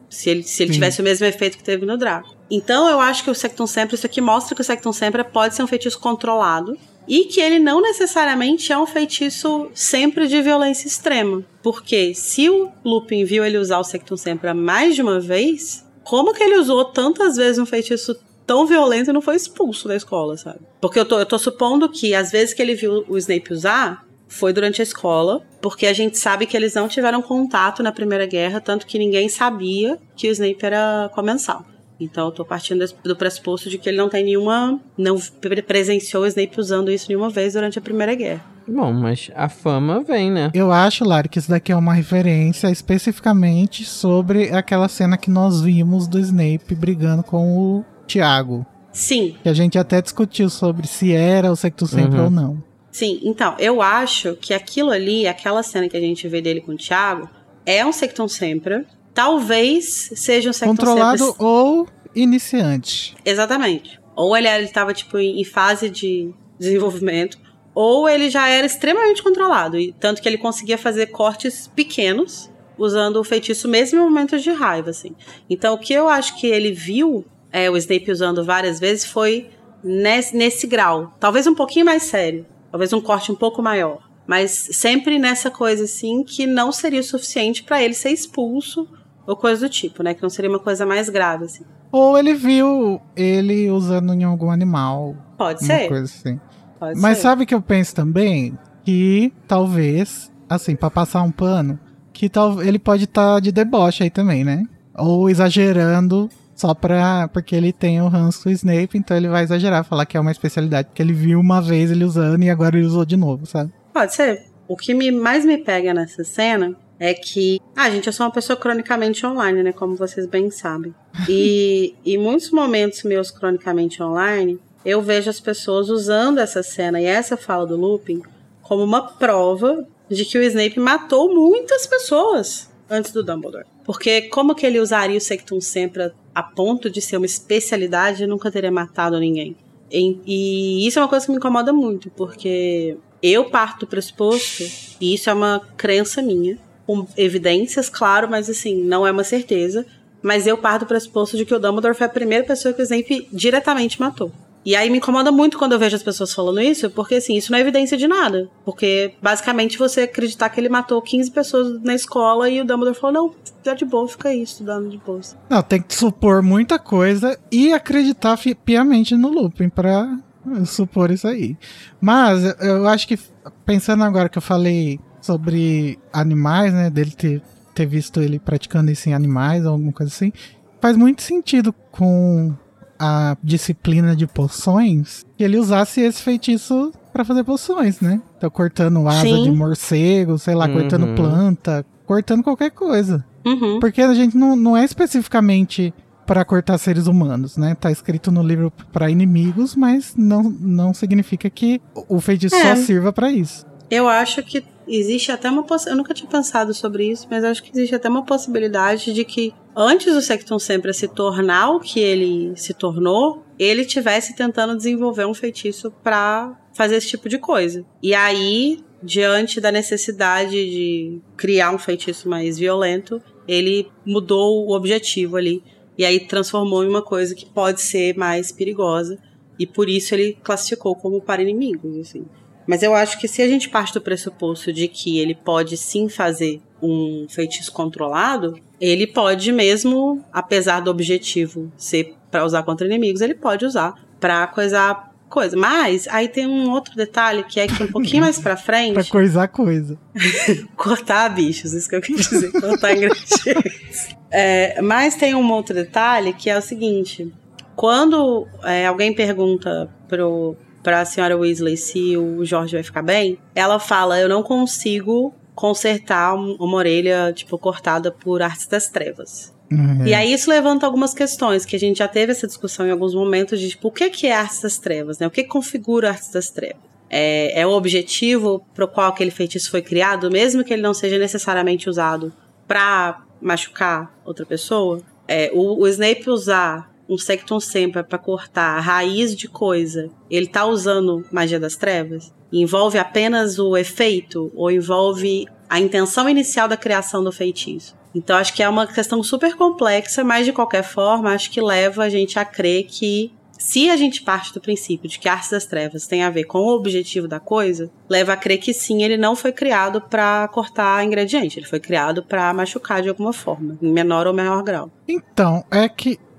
Se 0.09 0.29
ele, 0.29 0.43
se 0.43 0.61
ele 0.61 0.69
Sim. 0.69 0.73
tivesse 0.75 1.01
o 1.01 1.03
mesmo 1.03 1.25
efeito 1.25 1.57
que 1.57 1.63
teve 1.63 1.85
no 1.85 1.97
Draco. 1.97 2.35
Então 2.49 2.87
eu 2.89 2.99
acho 2.99 3.23
que 3.23 3.31
o 3.31 3.35
Sectum 3.35 3.65
Sempre, 3.65 3.95
isso 3.95 4.05
aqui 4.05 4.21
mostra 4.21 4.53
que 4.53 4.61
o 4.61 4.63
Sectum 4.63 4.91
Sempre 4.91 5.23
pode 5.23 5.55
ser 5.55 5.63
um 5.63 5.67
feitiço 5.67 5.99
controlado. 5.99 6.77
E 7.07 7.25
que 7.25 7.41
ele 7.41 7.59
não 7.59 7.81
necessariamente 7.81 8.71
é 8.71 8.77
um 8.77 8.85
feitiço 8.85 9.69
sempre 9.73 10.27
de 10.27 10.41
violência 10.41 10.87
extrema. 10.87 11.43
Porque 11.63 12.13
se 12.13 12.49
o 12.49 12.71
Lupin 12.83 13.25
viu 13.25 13.45
ele 13.45 13.57
usar 13.57 13.79
o 13.79 13.83
Sectum 13.83 14.17
Sempre 14.17 14.53
mais 14.53 14.95
de 14.95 15.01
uma 15.01 15.19
vez, 15.19 15.85
como 16.03 16.33
que 16.33 16.43
ele 16.43 16.57
usou 16.57 16.85
tantas 16.85 17.35
vezes 17.35 17.59
um 17.59 17.65
feitiço 17.65 18.15
tão 18.45 18.65
violento 18.65 19.09
e 19.09 19.13
não 19.13 19.21
foi 19.21 19.35
expulso 19.35 19.87
da 19.87 19.95
escola, 19.95 20.35
sabe? 20.37 20.59
Porque 20.79 20.99
eu 20.99 21.05
tô, 21.05 21.19
eu 21.19 21.25
tô 21.25 21.37
supondo 21.37 21.89
que 21.89 22.13
às 22.13 22.31
vezes 22.31 22.53
que 22.53 22.61
ele 22.61 22.75
viu 22.75 23.05
o 23.07 23.17
Snape 23.17 23.53
usar, 23.53 24.05
foi 24.27 24.53
durante 24.53 24.81
a 24.81 24.83
escola, 24.83 25.45
porque 25.61 25.85
a 25.85 25.93
gente 25.93 26.17
sabe 26.17 26.45
que 26.45 26.55
eles 26.55 26.73
não 26.73 26.87
tiveram 26.87 27.21
contato 27.21 27.83
na 27.83 27.91
Primeira 27.91 28.25
Guerra, 28.25 28.61
tanto 28.61 28.87
que 28.87 28.97
ninguém 28.97 29.27
sabia 29.27 29.99
que 30.15 30.29
o 30.29 30.31
Snape 30.31 30.65
era 30.65 31.11
comensal. 31.13 31.65
Então 32.03 32.25
eu 32.25 32.31
tô 32.31 32.43
partindo 32.43 32.83
do 33.03 33.15
pressuposto 33.15 33.69
de 33.69 33.77
que 33.77 33.87
ele 33.87 33.97
não 33.97 34.09
tem 34.09 34.23
nenhuma. 34.25 34.79
não 34.97 35.17
pre- 35.39 35.61
presenciou 35.61 36.23
o 36.23 36.27
Snape 36.27 36.59
usando 36.59 36.91
isso 36.91 37.05
nenhuma 37.09 37.29
vez 37.29 37.53
durante 37.53 37.77
a 37.77 37.81
Primeira 37.81 38.15
Guerra. 38.15 38.43
Bom, 38.67 38.91
mas 38.93 39.29
a 39.35 39.49
fama 39.49 40.01
vem, 40.03 40.31
né? 40.31 40.49
Eu 40.53 40.71
acho, 40.71 41.03
Lari, 41.03 41.27
que 41.29 41.39
isso 41.39 41.49
daqui 41.49 41.71
é 41.71 41.75
uma 41.75 41.93
referência 41.93 42.69
especificamente 42.71 43.83
sobre 43.85 44.49
aquela 44.51 44.87
cena 44.87 45.17
que 45.17 45.29
nós 45.29 45.61
vimos 45.61 46.07
do 46.07 46.19
Snape 46.19 46.73
brigando 46.75 47.23
com 47.23 47.57
o 47.57 47.85
Tiago. 48.07 48.65
Sim, 48.93 49.35
Que 49.41 49.47
a 49.49 49.53
gente 49.53 49.77
até 49.77 50.01
discutiu 50.01 50.49
sobre 50.49 50.85
se 50.87 51.13
era 51.13 51.51
o 51.51 51.55
Secto 51.55 51.87
Sempre 51.87 52.17
Uhum. 52.19 52.25
ou 52.25 52.29
não. 52.31 52.63
Sim, 52.91 53.21
então, 53.23 53.55
eu 53.57 53.81
acho 53.81 54.35
que 54.35 54.53
aquilo 54.53 54.91
ali, 54.91 55.25
aquela 55.27 55.63
cena 55.63 55.87
que 55.87 55.95
a 55.95 56.01
gente 56.01 56.27
vê 56.27 56.41
dele 56.41 56.59
com 56.59 56.73
o 56.73 56.77
Thiago, 56.77 57.29
é 57.65 57.85
um 57.85 57.91
Sectum 57.93 58.27
Sempre. 58.27 58.85
Talvez 59.13 60.11
seja 60.15 60.49
um 60.49 60.53
Sectum 60.53 60.75
Controlado 60.75 61.35
ou 61.37 61.87
iniciante. 62.15 63.15
Exatamente. 63.25 63.99
Ou 64.15 64.35
ele, 64.35 64.47
ele 64.47 64.67
tava, 64.67 64.93
tipo, 64.93 65.17
em, 65.17 65.43
fase 65.43 65.89
de 65.89 66.33
desenvolvimento, 66.59 67.37
ou 67.73 68.07
ele 68.07 68.29
já 68.29 68.47
era 68.47 68.65
extremamente 68.65 69.23
controlado. 69.23 69.77
E 69.77 69.93
tanto 69.93 70.21
que 70.21 70.27
ele 70.27 70.37
conseguia 70.37 70.77
fazer 70.77 71.07
cortes 71.07 71.67
pequenos 71.67 72.49
usando 72.77 73.17
o 73.17 73.23
feitiço 73.23 73.67
mesmo 73.67 73.99
em 73.99 74.03
momentos 74.03 74.41
de 74.41 74.51
raiva, 74.51 74.89
assim. 74.89 75.15
Então, 75.49 75.73
o 75.73 75.77
que 75.77 75.93
eu 75.93 76.07
acho 76.07 76.39
que 76.39 76.47
ele 76.47 76.71
viu 76.71 77.25
é, 77.51 77.69
o 77.69 77.77
Snape 77.77 78.11
usando 78.11 78.43
várias 78.43 78.79
vezes 78.79 79.05
foi 79.05 79.49
nesse, 79.83 80.35
nesse 80.35 80.67
grau. 80.67 81.13
Talvez 81.19 81.45
um 81.47 81.55
pouquinho 81.55 81.85
mais 81.85 82.03
sério. 82.03 82.45
Talvez 82.71 82.93
um 82.93 83.01
corte 83.01 83.31
um 83.31 83.35
pouco 83.35 83.61
maior. 83.61 84.09
Mas 84.25 84.51
sempre 84.51 85.19
nessa 85.19 85.51
coisa, 85.51 85.83
assim, 85.83 86.23
que 86.23 86.47
não 86.47 86.71
seria 86.71 87.01
o 87.01 87.03
suficiente 87.03 87.63
pra 87.63 87.83
ele 87.83 87.93
ser 87.93 88.11
expulso 88.11 88.87
ou 89.25 89.35
coisa 89.35 89.67
do 89.67 89.69
tipo, 89.71 90.03
né? 90.03 90.13
Que 90.13 90.21
não 90.21 90.29
seria 90.29 90.49
uma 90.49 90.59
coisa 90.59 90.85
mais 90.85 91.09
grave, 91.09 91.45
assim. 91.45 91.63
Ou 91.91 92.17
ele 92.17 92.33
viu 92.33 93.01
ele 93.15 93.69
usando 93.69 94.13
em 94.13 94.23
algum 94.23 94.49
animal. 94.49 95.15
Pode 95.37 95.63
Uma 95.63 95.67
ser. 95.67 95.87
coisa 95.87 96.05
assim. 96.05 96.39
Pode 96.79 96.99
Mas 96.99 97.17
ser. 97.17 97.23
sabe 97.23 97.45
que 97.45 97.53
eu 97.53 97.61
penso 97.61 97.93
também? 97.93 98.57
Que 98.83 99.31
talvez, 99.47 100.31
assim, 100.49 100.75
pra 100.75 100.89
passar 100.89 101.21
um 101.21 101.31
pano, 101.31 101.79
que 102.13 102.29
tal, 102.29 102.61
ele 102.61 102.79
pode 102.79 103.03
estar 103.03 103.39
de 103.39 103.51
deboche 103.51 104.03
aí 104.03 104.09
também, 104.09 104.43
né? 104.43 104.65
Ou 104.97 105.29
exagerando 105.29 106.29
só 106.55 106.73
pra. 106.73 107.27
Porque 107.27 107.55
ele 107.55 107.71
tem 107.71 108.01
o 108.01 108.07
ranço 108.07 108.45
do 108.45 108.51
Snape, 108.51 108.97
então 108.97 109.15
ele 109.15 109.27
vai 109.27 109.43
exagerar, 109.43 109.83
falar 109.83 110.05
que 110.05 110.17
é 110.17 110.19
uma 110.19 110.31
especialidade, 110.31 110.87
porque 110.89 111.01
ele 111.01 111.13
viu 111.13 111.39
uma 111.39 111.61
vez 111.61 111.91
ele 111.91 112.03
usando 112.03 112.43
e 112.43 112.49
agora 112.49 112.77
ele 112.77 112.85
usou 112.87 113.05
de 113.05 113.15
novo, 113.17 113.45
sabe? 113.45 113.71
Pode 113.93 114.13
ser. 114.15 114.45
O 114.67 114.77
que 114.77 114.93
me, 114.93 115.11
mais 115.11 115.43
me 115.45 115.57
pega 115.57 115.93
nessa 115.93 116.23
cena 116.23 116.75
é 117.01 117.15
que. 117.15 117.59
Ah, 117.75 117.89
gente, 117.89 118.05
eu 118.05 118.13
sou 118.13 118.27
uma 118.27 118.31
pessoa 118.31 118.55
cronicamente 118.55 119.25
online, 119.25 119.63
né? 119.63 119.73
Como 119.73 119.95
vocês 119.95 120.27
bem 120.27 120.51
sabem. 120.51 120.93
E 121.27 121.95
em 122.05 122.19
muitos 122.19 122.51
momentos 122.51 123.01
meus 123.01 123.31
cronicamente 123.31 124.03
online, 124.03 124.59
eu 124.85 125.01
vejo 125.01 125.27
as 125.27 125.39
pessoas 125.39 125.89
usando 125.89 126.37
essa 126.37 126.61
cena 126.61 127.01
e 127.01 127.05
essa 127.05 127.35
fala 127.35 127.65
do 127.65 127.75
Lupin 127.75 128.21
como 128.61 128.83
uma 128.83 129.01
prova 129.01 129.87
de 130.07 130.23
que 130.23 130.37
o 130.37 130.43
Snape 130.43 130.79
matou 130.79 131.33
muitas 131.33 131.87
pessoas 131.87 132.69
antes 132.87 133.11
do 133.11 133.23
Dumbledore. 133.23 133.65
Porque 133.83 134.23
como 134.23 134.53
que 134.53 134.63
ele 134.63 134.79
usaria 134.79 135.17
o 135.17 135.21
Sectum 135.21 135.59
Sempre 135.59 136.11
a 136.35 136.43
ponto 136.43 136.87
de 136.87 137.01
ser 137.01 137.17
uma 137.17 137.25
especialidade 137.25 138.23
e 138.23 138.27
nunca 138.27 138.51
teria 138.51 138.71
matado 138.71 139.19
ninguém? 139.19 139.55
E, 139.89 140.19
e 140.25 140.87
isso 140.87 140.99
é 140.99 141.01
uma 141.01 141.07
coisa 141.07 141.25
que 141.25 141.31
me 141.31 141.37
incomoda 141.39 141.73
muito, 141.73 142.11
porque 142.11 142.95
eu 143.23 143.45
parto 143.45 143.81
do 143.81 143.87
pressuposto, 143.87 144.63
e 145.01 145.15
isso 145.15 145.29
é 145.29 145.33
uma 145.33 145.61
crença 145.75 146.21
minha, 146.21 146.57
com 146.85 147.07
evidências, 147.17 147.89
claro, 147.89 148.29
mas 148.29 148.49
assim, 148.49 148.83
não 148.83 149.05
é 149.05 149.11
uma 149.11 149.23
certeza. 149.23 149.85
Mas 150.21 150.45
eu 150.45 150.57
parto 150.57 150.81
do 150.81 150.87
pressuposto 150.87 151.35
de 151.35 151.45
que 151.45 151.53
o 151.53 151.59
Dumbledore 151.59 151.95
foi 151.95 152.05
a 152.05 152.09
primeira 152.09 152.45
pessoa 152.45 152.73
que 152.73 152.81
o 152.81 152.83
Snape 152.83 153.27
diretamente 153.31 153.99
matou. 153.99 154.31
E 154.63 154.75
aí 154.75 154.89
me 154.91 154.99
incomoda 154.99 155.31
muito 155.31 155.57
quando 155.57 155.71
eu 155.71 155.79
vejo 155.79 155.95
as 155.95 156.03
pessoas 156.03 156.33
falando 156.33 156.61
isso, 156.61 156.89
porque 156.91 157.15
assim, 157.15 157.35
isso 157.35 157.51
não 157.51 157.57
é 157.57 157.61
evidência 157.61 157.97
de 157.97 158.07
nada. 158.07 158.47
Porque 158.63 159.15
basicamente 159.21 159.77
você 159.77 160.01
acreditar 160.01 160.49
que 160.49 160.59
ele 160.59 160.69
matou 160.69 161.01
15 161.01 161.31
pessoas 161.31 161.81
na 161.81 161.95
escola 161.95 162.47
e 162.47 162.61
o 162.61 162.65
Dumbledore 162.65 162.97
falou: 162.97 163.13
não, 163.13 163.35
tá 163.63 163.73
de 163.73 163.85
boa, 163.85 164.07
fica 164.07 164.29
aí 164.29 164.41
estudando 164.43 164.89
de 164.89 164.97
boa. 164.99 165.21
Não, 165.49 165.63
tem 165.63 165.81
que 165.81 165.95
supor 165.95 166.43
muita 166.43 166.77
coisa 166.77 167.39
e 167.51 167.73
acreditar 167.73 168.37
piamente 168.63 169.15
no 169.15 169.29
Lupin 169.29 169.67
pra 169.67 170.19
eh, 170.55 170.65
supor 170.65 171.09
isso 171.09 171.27
aí. 171.27 171.57
Mas 171.99 172.43
eu 172.59 172.87
acho 172.87 173.07
que, 173.07 173.17
pensando 173.65 174.03
agora 174.03 174.29
que 174.29 174.37
eu 174.37 174.43
falei 174.43 174.99
sobre 175.21 175.97
animais, 176.11 176.73
né, 176.73 176.89
dele 176.89 177.11
ter, 177.11 177.41
ter 177.75 177.85
visto 177.85 178.19
ele 178.21 178.39
praticando 178.39 178.91
isso 178.91 179.07
em 179.09 179.13
animais 179.13 179.65
ou 179.65 179.71
alguma 179.73 179.91
coisa 179.93 180.11
assim, 180.11 180.33
faz 180.81 180.97
muito 180.97 181.21
sentido 181.21 181.73
com 181.91 182.53
a 182.99 183.35
disciplina 183.43 184.15
de 184.15 184.27
poções 184.27 185.25
que 185.37 185.43
ele 185.43 185.57
usasse 185.57 186.01
esse 186.01 186.21
feitiço 186.21 186.91
pra 187.13 187.25
fazer 187.25 187.43
poções, 187.43 187.99
né? 187.99 188.21
Então 188.37 188.49
cortando 188.49 189.07
asa 189.07 189.21
Sim. 189.21 189.43
de 189.43 189.51
morcego, 189.51 190.37
sei 190.37 190.53
lá, 190.55 190.65
Uhum. 190.67 190.73
cortando 190.73 191.15
planta, 191.15 191.85
cortando 192.05 192.43
qualquer 192.43 192.71
coisa. 192.71 193.25
Uhum. 193.45 193.79
Porque 193.79 194.01
a 194.01 194.13
gente 194.13 194.37
não, 194.37 194.55
não 194.55 194.77
é 194.77 194.83
especificamente 194.85 195.93
para 196.27 196.45
cortar 196.45 196.77
seres 196.77 197.07
humanos, 197.07 197.57
né? 197.57 197.75
Tá 197.75 197.91
escrito 197.91 198.31
no 198.31 198.43
livro 198.43 198.71
para 198.93 199.09
inimigos, 199.09 199.75
mas 199.75 200.13
não, 200.15 200.43
não 200.43 200.93
significa 200.93 201.49
que 201.49 201.81
o 202.07 202.21
feitiço 202.21 202.55
É. 202.55 202.75
só 202.75 202.81
sirva 202.81 203.11
para 203.11 203.31
isso. 203.31 203.65
Eu 203.89 204.07
acho 204.07 204.41
que 204.43 204.63
existe 204.95 205.31
até 205.31 205.49
uma 205.49 205.63
possibilidade. 205.63 205.93
Eu 205.93 205.97
nunca 205.97 206.13
tinha 206.13 206.29
pensado 206.29 206.73
sobre 206.73 207.09
isso, 207.09 207.27
mas 207.29 207.43
acho 207.43 207.63
que 207.63 207.71
existe 207.73 207.95
até 207.95 208.09
uma 208.09 208.25
possibilidade 208.25 209.13
de 209.13 209.23
que 209.23 209.53
antes 209.75 210.13
do 210.13 210.21
Sectum 210.21 210.59
sempre 210.59 210.93
se 210.93 211.07
tornar 211.07 211.71
o 211.71 211.79
que 211.79 211.99
ele 211.99 212.53
se 212.55 212.73
tornou, 212.73 213.43
ele 213.57 213.85
tivesse 213.85 214.35
tentando 214.35 214.75
desenvolver 214.75 215.25
um 215.25 215.33
feitiço 215.33 215.91
para 216.03 216.59
fazer 216.73 216.97
esse 216.97 217.07
tipo 217.07 217.29
de 217.29 217.37
coisa. 217.37 217.85
E 218.01 218.13
aí, 218.13 218.79
diante 219.01 219.61
da 219.61 219.71
necessidade 219.71 220.51
de 220.51 221.21
criar 221.37 221.73
um 221.73 221.77
feitiço 221.77 222.27
mais 222.27 222.57
violento, 222.57 223.21
ele 223.47 223.89
mudou 224.05 224.67
o 224.67 224.75
objetivo 224.75 225.37
ali 225.37 225.63
e 225.97 226.05
aí 226.05 226.19
transformou 226.19 226.83
em 226.83 226.87
uma 226.87 227.01
coisa 227.01 227.35
que 227.35 227.45
pode 227.45 227.81
ser 227.81 228.17
mais 228.17 228.51
perigosa 228.51 229.17
e 229.59 229.67
por 229.67 229.87
isso 229.87 230.15
ele 230.15 230.37
classificou 230.41 230.95
como 230.95 231.21
para 231.21 231.41
inimigos, 231.41 231.97
assim. 231.97 232.25
Mas 232.67 232.83
eu 232.83 232.93
acho 232.93 233.19
que 233.19 233.27
se 233.27 233.41
a 233.41 233.47
gente 233.47 233.69
parte 233.69 233.93
do 233.93 234.01
pressuposto 234.01 234.71
de 234.71 234.87
que 234.87 235.19
ele 235.19 235.35
pode 235.35 235.77
sim 235.77 236.07
fazer 236.07 236.61
um 236.81 237.25
feitiço 237.29 237.71
controlado, 237.71 238.59
ele 238.79 239.05
pode 239.05 239.51
mesmo, 239.51 240.23
apesar 240.31 240.79
do 240.79 240.89
objetivo 240.89 241.71
ser 241.77 242.15
para 242.29 242.45
usar 242.45 242.63
contra 242.63 242.87
inimigos, 242.87 243.21
ele 243.21 243.35
pode 243.35 243.65
usar 243.65 243.93
para 244.19 244.47
coisar 244.47 245.11
coisa. 245.29 245.55
Mas 245.57 246.07
aí 246.07 246.27
tem 246.27 246.45
um 246.45 246.69
outro 246.69 246.95
detalhe 246.95 247.43
que 247.43 247.59
é 247.59 247.67
que 247.67 247.83
um 247.83 247.91
pouquinho 247.91 248.21
mais 248.21 248.39
para 248.39 248.55
frente, 248.55 248.93
Pra 248.95 249.03
coisar 249.03 249.47
coisa. 249.47 249.97
cortar 250.75 251.29
bichos, 251.29 251.73
isso 251.73 251.89
que 251.89 251.95
eu 251.95 252.01
quis 252.01 252.29
dizer, 252.29 252.51
cortar 252.51 252.95
ingredientes. 252.95 254.15
É, 254.29 254.81
mas 254.81 255.15
tem 255.15 255.35
um 255.35 255.51
outro 255.51 255.73
detalhe 255.73 256.33
que 256.33 256.49
é 256.49 256.57
o 256.57 256.61
seguinte: 256.61 257.33
quando 257.75 258.47
é, 258.63 258.85
alguém 258.85 259.13
pergunta 259.13 259.89
pro, 260.07 260.55
pra 260.83 261.05
senhora 261.05 261.37
Weasley 261.37 261.77
se 261.77 262.17
o 262.17 262.43
Jorge 262.45 262.73
vai 262.75 262.83
ficar 262.83 263.01
bem, 263.01 263.37
ela 263.55 263.79
fala: 263.79 264.19
Eu 264.19 264.27
não 264.29 264.43
consigo 264.43 265.33
consertar 265.55 266.33
um- 266.35 266.55
uma 266.59 266.77
orelha, 266.77 267.31
tipo, 267.33 267.57
cortada 267.57 268.11
por 268.11 268.41
artes 268.41 268.67
das 268.67 268.89
trevas. 268.89 269.53
Uhum. 269.71 270.05
E 270.05 270.13
aí 270.13 270.33
isso 270.33 270.49
levanta 270.49 270.85
algumas 270.85 271.13
questões, 271.13 271.63
que 271.65 271.75
a 271.75 271.79
gente 271.79 271.99
já 271.99 272.07
teve 272.07 272.31
essa 272.33 272.45
discussão 272.47 272.85
em 272.85 272.91
alguns 272.91 273.13
momentos, 273.15 273.59
de 273.59 273.69
tipo, 273.69 273.87
o 273.87 273.91
que 273.91 274.09
que 274.09 274.27
é 274.27 274.33
artes 274.33 274.61
das 274.61 274.77
trevas, 274.77 275.17
né? 275.19 275.27
O 275.27 275.31
que 275.31 275.43
configura 275.45 276.09
artes 276.09 276.29
das 276.31 276.49
trevas? 276.49 276.81
É, 277.09 277.61
é 277.61 277.67
o 277.67 277.71
objetivo 277.71 278.65
pro 278.73 278.87
qual 278.87 279.09
aquele 279.09 279.31
feitiço 279.31 279.69
foi 279.71 279.81
criado, 279.81 280.29
mesmo 280.31 280.63
que 280.63 280.73
ele 280.73 280.81
não 280.81 280.93
seja 280.93 281.17
necessariamente 281.17 281.89
usado 281.89 282.33
pra 282.67 283.21
machucar 283.41 284.13
outra 284.25 284.45
pessoa? 284.45 285.01
É, 285.27 285.51
o, 285.53 285.81
o 285.83 285.87
Snape 285.87 286.29
usar 286.29 286.90
um 287.11 287.17
Sectum 287.17 287.59
Sempra 287.59 288.05
pra 288.05 288.17
cortar 288.17 288.77
a 288.77 288.79
raiz 288.79 289.35
de 289.35 289.49
coisa, 289.49 290.09
ele 290.29 290.47
tá 290.47 290.65
usando 290.65 291.25
magia 291.29 291.59
das 291.59 291.75
trevas? 291.75 292.33
Envolve 292.53 292.97
apenas 292.97 293.59
o 293.59 293.75
efeito 293.75 294.49
ou 294.55 294.71
envolve 294.71 295.45
a 295.69 295.77
intenção 295.77 296.29
inicial 296.29 296.69
da 296.69 296.77
criação 296.77 297.21
do 297.21 297.31
feitiço? 297.31 297.95
Então 298.15 298.37
acho 298.37 298.53
que 298.53 298.63
é 298.63 298.69
uma 298.69 298.87
questão 298.87 299.21
super 299.21 299.55
complexa, 299.55 300.23
mas 300.23 300.45
de 300.45 300.53
qualquer 300.53 300.83
forma 300.83 301.33
acho 301.33 301.51
que 301.51 301.61
leva 301.61 302.03
a 302.03 302.09
gente 302.09 302.39
a 302.39 302.45
crer 302.45 302.85
que 302.85 303.33
se 303.59 303.89
a 303.89 303.95
gente 303.95 304.23
parte 304.23 304.53
do 304.53 304.61
princípio 304.61 305.07
de 305.07 305.19
que 305.19 305.29
a 305.29 305.33
arte 305.33 305.51
das 305.51 305.65
trevas 305.65 306.07
tem 306.07 306.23
a 306.23 306.29
ver 306.29 306.45
com 306.45 306.59
o 306.59 306.75
objetivo 306.75 307.27
da 307.27 307.39
coisa, 307.39 307.91
leva 308.09 308.33
a 308.33 308.37
crer 308.37 308.57
que 308.57 308.73
sim, 308.73 309.03
ele 309.03 309.17
não 309.17 309.35
foi 309.35 309.51
criado 309.51 310.01
pra 310.01 310.47
cortar 310.47 311.05
ingrediente, 311.05 311.59
ele 311.59 311.67
foi 311.67 311.79
criado 311.79 312.23
pra 312.23 312.51
machucar 312.53 313.03
de 313.03 313.09
alguma 313.09 313.31
forma, 313.31 313.77
em 313.81 313.91
menor 313.91 314.25
ou 314.25 314.33
maior 314.33 314.63
grau. 314.63 314.89
Então, 315.07 315.63
é 315.69 315.87
que 315.87 316.13
é 316.13 316.30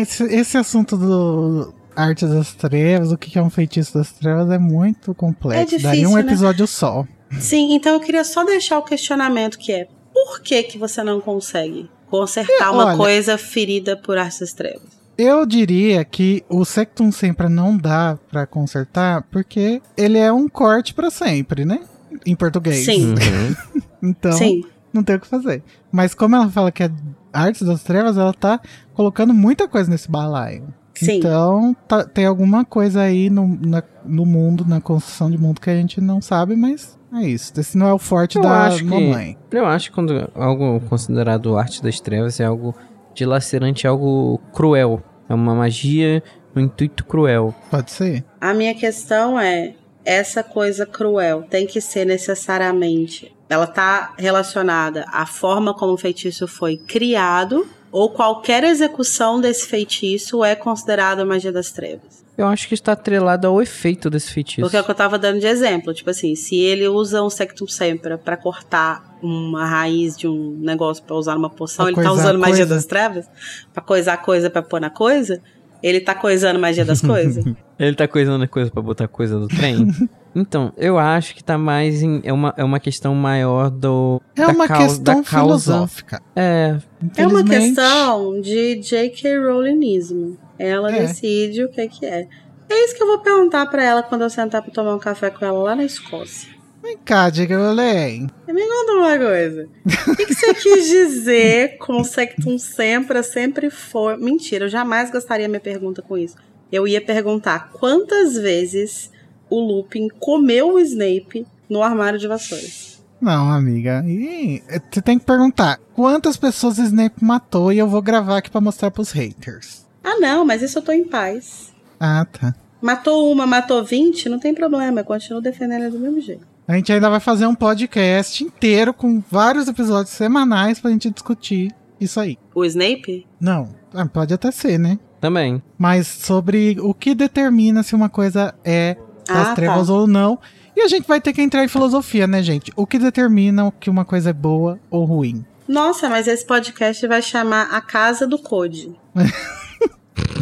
esse, 0.00 0.24
esse 0.24 0.56
assunto 0.56 0.96
do 0.96 1.74
Arte 1.94 2.26
das 2.26 2.54
Trevas, 2.54 3.12
o 3.12 3.16
que 3.18 3.38
é 3.38 3.42
um 3.42 3.50
feitiço 3.50 3.94
das 3.98 4.12
trevas, 4.12 4.50
é 4.50 4.58
muito 4.58 5.14
complexo. 5.14 5.60
É 5.60 5.64
difícil, 5.64 5.88
Daria 5.88 6.08
um 6.08 6.14
né? 6.14 6.20
episódio 6.22 6.66
só. 6.66 7.06
Sim, 7.38 7.74
então 7.74 7.94
eu 7.94 8.00
queria 8.00 8.24
só 8.24 8.44
deixar 8.44 8.78
o 8.78 8.82
questionamento 8.82 9.58
que 9.58 9.72
é: 9.72 9.88
por 10.12 10.40
que 10.40 10.62
que 10.64 10.78
você 10.78 11.02
não 11.02 11.20
consegue 11.20 11.90
consertar 12.08 12.66
É, 12.66 12.70
uma 12.70 12.86
olha- 12.86 12.96
coisa 12.96 13.36
ferida 13.38 13.96
por 13.96 14.16
artes 14.18 14.40
das 14.40 14.52
trevas? 14.52 14.94
Eu 15.16 15.46
diria 15.46 16.04
que 16.04 16.44
o 16.48 16.64
Sectum 16.64 17.12
sempre 17.12 17.48
não 17.48 17.76
dá 17.76 18.18
pra 18.30 18.46
consertar, 18.46 19.22
porque 19.30 19.80
ele 19.96 20.18
é 20.18 20.32
um 20.32 20.48
corte 20.48 20.92
pra 20.92 21.08
sempre, 21.08 21.64
né? 21.64 21.80
Em 22.26 22.34
português. 22.34 22.84
Sim. 22.84 23.10
Uhum. 23.14 23.82
Então, 24.06 24.32
Sim. 24.32 24.62
não 24.92 25.02
tem 25.02 25.16
o 25.16 25.20
que 25.20 25.26
fazer. 25.26 25.62
Mas 25.90 26.12
como 26.14 26.36
ela 26.36 26.50
fala 26.50 26.70
que 26.70 26.82
é 26.82 26.90
Artes 27.34 27.62
das 27.66 27.82
Trevas, 27.82 28.16
ela 28.16 28.32
tá 28.32 28.60
colocando 28.94 29.34
muita 29.34 29.66
coisa 29.68 29.90
nesse 29.90 30.10
balaio. 30.10 30.72
Sim. 30.94 31.16
Então, 31.18 31.76
tá- 31.88 32.04
tem 32.04 32.24
alguma 32.24 32.64
coisa 32.64 33.00
aí 33.02 33.28
no, 33.28 33.48
na- 33.60 33.82
no 34.04 34.24
mundo, 34.24 34.64
na 34.64 34.80
construção 34.80 35.28
de 35.30 35.36
mundo 35.36 35.60
que 35.60 35.68
a 35.68 35.74
gente 35.74 36.00
não 36.00 36.20
sabe, 36.22 36.54
mas 36.54 36.96
é 37.12 37.26
isso. 37.26 37.52
Esse 37.58 37.76
não 37.76 37.88
é 37.88 37.92
o 37.92 37.98
forte 37.98 38.36
Eu 38.36 38.42
da 38.42 38.66
acho 38.66 38.78
que- 38.78 38.84
mamãe. 38.84 39.36
Eu 39.50 39.66
acho 39.66 39.88
que 39.90 39.94
quando 39.94 40.30
algo 40.36 40.80
considerado 40.88 41.58
arte 41.58 41.82
das 41.82 41.98
trevas 41.98 42.38
é 42.38 42.44
algo 42.44 42.74
dilacerante, 43.12 43.86
algo 43.86 44.38
cruel. 44.52 45.02
É 45.28 45.34
uma 45.34 45.54
magia, 45.54 46.22
um 46.54 46.60
intuito 46.60 47.04
cruel. 47.04 47.52
Pode 47.70 47.90
ser? 47.90 48.24
A 48.40 48.54
minha 48.54 48.74
questão 48.74 49.38
é: 49.40 49.74
essa 50.04 50.44
coisa 50.44 50.86
cruel 50.86 51.42
tem 51.42 51.66
que 51.66 51.80
ser 51.80 52.04
necessariamente. 52.04 53.33
Ela 53.48 53.66
tá 53.66 54.14
relacionada 54.16 55.04
à 55.12 55.26
forma 55.26 55.74
como 55.74 55.92
o 55.92 55.96
feitiço 55.98 56.46
foi 56.48 56.76
criado, 56.76 57.66
ou 57.92 58.10
qualquer 58.10 58.64
execução 58.64 59.40
desse 59.40 59.66
feitiço 59.68 60.42
é 60.44 60.56
considerada 60.56 61.24
magia 61.24 61.52
das 61.52 61.70
trevas. 61.70 62.24
Eu 62.36 62.48
acho 62.48 62.66
que 62.66 62.74
está 62.74 62.92
atrelado 62.92 63.46
ao 63.46 63.62
efeito 63.62 64.10
desse 64.10 64.32
feitiço. 64.32 64.62
Porque 64.62 64.76
é 64.76 64.80
o 64.80 64.84
que 64.84 64.90
eu 64.90 64.94
tava 64.94 65.16
dando 65.16 65.38
de 65.38 65.46
exemplo. 65.46 65.94
Tipo 65.94 66.10
assim, 66.10 66.34
se 66.34 66.56
ele 66.56 66.88
usa 66.88 67.22
um 67.22 67.30
Sectum 67.30 67.68
Sempra 67.68 68.18
pra 68.18 68.36
cortar 68.36 69.16
uma 69.22 69.64
raiz 69.64 70.16
de 70.16 70.26
um 70.26 70.58
negócio 70.58 71.04
pra 71.04 71.14
usar 71.14 71.34
numa 71.36 71.48
poção, 71.48 71.84
Pra 71.84 71.92
ele 71.92 72.02
tá 72.02 72.08
coisar 72.08 72.22
usando 72.24 72.40
magia 72.40 72.56
coisa. 72.56 72.74
das 72.74 72.84
trevas? 72.86 73.26
Pra 73.72 73.80
coisar 73.80 74.16
coisa 74.16 74.50
pra 74.50 74.62
pôr 74.62 74.80
na 74.80 74.90
coisa? 74.90 75.40
Ele 75.86 76.00
tá 76.00 76.14
coisando 76.14 76.58
magia 76.58 76.82
das 76.84 77.02
coisas? 77.02 77.44
Ele 77.78 77.94
tá 77.94 78.08
coisando 78.08 78.48
coisa 78.48 78.70
pra 78.70 78.80
botar 78.80 79.06
coisa 79.06 79.38
no 79.38 79.46
trem? 79.48 79.86
então, 80.34 80.72
eu 80.78 80.98
acho 80.98 81.34
que 81.34 81.44
tá 81.44 81.58
mais 81.58 82.02
em. 82.02 82.22
É 82.24 82.32
uma, 82.32 82.54
é 82.56 82.64
uma 82.64 82.80
questão 82.80 83.14
maior 83.14 83.68
do. 83.68 84.18
É 84.34 84.46
da 84.46 84.48
uma 84.48 84.66
causa- 84.66 84.86
questão 84.96 85.22
filosófica. 85.22 86.22
É, 86.34 86.78
É 87.18 87.26
uma 87.26 87.44
questão 87.44 88.40
de 88.40 88.76
J.K. 88.76 89.36
Rowlingismo. 89.40 90.38
Ela 90.58 90.90
É. 90.90 91.00
decide 91.00 91.64
o 91.64 91.68
que 91.68 91.86
que 91.88 92.06
é. 92.06 92.26
É 92.70 92.84
isso 92.86 92.96
que 92.96 93.02
eu 93.02 93.06
vou 93.08 93.18
perguntar 93.18 93.66
pra 93.66 93.84
ela 93.84 94.02
quando 94.02 94.22
eu 94.22 94.30
sentar 94.30 94.62
pra 94.62 94.72
tomar 94.72 94.94
um 94.94 94.98
café 94.98 95.28
com 95.28 95.44
ela 95.44 95.58
lá 95.58 95.76
na 95.76 95.84
Escócia. 95.84 96.53
Vem 96.84 96.98
cá, 96.98 97.30
diga, 97.30 97.58
Olen. 97.58 98.26
Me 98.46 98.68
conta 98.68 98.92
uma 98.92 99.16
coisa. 99.16 99.66
O 100.06 100.14
que, 100.14 100.26
que 100.26 100.34
você 100.34 100.52
quis 100.52 100.86
dizer 100.86 101.78
com 101.78 102.04
Sectum 102.04 102.58
Sempra 102.58 103.22
sempre 103.22 103.70
foi... 103.70 104.18
Mentira, 104.18 104.66
eu 104.66 104.68
jamais 104.68 105.10
gastaria 105.10 105.48
minha 105.48 105.62
pergunta 105.62 106.02
com 106.02 106.18
isso. 106.18 106.36
Eu 106.70 106.86
ia 106.86 107.00
perguntar 107.00 107.70
quantas 107.72 108.36
vezes 108.36 109.10
o 109.48 109.58
Lupin 109.60 110.08
comeu 110.20 110.74
o 110.74 110.78
Snape 110.78 111.46
no 111.70 111.82
armário 111.82 112.18
de 112.18 112.28
vassouras. 112.28 113.02
Não, 113.18 113.50
amiga. 113.50 114.04
E 114.06 114.62
você 114.92 115.00
tem 115.00 115.18
que 115.18 115.24
perguntar 115.24 115.80
quantas 115.94 116.36
pessoas 116.36 116.76
o 116.76 116.82
Snape 116.82 117.24
matou 117.24 117.72
e 117.72 117.78
eu 117.78 117.88
vou 117.88 118.02
gravar 118.02 118.36
aqui 118.36 118.50
pra 118.50 118.60
mostrar 118.60 118.90
pros 118.90 119.10
haters. 119.10 119.86
Ah, 120.02 120.18
não, 120.20 120.44
mas 120.44 120.60
isso 120.60 120.80
eu 120.80 120.82
tô 120.82 120.92
em 120.92 121.08
paz. 121.08 121.72
Ah, 121.98 122.26
tá. 122.30 122.54
Matou 122.82 123.32
uma, 123.32 123.46
matou 123.46 123.82
20, 123.82 124.28
não 124.28 124.38
tem 124.38 124.52
problema, 124.52 125.00
eu 125.00 125.04
continuo 125.06 125.40
defendendo 125.40 125.84
ela 125.84 125.90
do 125.90 125.98
mesmo 125.98 126.20
jeito. 126.20 126.52
A 126.66 126.74
gente 126.74 126.92
ainda 126.92 127.10
vai 127.10 127.20
fazer 127.20 127.46
um 127.46 127.54
podcast 127.54 128.42
inteiro 128.42 128.94
com 128.94 129.22
vários 129.30 129.68
episódios 129.68 130.14
semanais 130.14 130.80
pra 130.80 130.90
gente 130.90 131.10
discutir 131.10 131.70
isso 132.00 132.18
aí. 132.18 132.38
O 132.54 132.64
Snape? 132.64 133.26
Não, 133.40 133.74
ah, 133.92 134.06
pode 134.06 134.32
até 134.34 134.50
ser, 134.50 134.78
né? 134.78 134.98
também. 135.20 135.62
Mas 135.78 136.06
sobre 136.06 136.76
o 136.80 136.92
que 136.92 137.14
determina 137.14 137.82
se 137.82 137.94
uma 137.94 138.10
coisa 138.10 138.54
é 138.62 138.94
das 139.26 139.48
Ah, 139.48 139.54
trevas 139.54 139.86
tá. 139.86 139.92
ou 139.94 140.06
não. 140.06 140.38
E 140.76 140.82
a 140.82 140.88
gente 140.88 141.08
vai 141.08 141.18
ter 141.18 141.32
que 141.32 141.40
entrar 141.40 141.64
em 141.64 141.68
filosofia, 141.68 142.26
né, 142.26 142.42
gente? 142.42 142.70
O 142.76 142.86
que 142.86 142.98
determina 142.98 143.72
que 143.80 143.88
uma 143.88 144.04
coisa 144.04 144.28
é 144.28 144.32
boa 144.34 144.78
ou 144.90 145.06
ruim? 145.06 145.42
Nossa, 145.66 146.10
mas 146.10 146.28
esse 146.28 146.44
podcast 146.46 147.06
vai 147.06 147.22
chamar 147.22 147.68
A 147.72 147.80
Casa 147.80 148.26
do 148.26 148.38
Code. 148.38 148.94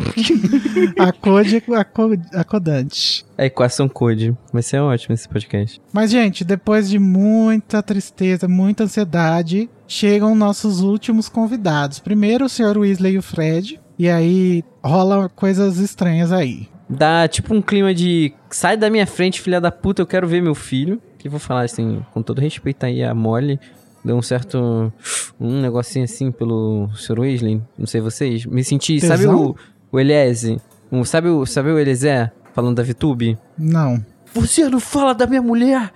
A 0.99 1.13
code 1.13 1.63
a, 1.75 1.85
co- 1.85 2.11
a 2.35 2.45
codante. 2.45 3.25
A 3.37 3.45
equação 3.47 3.89
code. 3.89 4.37
Vai 4.53 4.63
ser 4.63 4.79
ótimo 4.79 5.15
esse 5.15 5.29
podcast. 5.29 5.81
Mas, 5.93 6.11
gente, 6.11 6.45
depois 6.45 6.89
de 6.89 6.99
muita 6.99 7.83
tristeza, 7.83 8.47
muita 8.49 8.85
ansiedade, 8.85 9.69
chegam 9.87 10.35
nossos 10.35 10.81
últimos 10.81 11.29
convidados. 11.29 11.99
Primeiro 11.99 12.45
o 12.45 12.49
Sr. 12.49 12.79
Weasley 12.79 13.15
e 13.15 13.19
o 13.19 13.23
Fred. 13.23 13.81
E 13.99 14.09
aí 14.09 14.65
rola 14.83 15.29
coisas 15.29 15.79
estranhas 15.79 16.33
aí. 16.33 16.69
Dá 16.89 17.27
tipo 17.29 17.55
um 17.55 17.63
clima 17.63 17.95
de. 17.95 18.33
Sai 18.51 18.77
da 18.77 18.91
minha 18.91 19.07
frente, 19.07 19.41
filha 19.41 19.61
da 19.61 19.71
puta, 19.71 20.03
eu 20.03 20.07
quero 20.07 20.27
ver 20.27 20.43
meu 20.43 20.55
filho. 20.55 21.01
Que 21.19 21.29
vou 21.29 21.39
falar 21.39 21.63
assim, 21.63 22.05
com 22.13 22.21
todo 22.23 22.41
respeito 22.41 22.85
aí 22.85 23.03
a 23.03 23.15
Molly. 23.15 23.59
Deu 24.05 24.17
um 24.17 24.23
certo. 24.23 24.93
Um 25.41 25.61
negocinho 25.61 26.05
assim 26.05 26.33
pelo 26.33 26.91
Sr. 26.97 27.21
Weasley. 27.21 27.63
Não 27.79 27.87
sei 27.87 28.01
vocês. 28.01 28.45
Me 28.45 28.65
senti. 28.65 29.01
Sabe 29.01 29.23
Tesão? 29.23 29.51
o, 29.51 29.57
o 29.93 30.01
Eliese? 30.01 30.59
Sabe, 31.05 31.29
o, 31.29 31.47
sabe 31.47 31.71
o 31.71 31.79
Eliezer? 31.79 32.33
Falando 32.55 32.77
da 32.77 32.83
VTube? 32.83 33.39
Não. 33.59 34.05
Você 34.35 34.69
não 34.69 34.81
fala 34.81 35.15
da 35.15 35.27
minha 35.27 35.43
mulher! 35.43 35.93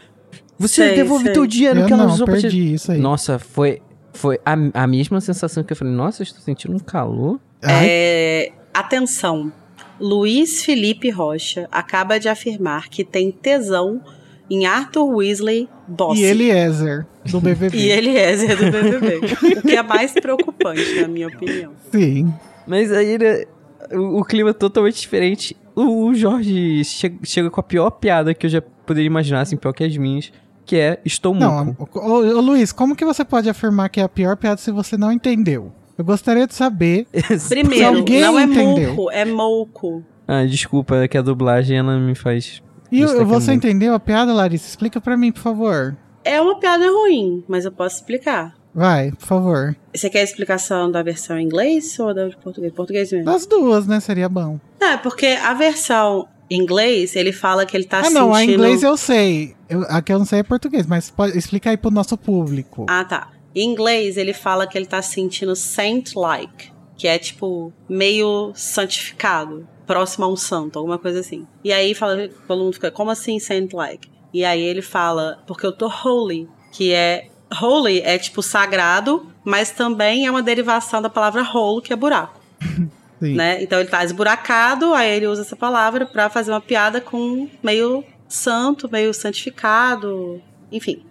Você 0.58 0.86
Sei, 0.88 0.96
devolve 0.96 1.24
sei. 1.24 1.32
teu 1.34 1.46
dinheiro 1.46 1.80
Eu 1.80 1.86
que 1.86 1.92
ela 1.92 2.04
não, 2.06 2.12
usou 2.12 2.26
pra 2.26 2.36
te... 2.36 2.42
perdi 2.42 2.74
isso 2.74 2.92
aí. 2.92 2.98
Nossa, 2.98 3.38
foi, 3.38 3.82
foi 4.14 4.38
a, 4.44 4.54
a 4.72 4.86
mesma 4.86 5.20
sensação 5.20 5.62
que 5.62 5.72
eu 5.72 5.76
falei, 5.76 5.92
nossa, 5.92 6.22
eu 6.22 6.24
estou 6.24 6.40
sentindo 6.40 6.74
um 6.74 6.78
calor. 6.78 7.38
É, 7.62 8.52
atenção. 8.72 9.52
Luiz 10.00 10.64
Felipe 10.64 11.10
Rocha 11.10 11.68
acaba 11.70 12.18
de 12.18 12.28
afirmar 12.28 12.88
que 12.88 13.04
tem 13.04 13.30
tesão 13.30 14.00
em 14.48 14.64
Arthur 14.64 15.06
Weasley 15.16 15.68
Boss. 15.88 16.18
e 16.18 16.22
Eliezer, 16.24 17.06
do 17.26 17.40
BBB. 17.40 17.76
E 17.78 17.90
Eliezer 17.90 18.56
do 18.56 18.70
BBB. 18.70 19.58
o 19.58 19.62
que 19.62 19.76
é 19.76 19.82
mais 19.82 20.12
preocupante, 20.12 21.00
na 21.00 21.08
minha 21.08 21.28
opinião. 21.28 21.72
Sim. 21.90 22.32
Mas 22.66 22.90
aí, 22.92 23.18
né, 23.18 23.44
o, 23.92 24.20
o 24.20 24.24
clima 24.24 24.50
é 24.50 24.52
totalmente 24.52 25.00
diferente. 25.00 25.56
O, 25.74 26.06
o 26.06 26.14
Jorge 26.14 26.82
che- 26.84 27.18
chega 27.24 27.50
com 27.50 27.60
a 27.60 27.62
pior 27.62 27.90
piada 27.90 28.32
que 28.34 28.46
eu 28.46 28.50
já 28.50 28.60
poderia 28.60 29.06
imaginar, 29.06 29.40
assim, 29.42 29.56
pior 29.56 29.72
que 29.72 29.84
as 29.84 29.96
minhas, 29.96 30.32
que 30.64 30.76
é 30.76 31.00
estou 31.04 31.34
Não, 31.34 31.64
muco. 31.66 31.88
ô, 31.98 32.14
ô, 32.18 32.40
Luiz, 32.40 32.72
como 32.72 32.96
que 32.96 33.04
você 33.04 33.24
pode 33.24 33.48
afirmar 33.48 33.88
que 33.88 34.00
é 34.00 34.04
a 34.04 34.08
pior 34.08 34.36
piada 34.36 34.56
se 34.58 34.70
você 34.70 34.96
não 34.96 35.12
entendeu? 35.12 35.72
Eu 35.98 36.04
gostaria 36.04 36.46
de 36.46 36.54
saber. 36.54 37.06
Primeiro, 37.48 37.86
alguém 37.98 38.20
não 38.20 38.38
é 38.38 38.42
entendeu. 38.44 39.10
é 39.10 39.24
mouco. 39.24 40.02
ah, 40.26 40.44
desculpa, 40.44 40.96
é 40.96 41.08
que 41.08 41.16
a 41.16 41.22
dublagem 41.22 41.78
ela 41.78 41.98
me 41.98 42.14
faz... 42.14 42.62
E 42.92 43.02
é 43.02 43.24
você 43.24 43.52
entendeu 43.52 43.92
a 43.94 43.98
piada, 44.00 44.32
Larissa? 44.32 44.68
Explica 44.68 45.00
pra 45.00 45.16
mim, 45.16 45.32
por 45.32 45.40
favor. 45.40 45.96
É 46.24 46.40
uma 46.40 46.58
piada 46.58 46.84
ruim, 46.90 47.44
mas 47.48 47.64
eu 47.64 47.72
posso 47.72 47.96
explicar. 47.96 48.55
Vai, 48.76 49.10
por 49.12 49.26
favor. 49.26 49.76
Você 49.94 50.10
quer 50.10 50.20
a 50.20 50.24
explicação 50.24 50.90
da 50.90 51.02
versão 51.02 51.38
em 51.38 51.46
inglês 51.46 51.98
ou 51.98 52.12
da 52.12 52.28
de 52.28 52.36
português? 52.36 52.72
Português 52.74 53.10
mesmo. 53.10 53.24
Das 53.24 53.46
duas, 53.46 53.86
né? 53.86 53.98
Seria 54.00 54.28
bom. 54.28 54.60
Não, 54.78 54.88
é 54.88 54.96
porque 54.98 55.28
a 55.28 55.54
versão 55.54 56.28
em 56.50 56.60
inglês, 56.60 57.16
ele 57.16 57.32
fala 57.32 57.64
que 57.64 57.74
ele 57.74 57.84
tá 57.84 58.02
ah, 58.04 58.10
não, 58.10 58.34
a 58.34 58.40
sentindo... 58.40 58.54
inglês 58.54 58.82
eu 58.82 58.94
sei. 58.98 59.56
Eu, 59.66 59.82
a 59.88 60.02
que 60.02 60.12
eu 60.12 60.18
não 60.18 60.26
sei 60.26 60.40
é 60.40 60.42
português, 60.42 60.86
mas 60.86 61.10
pode 61.10 61.38
explicar 61.38 61.70
aí 61.70 61.78
pro 61.78 61.90
nosso 61.90 62.18
público. 62.18 62.84
Ah, 62.86 63.02
tá. 63.02 63.30
Em 63.54 63.66
inglês, 63.66 64.18
ele 64.18 64.34
fala 64.34 64.66
que 64.66 64.76
ele 64.76 64.84
tá 64.84 65.00
sentindo 65.00 65.56
saint-like, 65.56 66.70
que 66.98 67.08
é 67.08 67.18
tipo 67.18 67.72
meio 67.88 68.52
santificado, 68.54 69.66
próximo 69.86 70.26
a 70.26 70.28
um 70.28 70.36
santo, 70.36 70.78
alguma 70.78 70.98
coisa 70.98 71.20
assim. 71.20 71.46
E 71.64 71.72
aí 71.72 71.94
fala, 71.94 72.28
todo 72.46 72.62
mundo 72.62 72.74
fica, 72.74 72.90
como 72.90 73.10
assim 73.10 73.38
saint-like? 73.38 74.10
E 74.34 74.44
aí 74.44 74.60
ele 74.60 74.82
fala, 74.82 75.42
porque 75.46 75.64
eu 75.64 75.72
tô 75.72 75.88
holy, 75.88 76.46
que 76.70 76.92
é 76.92 77.28
holy 77.60 78.00
é 78.00 78.18
tipo 78.18 78.42
sagrado, 78.42 79.26
mas 79.44 79.70
também 79.70 80.26
é 80.26 80.30
uma 80.30 80.42
derivação 80.42 81.00
da 81.00 81.08
palavra 81.08 81.42
hole, 81.42 81.82
que 81.82 81.92
é 81.92 81.96
buraco, 81.96 82.40
né? 83.20 83.62
Então 83.62 83.78
ele 83.78 83.88
tá 83.88 84.04
esburacado, 84.04 84.92
aí 84.94 85.16
ele 85.16 85.26
usa 85.26 85.42
essa 85.42 85.56
palavra 85.56 86.06
pra 86.06 86.28
fazer 86.28 86.50
uma 86.50 86.60
piada 86.60 87.00
com 87.00 87.48
meio 87.62 88.04
santo, 88.28 88.90
meio 88.90 89.14
santificado, 89.14 90.42
enfim. 90.70 91.04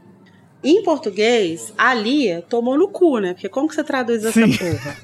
Em 0.63 0.81
português, 0.81 1.71
a 1.77 1.93
Lia 1.93 2.43
tomou 2.49 2.77
no 2.77 2.87
cu, 2.87 3.19
né? 3.19 3.33
Porque 3.33 3.47
como 3.47 3.67
que 3.67 3.75
você 3.75 3.83
traduz 3.83 4.25
essa 4.25 4.47
Sim. 4.47 4.57
porra? 4.57 4.97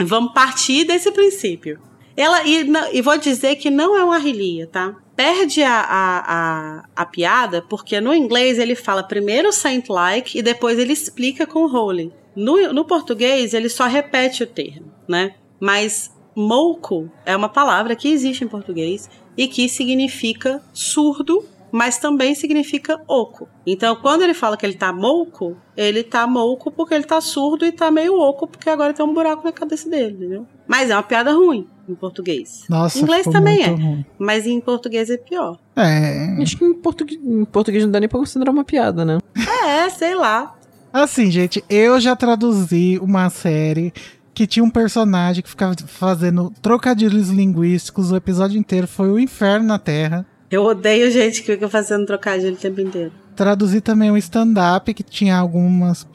Vamos 0.00 0.32
partir 0.32 0.84
desse 0.84 1.12
princípio. 1.12 1.78
Ela, 2.16 2.42
e, 2.44 2.66
e 2.92 3.02
vou 3.02 3.18
dizer 3.18 3.56
que 3.56 3.70
não 3.70 3.96
é 3.96 4.04
uma 4.04 4.18
rilia, 4.18 4.66
tá? 4.66 4.94
Perde 5.16 5.62
a, 5.62 5.80
a, 5.80 6.18
a, 6.26 6.84
a 6.94 7.06
piada, 7.06 7.62
porque 7.62 8.00
no 8.00 8.14
inglês 8.14 8.58
ele 8.58 8.74
fala 8.74 9.02
primeiro 9.02 9.52
saint-like 9.52 10.38
e 10.38 10.42
depois 10.42 10.78
ele 10.78 10.92
explica 10.92 11.46
com 11.46 11.66
holy. 11.66 12.12
No, 12.34 12.72
no 12.72 12.84
português, 12.84 13.54
ele 13.54 13.68
só 13.68 13.86
repete 13.86 14.42
o 14.42 14.46
termo, 14.46 14.92
né? 15.08 15.34
Mas 15.60 16.12
mouco 16.34 17.10
é 17.24 17.36
uma 17.36 17.48
palavra 17.48 17.94
que 17.94 18.08
existe 18.08 18.44
em 18.44 18.48
português 18.48 19.08
e 19.36 19.46
que 19.46 19.68
significa 19.68 20.62
surdo, 20.72 21.44
mas 21.74 21.98
também 21.98 22.36
significa 22.36 23.00
oco. 23.08 23.48
Então, 23.66 23.96
quando 23.96 24.22
ele 24.22 24.32
fala 24.32 24.56
que 24.56 24.64
ele 24.64 24.76
tá 24.76 24.92
mouco, 24.92 25.56
ele 25.76 26.04
tá 26.04 26.24
mouco 26.24 26.70
porque 26.70 26.94
ele 26.94 27.02
tá 27.02 27.20
surdo 27.20 27.66
e 27.66 27.72
tá 27.72 27.90
meio 27.90 28.16
oco 28.16 28.46
porque 28.46 28.70
agora 28.70 28.94
tem 28.94 29.04
um 29.04 29.12
buraco 29.12 29.42
na 29.42 29.50
cabeça 29.50 29.90
dele, 29.90 30.14
entendeu? 30.14 30.46
Mas 30.68 30.88
é 30.88 30.94
uma 30.94 31.02
piada 31.02 31.32
ruim 31.32 31.66
em 31.88 31.94
português. 31.96 32.62
Nossa, 32.70 32.96
em 32.96 33.02
inglês 33.02 33.26
também 33.26 33.60
é, 33.60 33.66
ruim. 33.66 34.06
mas 34.16 34.46
em 34.46 34.60
português 34.60 35.10
é 35.10 35.16
pior. 35.16 35.58
É. 35.74 36.40
Acho 36.40 36.56
que 36.56 36.64
em 36.64 36.74
português, 36.74 37.20
em 37.20 37.44
português 37.44 37.82
não 37.82 37.90
dá 37.90 37.98
nem 37.98 38.08
pra 38.08 38.20
considerar 38.20 38.52
uma 38.52 38.64
piada, 38.64 39.04
né? 39.04 39.18
É, 39.66 39.88
sei 39.90 40.14
lá. 40.14 40.54
Assim, 40.92 41.28
gente, 41.28 41.64
eu 41.68 41.98
já 41.98 42.14
traduzi 42.14 43.00
uma 43.02 43.28
série 43.30 43.92
que 44.32 44.46
tinha 44.46 44.64
um 44.64 44.70
personagem 44.70 45.42
que 45.42 45.48
ficava 45.48 45.74
fazendo 45.88 46.52
trocadilhos 46.62 47.30
linguísticos. 47.30 48.12
O 48.12 48.16
episódio 48.16 48.60
inteiro 48.60 48.86
foi 48.86 49.10
o 49.10 49.18
inferno 49.18 49.66
na 49.66 49.78
Terra. 49.78 50.24
Eu 50.54 50.62
odeio 50.64 51.10
gente 51.10 51.42
que 51.42 51.52
fica 51.52 51.68
fazendo 51.68 52.06
trocadilho 52.06 52.54
o 52.54 52.56
tempo 52.56 52.80
inteiro. 52.80 53.10
Traduzi 53.34 53.80
também 53.80 54.10
um 54.10 54.16
stand-up 54.16 54.94
que 54.94 55.02
tinha 55.02 55.36
algumas, 55.36 56.06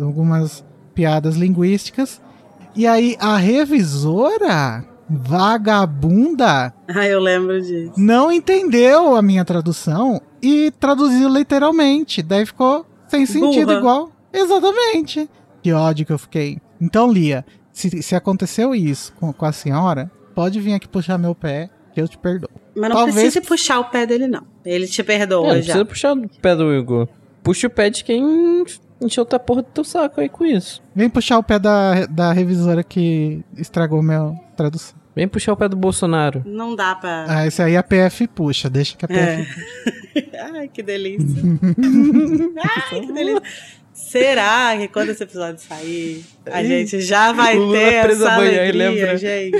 algumas 0.00 0.64
piadas 0.94 1.34
linguísticas. 1.36 2.20
E 2.76 2.86
aí 2.86 3.16
a 3.18 3.36
revisora, 3.36 4.84
vagabunda, 5.10 6.72
Ah, 6.86 7.06
eu 7.06 7.18
lembro 7.20 7.60
disso. 7.60 7.92
não 7.96 8.30
entendeu 8.30 9.16
a 9.16 9.22
minha 9.22 9.44
tradução 9.44 10.20
e 10.40 10.70
traduziu 10.78 11.28
literalmente. 11.28 12.22
Daí 12.22 12.46
ficou 12.46 12.86
sem 13.08 13.26
sentido 13.26 13.66
Burra. 13.66 13.78
igual. 13.78 14.12
Exatamente. 14.32 15.28
Que 15.62 15.72
ódio 15.72 16.06
que 16.06 16.12
eu 16.12 16.18
fiquei. 16.18 16.58
Então, 16.80 17.10
Lia, 17.10 17.44
se, 17.72 18.02
se 18.02 18.14
aconteceu 18.14 18.74
isso 18.74 19.12
com, 19.18 19.32
com 19.32 19.44
a 19.44 19.50
senhora, 19.52 20.08
pode 20.34 20.60
vir 20.60 20.74
aqui 20.74 20.86
puxar 20.86 21.18
meu 21.18 21.34
pé, 21.34 21.68
que 21.92 22.00
eu 22.00 22.06
te 22.06 22.16
perdoo. 22.16 22.50
Mas 22.78 22.88
não 22.90 22.96
Talvez- 22.96 23.14
precisa 23.16 23.40
puxar 23.44 23.80
o 23.80 23.84
pé 23.86 24.06
dele, 24.06 24.26
não. 24.28 24.42
Ele 24.64 24.86
te 24.86 25.00
É, 25.00 25.04
perdoa 25.04 25.48
não 25.48 25.54
já. 25.56 25.60
precisa 25.62 25.84
puxar 25.84 26.12
o 26.16 26.28
pé 26.40 26.54
do 26.56 26.72
Igor. 26.74 27.08
Puxa 27.42 27.66
o 27.66 27.70
pé 27.70 27.90
de 27.90 28.04
quem 28.04 28.64
encheu 29.00 29.26
a 29.30 29.38
porra 29.38 29.62
do 29.62 29.68
teu 29.68 29.84
saco 29.84 30.20
aí 30.20 30.28
com 30.28 30.44
isso. 30.44 30.82
Vem 30.94 31.08
puxar 31.08 31.38
o 31.38 31.42
pé 31.42 31.58
da, 31.58 32.06
da 32.06 32.32
revisora 32.32 32.82
que 32.84 33.42
estragou 33.56 34.02
minha 34.02 34.32
tradução. 34.56 34.96
Vem 35.16 35.26
puxar 35.26 35.52
o 35.52 35.56
pé 35.56 35.68
do 35.68 35.76
Bolsonaro. 35.76 36.42
Não 36.46 36.76
dá 36.76 36.94
pra. 36.94 37.24
Ah, 37.28 37.46
esse 37.46 37.60
aí 37.62 37.76
a 37.76 37.82
PF 37.82 38.28
puxa, 38.28 38.68
deixa 38.70 38.96
que 38.96 39.04
a 39.04 39.08
PF 39.08 39.64
É. 40.14 40.38
Ai, 40.54 40.68
que 40.68 40.82
delícia. 40.82 41.42
Ai, 42.92 43.00
que 43.00 43.12
delícia. 43.12 43.42
Será 43.92 44.76
que 44.76 44.86
quando 44.88 45.10
esse 45.10 45.22
episódio 45.24 45.60
sair, 45.60 46.24
a 46.46 46.62
gente 46.62 47.00
já 47.00 47.32
vai 47.32 47.58
O 47.58 47.72
ter 47.72 48.10
essa 48.10 48.32
amanhã, 48.32 48.60
alegria, 48.60 48.90
lembra? 48.90 49.16
gente? 49.16 49.56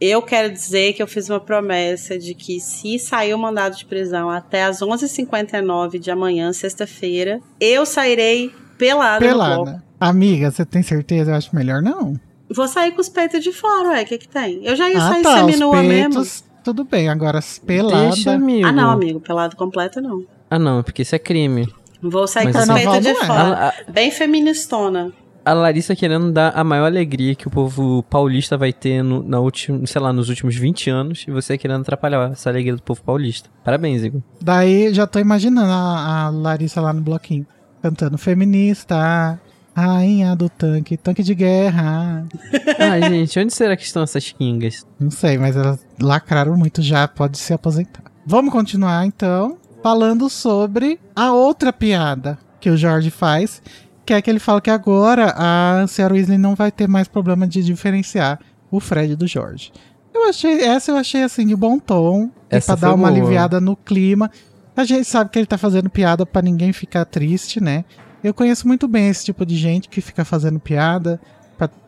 Eu 0.00 0.22
quero 0.22 0.50
dizer 0.50 0.94
que 0.94 1.02
eu 1.02 1.06
fiz 1.06 1.28
uma 1.28 1.38
promessa 1.38 2.18
de 2.18 2.34
que 2.34 2.58
se 2.58 2.98
sair 2.98 3.34
o 3.34 3.38
mandado 3.38 3.76
de 3.76 3.84
prisão 3.84 4.30
até 4.30 4.64
as 4.64 4.80
11h59 4.80 5.98
de 5.98 6.10
amanhã, 6.10 6.52
sexta-feira, 6.54 7.38
eu 7.60 7.84
sairei 7.84 8.50
pelada, 8.78 9.26
no 9.26 9.34
bloco. 9.34 9.64
pelada. 9.64 9.84
Amiga, 10.00 10.50
você 10.50 10.64
tem 10.64 10.82
certeza? 10.82 11.32
Eu 11.32 11.34
acho 11.34 11.54
melhor 11.54 11.82
não. 11.82 12.14
Vou 12.50 12.66
sair 12.66 12.92
com 12.92 13.00
os 13.02 13.10
peitos 13.10 13.44
de 13.44 13.52
fora, 13.52 13.90
ué, 13.90 14.02
o 14.02 14.06
que 14.06 14.16
que 14.16 14.28
tem? 14.28 14.64
Eu 14.64 14.74
já 14.74 14.88
ia 14.88 14.96
ah, 14.96 15.12
sair 15.12 15.22
tá, 15.22 15.36
seminua 15.36 15.82
mesmo. 15.82 16.14
peitos, 16.14 16.44
tudo 16.64 16.82
bem. 16.84 17.08
Agora, 17.10 17.38
pelada... 17.66 18.08
Deixa, 18.08 18.32
amigo. 18.32 18.66
Ah, 18.66 18.72
não, 18.72 18.90
amigo, 18.90 19.20
pelado 19.20 19.54
completo 19.54 20.00
não. 20.00 20.24
Ah, 20.48 20.58
não, 20.58 20.82
porque 20.82 21.02
isso 21.02 21.14
é 21.14 21.18
crime. 21.18 21.68
Vou 22.02 22.26
sair 22.26 22.46
Mas 22.46 22.56
com 22.56 22.62
os 22.62 22.66
carnaval 22.66 22.92
peitos 22.94 23.12
de 23.12 23.22
é. 23.22 23.26
fora. 23.26 23.42
A, 23.42 23.68
a- 23.68 23.74
Bem 23.88 24.10
feministona. 24.10 25.12
A 25.44 25.52
Larissa 25.52 25.96
querendo 25.96 26.30
dar 26.32 26.52
a 26.54 26.62
maior 26.62 26.86
alegria 26.86 27.34
que 27.34 27.48
o 27.48 27.50
povo 27.50 28.02
paulista 28.04 28.56
vai 28.56 28.72
ter 28.72 29.02
no, 29.02 29.22
na 29.22 29.40
última, 29.40 29.86
sei 29.86 30.00
lá, 30.00 30.12
nos 30.12 30.28
últimos 30.28 30.56
20 30.56 30.90
anos 30.90 31.24
e 31.26 31.30
você 31.30 31.56
querendo 31.56 31.82
atrapalhar 31.82 32.32
essa 32.32 32.50
alegria 32.50 32.76
do 32.76 32.82
povo 32.82 33.02
paulista. 33.02 33.48
Parabéns, 33.64 34.02
Igor. 34.02 34.22
Daí 34.40 34.92
já 34.92 35.06
tô 35.06 35.18
imaginando 35.18 35.70
a, 35.70 36.26
a 36.26 36.30
Larissa 36.30 36.80
lá 36.80 36.92
no 36.92 37.00
bloquinho, 37.00 37.46
cantando 37.82 38.18
feminista, 38.18 39.40
rainha 39.74 40.34
do 40.36 40.48
tanque, 40.48 40.96
tanque 40.96 41.22
de 41.22 41.34
guerra. 41.34 42.26
Ah, 42.78 42.98
gente, 43.08 43.38
onde 43.38 43.52
será 43.52 43.76
que 43.76 43.82
estão 43.82 44.02
essas 44.02 44.32
kingas? 44.32 44.86
Não 44.98 45.10
sei, 45.10 45.36
mas 45.36 45.54
elas 45.54 45.84
lacraram 46.00 46.56
muito 46.56 46.80
já, 46.80 47.06
pode 47.06 47.36
se 47.36 47.52
aposentar. 47.52 48.02
Vamos 48.24 48.52
continuar 48.52 49.04
então, 49.06 49.58
falando 49.82 50.30
sobre 50.30 50.98
a 51.14 51.32
outra 51.32 51.72
piada 51.72 52.38
que 52.58 52.70
o 52.70 52.76
Jorge 52.76 53.10
faz, 53.10 53.62
que 54.10 54.14
é 54.14 54.20
que 54.20 54.28
ele 54.28 54.40
fala 54.40 54.60
que 54.60 54.70
agora 54.70 55.32
a 55.36 55.86
Sarah 55.86 56.14
Weasley 56.14 56.36
não 56.36 56.56
vai 56.56 56.72
ter 56.72 56.88
mais 56.88 57.06
problema 57.06 57.46
de 57.46 57.62
diferenciar 57.62 58.40
o 58.68 58.80
Fred 58.80 59.14
do 59.14 59.24
Jorge. 59.24 59.70
Eu 60.12 60.28
achei, 60.28 60.64
essa 60.64 60.90
eu 60.90 60.96
achei 60.96 61.22
assim 61.22 61.46
de 61.46 61.54
bom 61.54 61.78
tom, 61.78 62.24
e 62.50 62.56
Essa 62.56 62.76
pra 62.76 62.88
dar 62.88 62.94
uma 62.94 63.08
boa. 63.08 63.20
aliviada 63.20 63.60
no 63.60 63.76
clima. 63.76 64.28
A 64.76 64.82
gente 64.82 65.04
sabe 65.04 65.30
que 65.30 65.38
ele 65.38 65.46
tá 65.46 65.56
fazendo 65.56 65.88
piada 65.88 66.26
pra 66.26 66.42
ninguém 66.42 66.72
ficar 66.72 67.04
triste, 67.04 67.60
né? 67.60 67.84
Eu 68.24 68.34
conheço 68.34 68.66
muito 68.66 68.88
bem 68.88 69.08
esse 69.08 69.24
tipo 69.26 69.46
de 69.46 69.56
gente 69.56 69.88
que 69.88 70.00
fica 70.00 70.24
fazendo 70.24 70.58
piada 70.58 71.20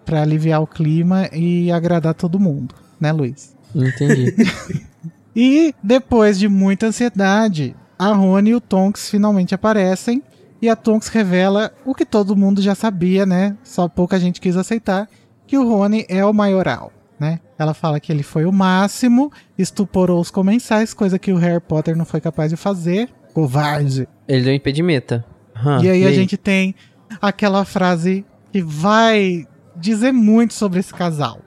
pra 0.04 0.22
aliviar 0.22 0.62
o 0.62 0.66
clima 0.66 1.28
e 1.32 1.72
agradar 1.72 2.14
todo 2.14 2.38
mundo, 2.38 2.72
né, 3.00 3.10
Luiz? 3.10 3.56
Entendi. 3.74 4.32
E 5.34 5.74
depois 5.82 6.38
de 6.38 6.46
muita 6.46 6.86
ansiedade, 6.88 7.74
a 7.98 8.12
Rony 8.12 8.50
e 8.50 8.54
o 8.54 8.60
Tonks 8.60 9.08
finalmente 9.08 9.54
aparecem 9.54 10.22
e 10.62 10.68
a 10.68 10.76
Tonks 10.76 11.08
revela 11.08 11.72
o 11.84 11.92
que 11.92 12.06
todo 12.06 12.36
mundo 12.36 12.62
já 12.62 12.72
sabia, 12.72 13.26
né? 13.26 13.56
Só 13.64 13.88
pouca 13.88 14.20
gente 14.20 14.40
quis 14.40 14.56
aceitar, 14.56 15.08
que 15.44 15.58
o 15.58 15.68
Rony 15.68 16.06
é 16.08 16.24
o 16.24 16.32
maioral, 16.32 16.92
né? 17.18 17.40
Ela 17.58 17.74
fala 17.74 17.98
que 17.98 18.12
ele 18.12 18.22
foi 18.22 18.46
o 18.46 18.52
máximo, 18.52 19.32
estuporou 19.58 20.20
os 20.20 20.30
comensais, 20.30 20.94
coisa 20.94 21.18
que 21.18 21.32
o 21.32 21.36
Harry 21.36 21.60
Potter 21.60 21.96
não 21.96 22.04
foi 22.04 22.20
capaz 22.20 22.50
de 22.50 22.56
fazer. 22.56 23.10
Covarde. 23.34 24.08
Ele 24.28 24.44
deu 24.44 24.54
impedimenta. 24.54 25.24
Hã, 25.54 25.82
e 25.82 25.90
aí 25.90 26.06
a 26.06 26.12
gente 26.12 26.36
tem 26.36 26.76
aquela 27.20 27.64
frase 27.64 28.24
que 28.52 28.62
vai 28.62 29.46
dizer 29.76 30.12
muito 30.12 30.54
sobre 30.54 30.78
esse 30.78 30.94
casal. 30.94 31.40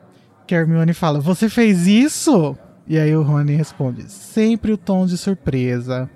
Que 0.46 0.54
a 0.56 0.60
Hermione 0.60 0.94
fala: 0.94 1.22
Você 1.22 1.48
fez 1.48 1.88
isso? 1.88 2.56
E 2.88 3.00
aí 3.00 3.16
o 3.16 3.24
Rony 3.24 3.56
responde: 3.56 4.12
Sempre 4.12 4.72
o 4.74 4.78
tom 4.78 5.06
de 5.06 5.18
surpresa. 5.18 6.10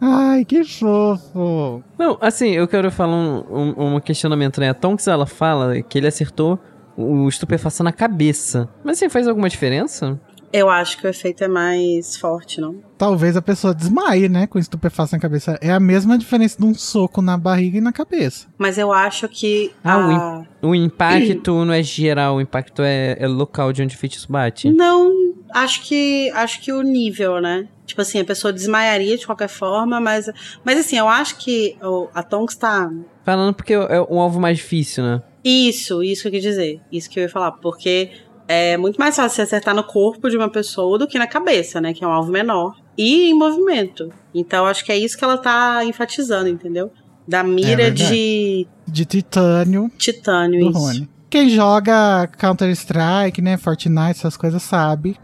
Ai, 0.00 0.44
que 0.44 0.64
fofo. 0.64 1.82
Não, 1.98 2.18
assim, 2.20 2.50
eu 2.50 2.68
quero 2.68 2.90
falar 2.90 3.16
um, 3.16 3.44
um, 3.50 3.96
um 3.96 4.00
questionamento, 4.00 4.60
né? 4.60 4.70
A 4.70 4.74
Tonks, 4.74 5.08
ela 5.08 5.26
fala 5.26 5.82
que 5.82 5.98
ele 5.98 6.06
acertou 6.06 6.58
o 6.96 7.28
estupefação 7.28 7.84
na 7.84 7.92
cabeça. 7.92 8.68
Mas 8.84 8.98
assim, 8.98 9.08
faz 9.08 9.26
alguma 9.28 9.48
diferença? 9.48 10.20
Eu 10.52 10.70
acho 10.70 10.96
que 10.96 11.06
o 11.06 11.10
efeito 11.10 11.44
é 11.44 11.48
mais 11.48 12.16
forte, 12.16 12.60
não? 12.60 12.76
Talvez 12.96 13.36
a 13.36 13.42
pessoa 13.42 13.74
desmaie, 13.74 14.28
né? 14.28 14.46
Com 14.46 14.58
estupefação 14.58 15.18
na 15.18 15.20
cabeça. 15.20 15.58
É 15.60 15.70
a 15.70 15.78
mesma 15.78 16.16
diferença 16.16 16.56
de 16.58 16.64
um 16.64 16.72
soco 16.74 17.20
na 17.20 17.36
barriga 17.36 17.78
e 17.78 17.80
na 17.80 17.92
cabeça. 17.92 18.48
Mas 18.56 18.78
eu 18.78 18.90
acho 18.90 19.28
que. 19.28 19.70
Ah, 19.84 19.94
a... 19.94 20.44
o, 20.62 20.70
o 20.70 20.74
impacto 20.74 21.64
não 21.64 21.74
é 21.74 21.82
geral, 21.82 22.36
o 22.36 22.40
impacto 22.40 22.82
é, 22.82 23.16
é 23.20 23.26
local 23.26 23.72
de 23.72 23.82
onde 23.82 23.94
o 23.94 23.98
feitiço 23.98 24.30
bate. 24.32 24.70
Não, 24.70 25.34
acho 25.52 25.82
que. 25.82 26.30
Acho 26.30 26.62
que 26.62 26.72
o 26.72 26.80
nível, 26.80 27.40
né? 27.40 27.68
Tipo 27.88 28.02
assim, 28.02 28.20
a 28.20 28.24
pessoa 28.24 28.52
desmaiaria 28.52 29.16
de 29.16 29.24
qualquer 29.24 29.48
forma, 29.48 29.98
mas. 29.98 30.30
Mas 30.62 30.78
assim, 30.78 30.98
eu 30.98 31.08
acho 31.08 31.38
que 31.38 31.74
o, 31.82 32.06
a 32.14 32.22
Tonks 32.22 32.54
tá. 32.54 32.92
Falando 33.24 33.54
porque 33.54 33.72
é 33.72 34.00
um 34.10 34.20
alvo 34.20 34.38
mais 34.38 34.58
difícil, 34.58 35.02
né? 35.02 35.22
Isso, 35.42 36.02
isso 36.02 36.20
que 36.22 36.28
eu 36.28 36.32
quis 36.32 36.42
dizer. 36.42 36.82
Isso 36.92 37.08
que 37.08 37.18
eu 37.18 37.22
ia 37.22 37.30
falar. 37.30 37.52
Porque 37.52 38.10
é 38.46 38.76
muito 38.76 38.98
mais 38.98 39.16
fácil 39.16 39.36
você 39.36 39.42
acertar 39.42 39.74
no 39.74 39.82
corpo 39.82 40.28
de 40.28 40.36
uma 40.36 40.50
pessoa 40.50 40.98
do 40.98 41.06
que 41.06 41.18
na 41.18 41.26
cabeça, 41.26 41.80
né? 41.80 41.94
Que 41.94 42.04
é 42.04 42.06
um 42.06 42.12
alvo 42.12 42.30
menor. 42.30 42.76
E 42.96 43.30
em 43.30 43.34
movimento. 43.34 44.12
Então 44.34 44.66
acho 44.66 44.84
que 44.84 44.92
é 44.92 44.98
isso 44.98 45.16
que 45.16 45.24
ela 45.24 45.38
tá 45.38 45.82
enfatizando, 45.82 46.50
entendeu? 46.50 46.92
Da 47.26 47.42
mira 47.42 47.84
É 47.84 47.90
de 47.90 48.66
De 48.86 49.04
titânio 49.06 49.90
titânio, 49.96 50.68
isso. 50.68 50.78
Rony. 50.78 51.08
Quem 51.30 51.48
joga 51.48 52.26
Counter-Strike, 52.38 53.40
né? 53.40 53.56
Fortnite, 53.56 54.18
essas 54.18 54.36
coisas, 54.36 54.62
sabe 54.62 55.18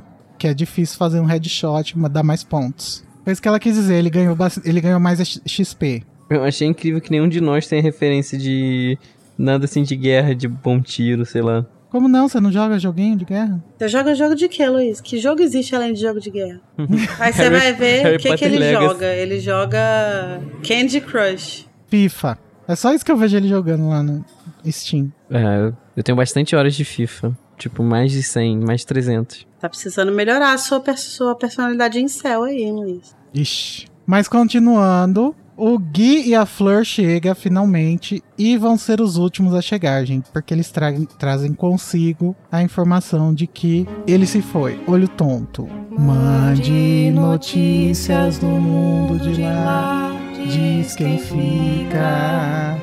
que 0.45 0.49
é 0.49 0.53
difícil 0.53 0.99
fazer 0.99 1.21
um 1.21 1.25
headshot, 1.25 1.97
mas 1.97 2.13
dar 2.13 2.23
mais 2.23 2.45
pontos. 2.45 3.03
Foi 3.25 3.33
isso 3.33 3.41
que 3.41 3.49
ela 3.49 3.59
quis 3.59 3.77
dizer, 3.77 3.95
ele 3.95 4.11
ganhou, 4.11 4.37
ele 4.63 4.79
ganhou 4.79 5.01
mais 5.01 5.19
XP. 5.47 6.03
Eu 6.29 6.45
achei 6.45 6.69
incrível 6.69 7.01
que 7.01 7.11
nenhum 7.11 7.27
de 7.27 7.41
nós 7.41 7.67
tem 7.67 7.81
referência 7.81 8.37
de 8.37 8.99
nada 9.39 9.65
assim 9.65 9.83
de 9.83 9.97
guerra, 9.97 10.35
de 10.35 10.47
bom 10.47 10.83
tiro, 10.83 11.25
sei 11.25 11.41
lá. 11.41 11.65
Como 11.89 12.09
não? 12.09 12.29
Você 12.29 12.41
não 12.41 12.53
joga 12.53 12.79
joguinho 12.79 13.17
de 13.17 13.25
guerra? 13.25 13.65
Você 13.79 13.89
joga 13.89 14.15
jogo 14.15 14.35
de 14.35 14.47
quê, 14.47 14.69
Luiz? 14.69 15.01
Que 15.01 15.17
jogo 15.17 15.41
existe 15.41 15.75
além 15.75 15.95
de 15.95 16.03
jogo 16.03 16.21
de 16.21 16.31
guerra? 16.31 16.61
Aí 17.19 17.33
você 17.33 17.49
vai 17.49 17.73
ver 17.73 18.17
o 18.17 18.19
que, 18.19 18.37
que 18.37 18.45
ele 18.45 18.59
Legacy. 18.59 18.85
joga. 18.87 19.07
Ele 19.15 19.41
joga 19.41 20.43
Candy 20.67 21.01
Crush. 21.01 21.67
FIFA. 21.89 22.39
É 22.69 22.77
só 22.77 22.93
isso 22.93 23.03
que 23.03 23.11
eu 23.11 23.17
vejo 23.17 23.35
ele 23.35 23.49
jogando 23.49 23.89
lá 23.89 24.03
no 24.03 24.23
Steam. 24.69 25.11
É, 25.31 25.73
eu 25.97 26.03
tenho 26.03 26.17
bastante 26.17 26.55
horas 26.55 26.75
de 26.75 26.85
FIFA. 26.85 27.35
Tipo, 27.59 27.83
mais 27.83 28.13
de 28.13 28.23
100, 28.23 28.59
mais 28.61 28.81
de 28.81 28.87
300. 28.87 29.47
Tá 29.61 29.69
precisando 29.69 30.13
melhorar 30.13 30.53
a 30.53 30.59
sua, 30.59 30.81
pers- 30.81 31.01
sua 31.01 31.35
personalidade 31.35 31.99
em 31.99 32.09
céu 32.09 32.43
aí, 32.45 32.63
hein, 32.63 32.73
Luiz. 32.73 33.17
Ixi. 33.33 33.87
Mas 34.07 34.29
continuando, 34.29 35.35
o 35.57 35.79
Gui 35.79 36.29
e 36.29 36.35
a 36.35 36.45
Fleur 36.45 36.85
chegam 36.85 37.35
finalmente 37.35 38.23
e 38.37 38.57
vão 38.59 38.77
ser 38.77 39.01
os 39.01 39.17
últimos 39.17 39.55
a 39.55 39.63
chegar, 39.63 40.05
gente, 40.05 40.29
porque 40.33 40.53
eles 40.53 40.71
tra- 40.71 40.93
trazem 41.19 41.55
consigo 41.55 42.37
a 42.53 42.61
informação 42.63 43.33
de 43.33 43.47
que 43.47 43.87
ele 44.07 44.27
se 44.27 44.43
foi. 44.43 44.79
Olho 44.87 45.09
tonto. 45.09 45.67
Mande 45.91 47.11
notícias 47.13 48.39
do 48.39 48.47
mundo 48.47 49.19
de 49.33 49.41
lá. 49.43 50.14
Diz 50.47 50.95
quem 50.95 51.19
fica. 51.19 52.79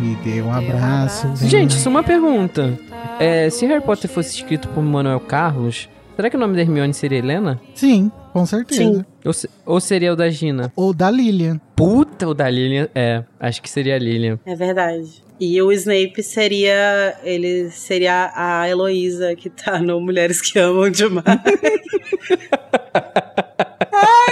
Me 0.00 0.14
dê 0.24 0.40
um 0.42 0.52
abraço. 0.52 1.28
Gente, 1.46 1.74
só 1.74 1.90
uma 1.90 2.02
pergunta. 2.02 2.78
É, 3.20 3.48
se 3.50 3.66
Harry 3.66 3.82
Potter 3.84 4.10
fosse 4.10 4.36
escrito 4.36 4.68
por 4.68 4.82
Manuel 4.82 5.20
Carlos, 5.20 5.88
será 6.16 6.28
que 6.30 6.36
o 6.36 6.40
nome 6.40 6.54
da 6.56 6.62
Hermione 6.62 6.94
seria 6.94 7.18
Helena? 7.18 7.60
Sim, 7.74 8.10
com 8.32 8.44
certeza. 8.46 8.82
Sim. 8.82 9.04
Ou, 9.24 9.32
se- 9.32 9.50
ou 9.66 9.80
seria 9.80 10.12
o 10.12 10.16
da 10.16 10.28
Gina? 10.30 10.72
Ou 10.74 10.92
da 10.94 11.10
Lilian. 11.10 11.60
Puta, 11.76 12.26
o 12.28 12.34
da 12.34 12.48
Lilian. 12.50 12.88
É, 12.94 13.22
acho 13.38 13.60
que 13.62 13.70
seria 13.70 13.94
a 13.96 13.98
Lilian. 13.98 14.38
É 14.46 14.54
verdade. 14.56 15.22
E 15.38 15.60
o 15.60 15.70
Snape 15.72 16.22
seria. 16.22 17.16
Ele 17.22 17.68
seria 17.70 18.32
a 18.34 18.68
Heloísa 18.68 19.34
que 19.34 19.50
tá 19.50 19.78
no 19.80 20.00
Mulheres 20.00 20.40
que 20.40 20.58
Amam 20.58 20.90
Demais. 20.90 21.24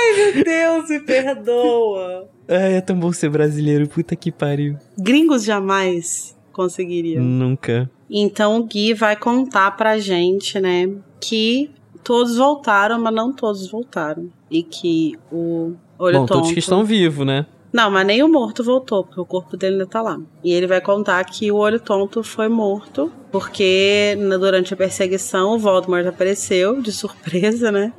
Ai, 0.01 0.33
meu 0.35 0.45
Deus, 0.45 0.89
me 0.91 1.01
perdoa. 1.01 2.29
Ai, 2.49 2.75
é 2.75 2.81
tão 2.81 2.99
bom 2.99 3.13
ser 3.13 3.29
brasileiro. 3.29 3.89
Puta 3.89 4.17
que 4.17 4.33
pariu. 4.33 4.77
Gringos 4.99 5.45
jamais 5.45 6.37
conseguiriam. 6.53 7.23
Nunca. 7.23 7.91
Então 8.11 8.59
o 8.59 8.65
Gui 8.65 8.93
vai 8.95 9.17
contar 9.17 9.71
pra 9.77 9.99
gente, 9.99 10.59
né, 10.59 10.89
que 11.21 11.71
todos 12.03 12.37
voltaram, 12.37 13.01
mas 13.01 13.15
não 13.15 13.33
todos 13.33 13.71
voltaram. 13.71 14.29
E 14.51 14.63
que 14.65 15.15
o 15.31 15.75
Olho 15.99 16.21
bom, 16.21 16.27
Tonto... 16.27 16.33
todos 16.41 16.53
que 16.53 16.59
estão 16.59 16.85
vivos, 16.85 17.25
né? 17.25 17.47
Não, 17.73 17.89
mas 17.89 18.05
nem 18.05 18.21
o 18.21 18.29
morto 18.29 18.65
voltou, 18.65 19.05
porque 19.05 19.21
o 19.21 19.25
corpo 19.25 19.57
dele 19.57 19.75
ainda 19.75 19.87
tá 19.87 20.03
lá. 20.03 20.19
E 20.43 20.53
ele 20.53 20.67
vai 20.67 20.81
contar 20.81 21.23
que 21.25 21.53
o 21.53 21.57
Olho 21.57 21.79
Tonto 21.79 22.21
foi 22.25 22.49
morto, 22.49 23.13
porque 23.31 24.17
na- 24.19 24.37
durante 24.39 24.75
a 24.75 24.77
perseguição 24.77 25.55
o 25.55 25.59
Voldemort 25.59 26.05
apareceu, 26.05 26.83
de 26.83 26.91
surpresa, 26.91 27.71
né? 27.71 27.93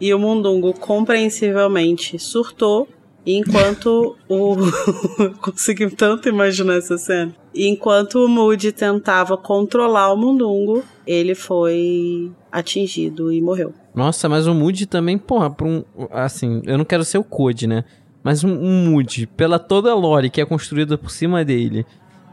E 0.00 0.12
o 0.14 0.18
Mundungo 0.18 0.72
compreensivelmente 0.72 2.18
surtou, 2.18 2.88
enquanto 3.26 4.16
o... 4.28 4.56
Consegui 5.42 5.90
tanto 5.90 6.28
imaginar 6.28 6.76
essa 6.78 6.96
cena. 6.96 7.34
Enquanto 7.54 8.24
o 8.24 8.28
Moody 8.28 8.70
tentava 8.70 9.36
controlar 9.36 10.12
o 10.12 10.16
Mundungo, 10.16 10.84
ele 11.06 11.34
foi 11.34 12.30
atingido 12.52 13.32
e 13.32 13.40
morreu. 13.40 13.74
Nossa, 13.94 14.28
mas 14.28 14.46
o 14.46 14.54
Moody 14.54 14.86
também, 14.86 15.18
porra, 15.18 15.50
pra 15.50 15.66
um. 15.66 15.82
Assim, 16.12 16.62
eu 16.64 16.78
não 16.78 16.84
quero 16.84 17.04
ser 17.04 17.18
o 17.18 17.24
Code, 17.24 17.66
né? 17.66 17.84
Mas 18.22 18.44
um, 18.44 18.50
um 18.50 18.90
Moody, 18.90 19.26
pela 19.26 19.58
toda 19.58 19.90
a 19.90 19.94
lore 19.94 20.30
que 20.30 20.40
é 20.40 20.44
construída 20.44 20.96
por 20.96 21.10
cima 21.10 21.44
dele, 21.44 21.84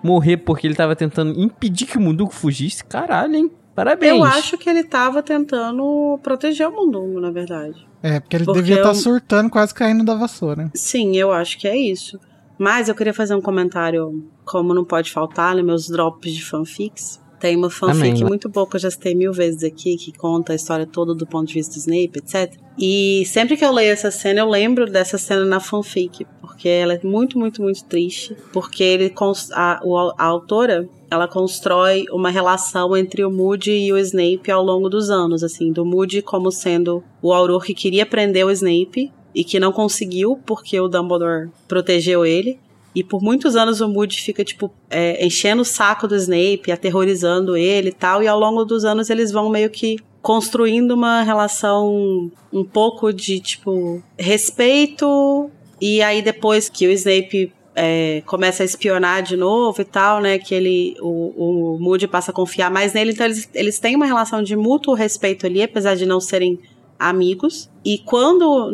morrer 0.03 0.37
porque 0.37 0.67
ele 0.67 0.75
tava 0.75 0.95
tentando 0.95 1.39
impedir 1.39 1.87
que 1.87 1.97
o 1.97 2.01
Munduco 2.01 2.33
fugisse, 2.33 2.85
caralho, 2.85 3.35
hein? 3.35 3.51
Parabéns. 3.75 4.17
Eu 4.17 4.23
acho 4.23 4.57
que 4.57 4.69
ele 4.69 4.83
tava 4.83 5.21
tentando 5.21 6.17
proteger 6.23 6.67
o 6.67 6.71
Mundungo, 6.71 7.19
na 7.19 7.29
verdade. 7.29 7.85
É, 8.01 8.19
porque 8.19 8.37
ele 8.37 8.45
Porque 8.45 8.61
devia 8.61 8.77
estar 8.77 8.89
eu- 8.89 8.95
surtando, 8.95 9.49
quase 9.49 9.73
caindo 9.73 10.03
da 10.03 10.15
vassoura. 10.15 10.71
Sim, 10.73 11.15
eu 11.17 11.31
acho 11.31 11.57
que 11.59 11.67
é 11.67 11.75
isso. 11.75 12.17
Mas 12.57 12.87
eu 12.87 12.95
queria 12.95 13.13
fazer 13.13 13.35
um 13.35 13.41
comentário, 13.41 14.23
como 14.45 14.73
não 14.73 14.85
pode 14.85 15.11
faltar, 15.11 15.53
né? 15.55 15.61
Meus 15.61 15.89
drops 15.89 16.31
de 16.33 16.43
fanfics. 16.45 17.19
Tem 17.45 17.55
uma 17.55 17.69
fanfic 17.69 18.07
Amém. 18.07 18.23
muito 18.23 18.49
boa 18.49 18.67
que 18.67 18.75
eu 18.75 18.79
já 18.79 18.89
citei 18.89 19.13
mil 19.13 19.31
vezes 19.31 19.63
aqui, 19.63 19.95
que 19.97 20.11
conta 20.11 20.51
a 20.51 20.55
história 20.55 20.87
toda 20.87 21.13
do 21.13 21.27
ponto 21.27 21.47
de 21.47 21.53
vista 21.53 21.75
do 21.75 21.77
Snape, 21.77 22.17
etc. 22.17 22.51
E 22.75 23.23
sempre 23.27 23.55
que 23.55 23.63
eu 23.63 23.71
leio 23.71 23.91
essa 23.91 24.09
cena, 24.09 24.39
eu 24.39 24.49
lembro 24.49 24.87
dessa 24.87 25.15
cena 25.19 25.45
na 25.45 25.59
fanfic, 25.59 26.25
porque 26.41 26.67
ela 26.67 26.95
é 26.95 26.99
muito, 27.03 27.37
muito, 27.37 27.61
muito 27.61 27.85
triste. 27.85 28.35
Porque 28.51 28.83
ele 28.83 29.13
a, 29.51 29.79
a 30.17 30.25
autora, 30.25 30.89
ela 31.11 31.27
constrói 31.27 32.05
uma 32.11 32.31
relação 32.31 32.97
entre 32.97 33.23
o 33.23 33.29
Moody 33.29 33.73
e 33.73 33.93
o 33.93 33.97
Snape 33.99 34.49
ao 34.49 34.63
longo 34.63 34.89
dos 34.89 35.11
anos, 35.11 35.43
assim, 35.43 35.71
do 35.71 35.85
Moody 35.85 36.23
como 36.23 36.51
sendo 36.51 37.03
o 37.21 37.31
Auror 37.31 37.63
que 37.63 37.75
queria 37.75 38.07
prender 38.07 38.43
o 38.43 38.49
Snape 38.49 39.13
e 39.35 39.43
que 39.43 39.59
não 39.59 39.71
conseguiu 39.71 40.41
porque 40.47 40.79
o 40.79 40.87
Dumbledore 40.87 41.51
protegeu 41.67 42.25
ele. 42.25 42.57
E 42.95 43.03
por 43.03 43.21
muitos 43.21 43.57
anos 43.57 43.81
o 43.81 43.89
Moody 43.89 44.21
fica, 44.21 44.43
tipo, 44.43 44.71
é, 44.89 45.23
enchendo 45.25 45.63
o 45.63 45.65
saco 45.65 46.07
do 46.07 46.15
Snape, 46.15 46.71
aterrorizando 46.71 47.57
ele 47.57 47.89
e 47.89 47.93
tal. 47.93 48.23
E 48.23 48.27
ao 48.27 48.39
longo 48.39 48.63
dos 48.63 48.85
anos 48.85 49.09
eles 49.09 49.33
vão 49.33 49.49
meio 49.49 49.69
que 49.69 49.97
construindo 50.21 50.91
uma 50.91 51.21
relação 51.21 52.31
um 52.53 52.63
pouco 52.63 53.11
de, 53.11 53.41
tipo, 53.41 54.01
respeito. 54.17 55.51
E 55.81 56.01
aí 56.01 56.21
depois 56.21 56.69
que 56.69 56.87
o 56.87 56.91
Snape 56.91 57.51
é, 57.75 58.23
começa 58.25 58.63
a 58.63 58.65
espionar 58.65 59.21
de 59.21 59.35
novo 59.35 59.81
e 59.81 59.85
tal, 59.85 60.21
né? 60.21 60.39
Que 60.39 60.55
ele, 60.55 60.95
o, 61.01 61.75
o 61.75 61.79
Moody 61.79 62.07
passa 62.07 62.31
a 62.31 62.33
confiar 62.33 62.71
mais 62.71 62.93
nele. 62.93 63.11
Então 63.11 63.25
eles, 63.25 63.49
eles 63.53 63.77
têm 63.77 63.97
uma 63.97 64.05
relação 64.05 64.41
de 64.41 64.55
mútuo 64.55 64.93
respeito 64.93 65.45
ali, 65.45 65.61
apesar 65.61 65.95
de 65.95 66.05
não 66.05 66.21
serem 66.21 66.57
amigos. 66.97 67.69
E 67.83 67.97
quando 67.97 68.71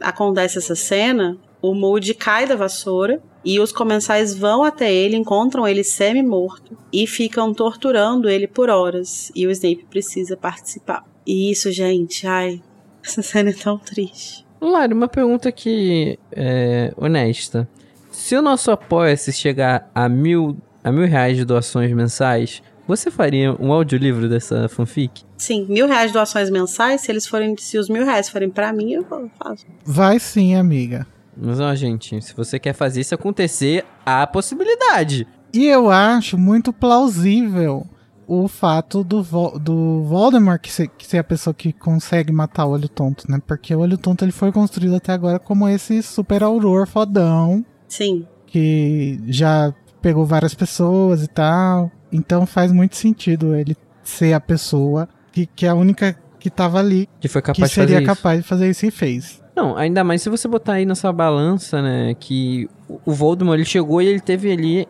acontece 0.00 0.58
essa 0.58 0.76
cena, 0.76 1.36
o 1.60 1.74
Moody 1.74 2.14
cai 2.14 2.46
da 2.46 2.54
vassoura 2.54 3.20
e 3.44 3.60
os 3.60 3.72
comensais 3.72 4.34
vão 4.34 4.62
até 4.62 4.92
ele, 4.92 5.16
encontram 5.16 5.66
ele 5.68 5.84
semi-morto 5.84 6.76
e 6.92 7.06
ficam 7.06 7.52
torturando 7.52 8.28
ele 8.28 8.46
por 8.46 8.70
horas. 8.70 9.30
E 9.34 9.46
o 9.46 9.50
Snape 9.50 9.86
precisa 9.90 10.36
participar. 10.36 11.04
E 11.26 11.50
isso, 11.50 11.70
gente, 11.70 12.26
ai, 12.26 12.62
essa 13.04 13.22
cena 13.22 13.50
é 13.50 13.54
tão 13.54 13.78
triste. 13.78 14.44
Lari, 14.60 14.94
uma 14.94 15.08
pergunta 15.08 15.48
aqui 15.48 16.18
é, 16.32 16.92
honesta. 16.96 17.68
Se 18.10 18.34
o 18.36 18.40
nosso 18.40 18.70
apoia-se 18.70 19.32
chegar 19.32 19.90
a 19.94 20.08
mil, 20.08 20.56
a 20.82 20.90
mil 20.90 21.06
reais 21.06 21.36
de 21.36 21.44
doações 21.44 21.92
mensais, 21.92 22.62
Você 22.86 23.10
faria 23.10 23.56
um 23.58 23.72
audiolivro 23.72 24.28
dessa 24.28 24.68
fanfic? 24.68 25.22
Sim, 25.38 25.66
mil 25.68 25.86
reais 25.86 26.12
doações 26.12 26.50
mensais, 26.50 27.00
se 27.00 27.10
eles 27.10 27.26
forem, 27.26 27.56
se 27.56 27.78
os 27.78 27.88
mil 27.88 28.04
reais 28.04 28.28
forem 28.28 28.50
pra 28.50 28.74
mim, 28.74 28.92
eu 28.92 29.04
faço. 29.38 29.64
Vai 29.84 30.18
sim, 30.20 30.54
amiga. 30.54 31.06
Mas 31.36 31.60
ó, 31.60 31.74
gente, 31.74 32.20
se 32.22 32.34
você 32.34 32.58
quer 32.58 32.72
fazer 32.72 33.00
isso 33.00 33.14
acontecer, 33.14 33.84
há 34.04 34.26
possibilidade. 34.26 35.26
E 35.52 35.66
eu 35.66 35.90
acho 35.90 36.36
muito 36.36 36.72
plausível 36.72 37.86
o 38.26 38.48
fato 38.48 39.04
do, 39.04 39.22
Vo 39.22 39.58
do 39.58 40.02
Voldemort 40.04 40.60
que 40.60 40.72
ser, 40.72 40.88
que 40.88 41.06
ser 41.06 41.18
a 41.18 41.24
pessoa 41.24 41.52
que 41.52 41.72
consegue 41.72 42.32
matar 42.32 42.66
o 42.66 42.70
Olho 42.70 42.88
Tonto, 42.88 43.30
né? 43.30 43.40
Porque 43.46 43.74
o 43.74 43.80
Olho 43.80 43.98
Tonto 43.98 44.24
ele 44.24 44.32
foi 44.32 44.50
construído 44.50 44.96
até 44.96 45.12
agora 45.12 45.38
como 45.38 45.68
esse 45.68 46.02
super 46.02 46.42
auror 46.42 46.86
fodão. 46.86 47.64
Sim. 47.88 48.26
Que 48.46 49.20
já 49.26 49.74
pegou 50.00 50.24
várias 50.24 50.54
pessoas 50.54 51.22
e 51.22 51.28
tal. 51.28 51.90
Então 52.12 52.46
faz 52.46 52.72
muito 52.72 52.96
sentido 52.96 53.54
ele 53.54 53.76
ser 54.02 54.32
a 54.32 54.40
pessoa 54.40 55.08
que, 55.32 55.46
que 55.46 55.66
é 55.66 55.68
a 55.68 55.74
única 55.74 56.16
que 56.38 56.50
tava 56.50 56.78
ali. 56.78 57.08
Que 57.20 57.28
foi 57.28 57.42
capaz 57.42 57.56
que 57.56 57.62
de 57.62 57.74
fazer 57.74 57.92
seria 57.94 58.06
capaz 58.06 58.40
de 58.40 58.46
fazer 58.48 58.70
isso 58.70 58.86
e 58.86 58.90
fez. 58.90 59.43
Não, 59.54 59.76
ainda 59.76 60.02
mais 60.02 60.20
se 60.22 60.28
você 60.28 60.48
botar 60.48 60.74
aí 60.74 60.86
nessa 60.86 61.12
balança, 61.12 61.80
né, 61.80 62.14
que 62.18 62.68
o 62.88 63.12
Voldemort 63.12 63.56
ele 63.56 63.64
chegou 63.64 64.02
e 64.02 64.06
ele 64.06 64.20
teve 64.20 64.50
ali 64.50 64.88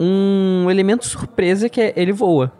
um 0.00 0.70
elemento 0.70 1.06
surpresa 1.06 1.68
que 1.68 1.80
é 1.80 1.92
ele 1.96 2.12
voa. 2.12 2.52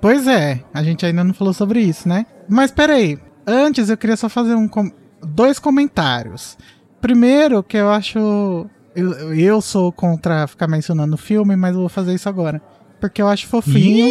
Pois 0.00 0.26
é, 0.26 0.62
a 0.72 0.82
gente 0.82 1.04
ainda 1.04 1.24
não 1.24 1.34
falou 1.34 1.52
sobre 1.52 1.80
isso, 1.80 2.08
né? 2.08 2.26
Mas 2.48 2.70
peraí, 2.70 3.18
antes 3.46 3.88
eu 3.88 3.96
queria 3.96 4.16
só 4.16 4.28
fazer 4.28 4.54
um 4.54 4.68
com 4.68 4.90
dois 5.22 5.58
comentários. 5.58 6.56
Primeiro, 7.00 7.62
que 7.62 7.76
eu 7.76 7.90
acho. 7.90 8.66
Eu, 8.94 9.34
eu 9.34 9.60
sou 9.60 9.92
contra 9.92 10.46
ficar 10.46 10.66
mencionando 10.66 11.14
o 11.14 11.18
filme, 11.18 11.56
mas 11.56 11.74
eu 11.74 11.80
vou 11.80 11.88
fazer 11.88 12.14
isso 12.14 12.28
agora. 12.28 12.60
Porque 13.00 13.22
eu 13.22 13.28
acho 13.28 13.46
fofinho 13.46 14.10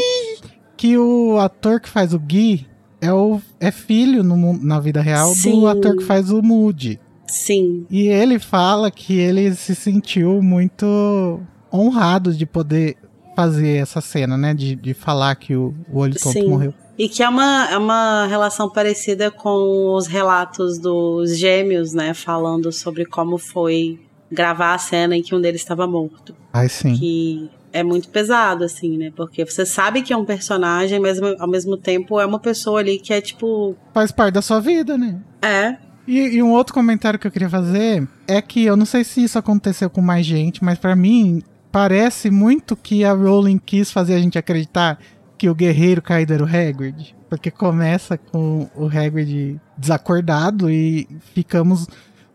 que 0.78 0.98
o 0.98 1.38
ator 1.40 1.80
que 1.80 1.90
faz 1.90 2.14
o 2.14 2.20
Gui 2.20 2.66
é, 3.02 3.12
o, 3.12 3.42
é 3.60 3.72
filho 3.72 4.24
no, 4.24 4.54
na 4.54 4.80
vida 4.80 5.02
real 5.02 5.34
Sim. 5.34 5.62
do 5.62 5.68
ator 5.68 5.96
que 5.98 6.04
faz 6.04 6.32
o 6.32 6.42
Moody. 6.42 7.00
Sim. 7.28 7.86
E 7.90 8.08
ele 8.08 8.40
fala 8.40 8.90
que 8.90 9.18
ele 9.18 9.54
se 9.54 9.76
sentiu 9.76 10.42
muito 10.42 11.40
honrado 11.72 12.34
de 12.34 12.46
poder 12.46 12.96
fazer 13.36 13.78
essa 13.78 14.02
cena, 14.02 14.38
né? 14.38 14.54
De, 14.54 14.76
de 14.76 14.94
falar 14.94 15.36
que 15.36 15.56
o, 15.56 15.74
o 15.92 16.00
olho 16.00 16.16
tonto 16.16 16.34
Sim. 16.34 16.48
morreu. 16.48 16.74
E 16.98 17.08
que 17.08 17.22
é 17.22 17.30
uma, 17.30 17.70
é 17.70 17.78
uma 17.78 18.26
relação 18.26 18.68
parecida 18.68 19.30
com 19.30 19.94
os 19.94 20.08
relatos 20.08 20.80
dos 20.80 21.38
gêmeos, 21.38 21.94
né? 21.94 22.14
Falando 22.16 22.72
sobre 22.72 23.06
como 23.06 23.38
foi 23.38 24.00
gravar 24.32 24.74
a 24.74 24.78
cena 24.78 25.16
em 25.16 25.22
que 25.22 25.36
um 25.36 25.40
deles 25.40 25.62
estava 25.62 25.86
morto. 25.86 26.36
Ai, 26.52 26.68
sim. 26.68 26.96
Que 26.96 27.50
é 27.72 27.84
muito 27.84 28.10
pesado, 28.10 28.64
assim, 28.64 28.98
né? 28.98 29.12
Porque 29.16 29.46
você 29.46 29.66
sabe 29.66 30.02
que 30.02 30.14
é 30.14 30.18
um 30.18 30.26
personagem, 30.26 31.00
mas 31.00 31.20
ao 31.22 31.48
mesmo 31.48 31.78
tempo 31.78 32.20
é 32.20 32.26
uma 32.26 32.40
pessoa 32.40 32.80
ali 32.80 33.00
que 33.00 33.14
é 33.14 33.22
tipo. 33.22 33.76
Faz 33.94 34.12
parte 34.12 34.34
da 34.34 34.42
sua 34.42 34.60
vida, 34.60 34.98
né? 34.98 35.20
É, 35.42 35.78
E, 36.08 36.38
e 36.38 36.44
um 36.44 36.52
outro 36.52 36.74
comentário 36.74 37.20
que 37.20 37.28
eu 37.28 37.32
queria 37.32 37.50
fazer 37.50 38.08
é 38.26 38.42
que 38.42 38.64
eu 38.64 38.78
não 38.78 38.86
sei 38.86 39.04
se 39.04 39.22
isso 39.24 39.38
aconteceu 39.38 39.90
com 39.90 40.02
mais 40.02 40.26
gente, 40.26 40.64
mas 40.64 40.80
pra 40.80 40.96
mim 40.96 41.44
parece 41.70 42.32
muito 42.32 42.78
que 42.78 43.04
a 43.04 43.12
Rowling 43.12 43.60
quis 43.60 43.92
fazer 43.92 44.16
a 44.16 44.20
gente 44.20 44.38
acreditar 44.38 44.98
que 45.38 45.50
o 45.50 45.54
guerreiro 45.54 46.02
caído 46.02 46.34
era 46.34 46.44
o 46.44 46.48
Hagrid. 46.48 47.16
Porque 47.30 47.52
começa 47.52 48.18
com 48.18 48.70
o 48.74 48.86
Hagrid 48.86 49.60
desacordado 49.78 50.70
e 50.72 51.08
ficamos 51.34 51.88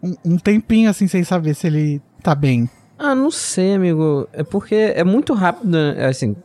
um, 0.03 0.15
um 0.23 0.37
tempinho 0.37 0.91
assim 0.91 1.09
sem 1.09 1.25
saber 1.25 1.55
se 1.55 1.67
ele 1.67 2.03
tá 2.23 2.35
bem. 2.35 2.69
Ah, 3.03 3.17
não 3.17 3.33
sei, 3.33 3.75
amigo. 3.75 4.29
É 4.33 4.45
porque 4.45 4.77
é 4.77 5.03
muito 5.03 5.35
rápido, 5.35 5.69
né? 5.71 6.07
assim, 6.07 6.37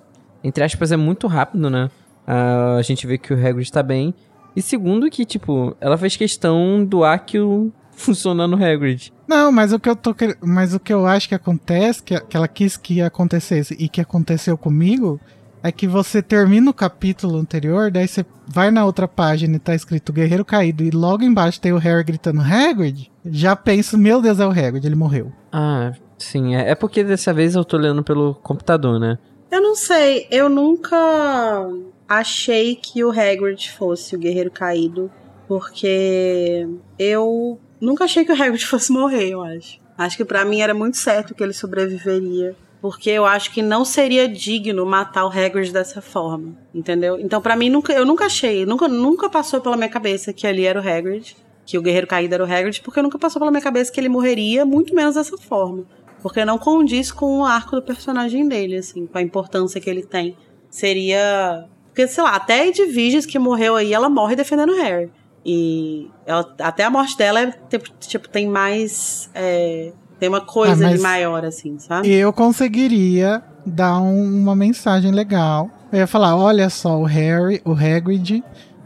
entre 0.44 0.64
aspas, 0.64 0.92
é 0.92 0.98
muito 0.98 1.28
rápido, 1.28 1.70
né? 1.70 1.92
Ah, 2.26 2.78
a 2.78 2.82
gente 2.82 3.06
vê 3.06 3.16
que 3.20 3.32
o 3.32 3.38
Hagrid 3.38 3.72
tá 3.72 3.84
bem. 3.84 4.12
E 4.56 4.62
segundo 4.62 5.08
que, 5.08 5.24
tipo, 5.24 5.78
ela 5.80 6.00
fez 6.00 6.18
questão 6.18 6.84
do 6.84 7.04
Akio 7.04 7.72
funcionar 7.96 8.48
no 8.48 8.56
Hagrid. 8.56 9.14
Não, 9.28 9.52
mas 9.52 9.72
o 9.72 9.80
que 9.80 9.88
eu 9.88 9.96
tô 9.96 10.16
mas 10.42 10.74
o 10.74 10.80
que 10.80 10.92
eu 10.92 11.06
acho 11.06 11.30
que 11.30 11.36
acontece, 11.36 12.02
que, 12.02 12.20
que 12.22 12.36
ela 12.36 12.48
quis 12.48 12.76
que 12.76 13.02
acontecesse 13.02 13.76
e 13.78 13.88
que 13.88 14.02
aconteceu 14.02 14.58
comigo, 14.58 15.22
é 15.62 15.72
que 15.72 15.88
você 15.88 16.24
termina 16.24 16.72
o 16.72 16.74
capítulo 16.74 17.38
anterior, 17.38 17.92
daí 17.92 18.08
você 18.08 18.26
vai 18.48 18.72
na 18.72 18.84
outra 18.84 19.08
página 19.08 19.58
e 19.58 19.60
tá 19.60 19.76
escrito 19.76 20.14
Guerreiro 20.14 20.46
Caído 20.46 20.84
e 20.84 20.90
logo 20.90 21.24
embaixo 21.24 21.62
tem 21.62 21.72
o 21.72 21.78
Harry 21.78 22.04
gritando 22.04 22.42
Hagrid, 22.42 23.12
já 23.26 23.56
penso, 23.56 23.98
meu 23.98 24.22
Deus, 24.22 24.40
é 24.40 24.48
o 24.48 24.52
Hagrid, 24.52 24.86
ele 24.86 24.96
morreu. 24.96 25.32
Ah, 25.52 25.94
sim. 26.18 26.56
É, 26.56 26.72
é 26.72 26.76
porque 26.76 27.04
dessa 27.04 27.34
vez 27.34 27.56
eu 27.56 27.64
tô 27.64 27.78
lendo 27.78 28.04
pelo 28.04 28.36
computador, 28.36 29.00
né? 29.00 29.18
eu 29.52 29.62
não 29.62 29.76
sei. 29.76 30.28
Eu 30.30 30.50
nunca 30.50 30.98
achei 32.08 32.76
que 32.76 33.04
o 33.04 33.12
Hagrid 33.12 33.72
fosse 33.72 34.16
o 34.16 34.20
guerreiro 34.20 34.52
caído. 34.52 35.12
Porque 35.48 36.68
eu 37.00 37.60
nunca 37.80 38.04
achei 38.04 38.26
que 38.26 38.32
o 38.32 38.36
Hagrid 38.36 38.64
fosse 38.68 38.92
morrer, 38.92 39.30
eu 39.30 39.42
acho. 39.42 39.80
Acho 39.98 40.18
que 40.18 40.26
pra 40.26 40.46
mim 40.46 40.62
era 40.62 40.74
muito 40.74 40.98
certo 40.98 41.34
que 41.34 41.42
ele 41.42 41.54
sobreviveria. 41.54 42.56
Porque 42.82 43.10
eu 43.10 43.26
acho 43.26 43.52
que 43.52 43.62
não 43.62 43.84
seria 43.84 44.28
digno 44.28 44.86
matar 44.86 45.26
o 45.26 45.30
Hagrid 45.30 45.74
dessa 45.74 46.00
forma, 46.00 46.56
entendeu? 46.74 47.20
Então 47.20 47.42
pra 47.42 47.56
mim 47.56 47.70
nunca, 47.70 47.92
eu 47.92 48.06
nunca 48.06 48.26
achei, 48.26 48.68
nunca, 48.68 48.88
nunca 48.88 49.28
passou 49.28 49.60
pela 49.60 49.76
minha 49.76 49.90
cabeça 49.90 50.32
que 50.32 50.46
ali 50.46 50.64
era 50.64 50.80
o 50.80 50.88
Hagrid, 50.88 51.36
que 51.66 51.76
o 51.76 51.82
guerreiro 51.82 52.06
caído 52.06 52.36
era 52.36 52.44
o 52.44 52.46
Hagrid, 52.46 52.82
porque 52.84 53.02
nunca 53.02 53.18
passou 53.18 53.40
pela 53.40 53.50
minha 53.50 53.64
cabeça 53.64 53.92
que 53.92 54.00
ele 54.00 54.08
morreria, 54.08 54.64
muito 54.64 54.94
menos 54.94 55.16
dessa 55.16 55.36
forma. 55.40 55.86
Porque 56.22 56.44
não 56.46 56.58
condiz 56.58 57.12
com 57.12 57.40
o 57.42 57.46
arco 57.46 57.76
do 57.76 57.82
personagem 57.82 58.48
dele, 58.48 58.78
assim, 58.78 59.06
com 59.06 59.18
a 59.18 59.22
importância 59.22 59.80
que 59.80 59.90
ele 59.90 60.04
tem. 60.04 60.36
Seria. 60.70 61.66
Porque, 61.88 62.08
sei 62.08 62.24
lá, 62.24 62.36
até 62.36 62.62
a 62.62 62.68
Edviges 62.68 63.26
que 63.26 63.40
morreu 63.40 63.76
aí, 63.76 63.94
ela 63.94 64.10
morre 64.10 64.36
defendendo 64.36 64.72
o 64.74 64.78
Harry. 64.82 65.12
E 65.46 66.10
ela- 66.26 66.54
até 66.60 66.84
a 66.84 66.90
morte 66.90 67.18
dela 67.18 67.40
é, 67.42 67.54
tipo, 68.00 68.28
tem 68.30 68.48
mais. 68.48 69.30
é, 69.34 69.94
tem 70.20 70.28
uma 70.30 70.42
coisa 70.42 70.86
Ah, 70.86 70.90
ali 70.90 71.00
maior, 71.00 71.46
assim, 71.46 71.78
sabe? 71.80 72.12
Eu 72.12 72.34
conseguiria 72.34 73.42
dar 73.66 74.00
um- 74.02 74.42
uma 74.42 74.56
mensagem 74.56 75.12
legal. 75.12 75.70
Eu 75.92 76.00
ia 76.00 76.08
falar, 76.08 76.36
olha 76.36 76.70
só, 76.70 77.00
o 77.00 77.04
Harry, 77.06 77.62
o 77.64 77.72
Hagrid 77.72 78.44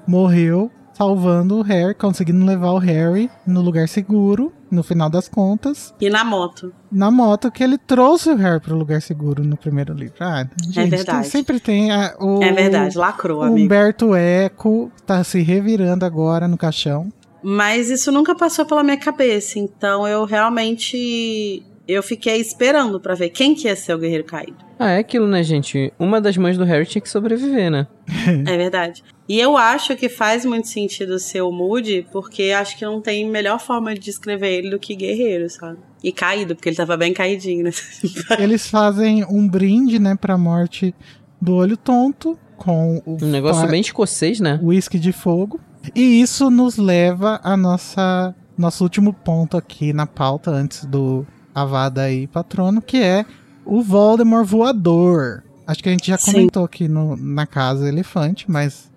morreu 0.07 0.69
salvando 0.93 1.57
o 1.57 1.61
Harry, 1.61 1.95
conseguindo 1.95 2.45
levar 2.45 2.71
o 2.71 2.77
Harry 2.77 3.29
no 3.47 3.61
lugar 3.61 3.87
seguro, 3.87 4.51
no 4.71 4.81
final 4.83 5.09
das 5.09 5.27
contas. 5.27 5.93
E 5.99 6.09
na 6.09 6.23
moto. 6.23 6.73
na 6.91 7.11
moto 7.11 7.51
que 7.51 7.63
ele 7.63 7.77
trouxe 7.77 8.29
o 8.29 8.35
Harry 8.35 8.59
pro 8.59 8.75
lugar 8.75 9.01
seguro 9.01 9.43
no 9.43 9.55
primeiro 9.57 9.93
livro. 9.93 10.15
Ah, 10.19 10.47
gente, 10.71 10.89
verdade. 10.89 11.21
tem- 11.23 11.29
sempre 11.29 11.59
tem 11.59 11.91
a- 11.91 12.15
o, 12.19 12.41
É 12.41 12.51
verdade, 12.51 12.97
lacrou, 12.97 13.41
amigo. 13.43 13.65
Humberto 13.65 14.15
Eco 14.15 14.91
tá 15.05 15.23
se 15.23 15.41
revirando 15.41 16.05
agora 16.05 16.47
no 16.47 16.57
caixão. 16.57 17.11
Mas 17.43 17.89
isso 17.89 18.11
nunca 18.11 18.35
passou 18.35 18.65
pela 18.65 18.83
minha 18.83 18.97
cabeça, 18.97 19.57
então 19.59 20.07
eu 20.07 20.25
realmente. 20.25 21.63
Eu 21.87 22.01
fiquei 22.03 22.37
esperando 22.39 22.99
pra 22.99 23.15
ver 23.15 23.29
quem 23.29 23.53
que 23.55 23.67
ia 23.67 23.75
ser 23.75 23.93
o 23.95 23.99
guerreiro 23.99 24.23
caído. 24.23 24.57
Ah, 24.79 24.91
é 24.91 24.99
aquilo, 24.99 25.27
né, 25.27 25.43
gente? 25.43 25.91
Uma 25.99 26.19
das 26.21 26.37
mães 26.37 26.57
do 26.57 26.63
Harry 26.63 26.85
tinha 26.85 27.01
que 27.01 27.09
sobreviver, 27.09 27.69
né? 27.71 27.87
É 28.47 28.57
verdade. 28.57 29.03
E 29.27 29.39
eu 29.39 29.55
acho 29.55 29.95
que 29.95 30.09
faz 30.09 30.43
muito 30.45 30.67
sentido 30.67 31.17
ser 31.19 31.41
o 31.41 31.51
Moody, 31.51 32.05
porque 32.11 32.51
acho 32.51 32.77
que 32.77 32.83
não 32.85 32.99
tem 33.01 33.29
melhor 33.29 33.59
forma 33.59 33.93
de 33.93 33.99
descrever 33.99 34.49
ele 34.57 34.69
do 34.69 34.79
que 34.79 34.95
guerreiro, 34.95 35.49
sabe? 35.49 35.77
E 36.03 36.11
caído, 36.11 36.55
porque 36.55 36.67
ele 36.69 36.75
tava 36.75 36.97
bem 36.97 37.13
caidinho, 37.13 37.63
né? 37.63 37.71
Eles 38.39 38.67
fazem 38.67 39.23
um 39.25 39.47
brinde, 39.47 39.99
né, 39.99 40.17
pra 40.19 40.37
morte 40.37 40.93
do 41.39 41.55
olho 41.55 41.77
tonto 41.77 42.37
com 42.57 43.01
o 43.05 43.17
Um 43.23 43.27
negócio 43.27 43.67
bem 43.67 43.81
escocês, 43.81 44.39
né? 44.39 44.59
whisky 44.61 44.99
de 44.99 45.11
fogo. 45.11 45.59
E 45.95 46.21
isso 46.21 46.49
nos 46.51 46.77
leva 46.77 47.39
a 47.43 47.55
nossa 47.55 48.35
nosso 48.57 48.83
último 48.83 49.11
ponto 49.13 49.57
aqui 49.57 49.93
na 49.93 50.05
pauta 50.05 50.51
antes 50.51 50.85
do 50.85 51.25
Avada 51.53 52.03
aí 52.03 52.27
patrono, 52.27 52.81
que 52.81 52.97
é 53.01 53.25
o 53.65 53.81
Voldemort 53.81 54.45
voador. 54.45 55.43
Acho 55.67 55.83
que 55.83 55.89
a 55.89 55.91
gente 55.91 56.07
já 56.07 56.17
Sim. 56.17 56.31
comentou 56.33 56.63
aqui 56.65 56.87
no, 56.87 57.15
na 57.15 57.45
casa 57.45 57.87
elefante, 57.87 58.49
mas 58.49 58.89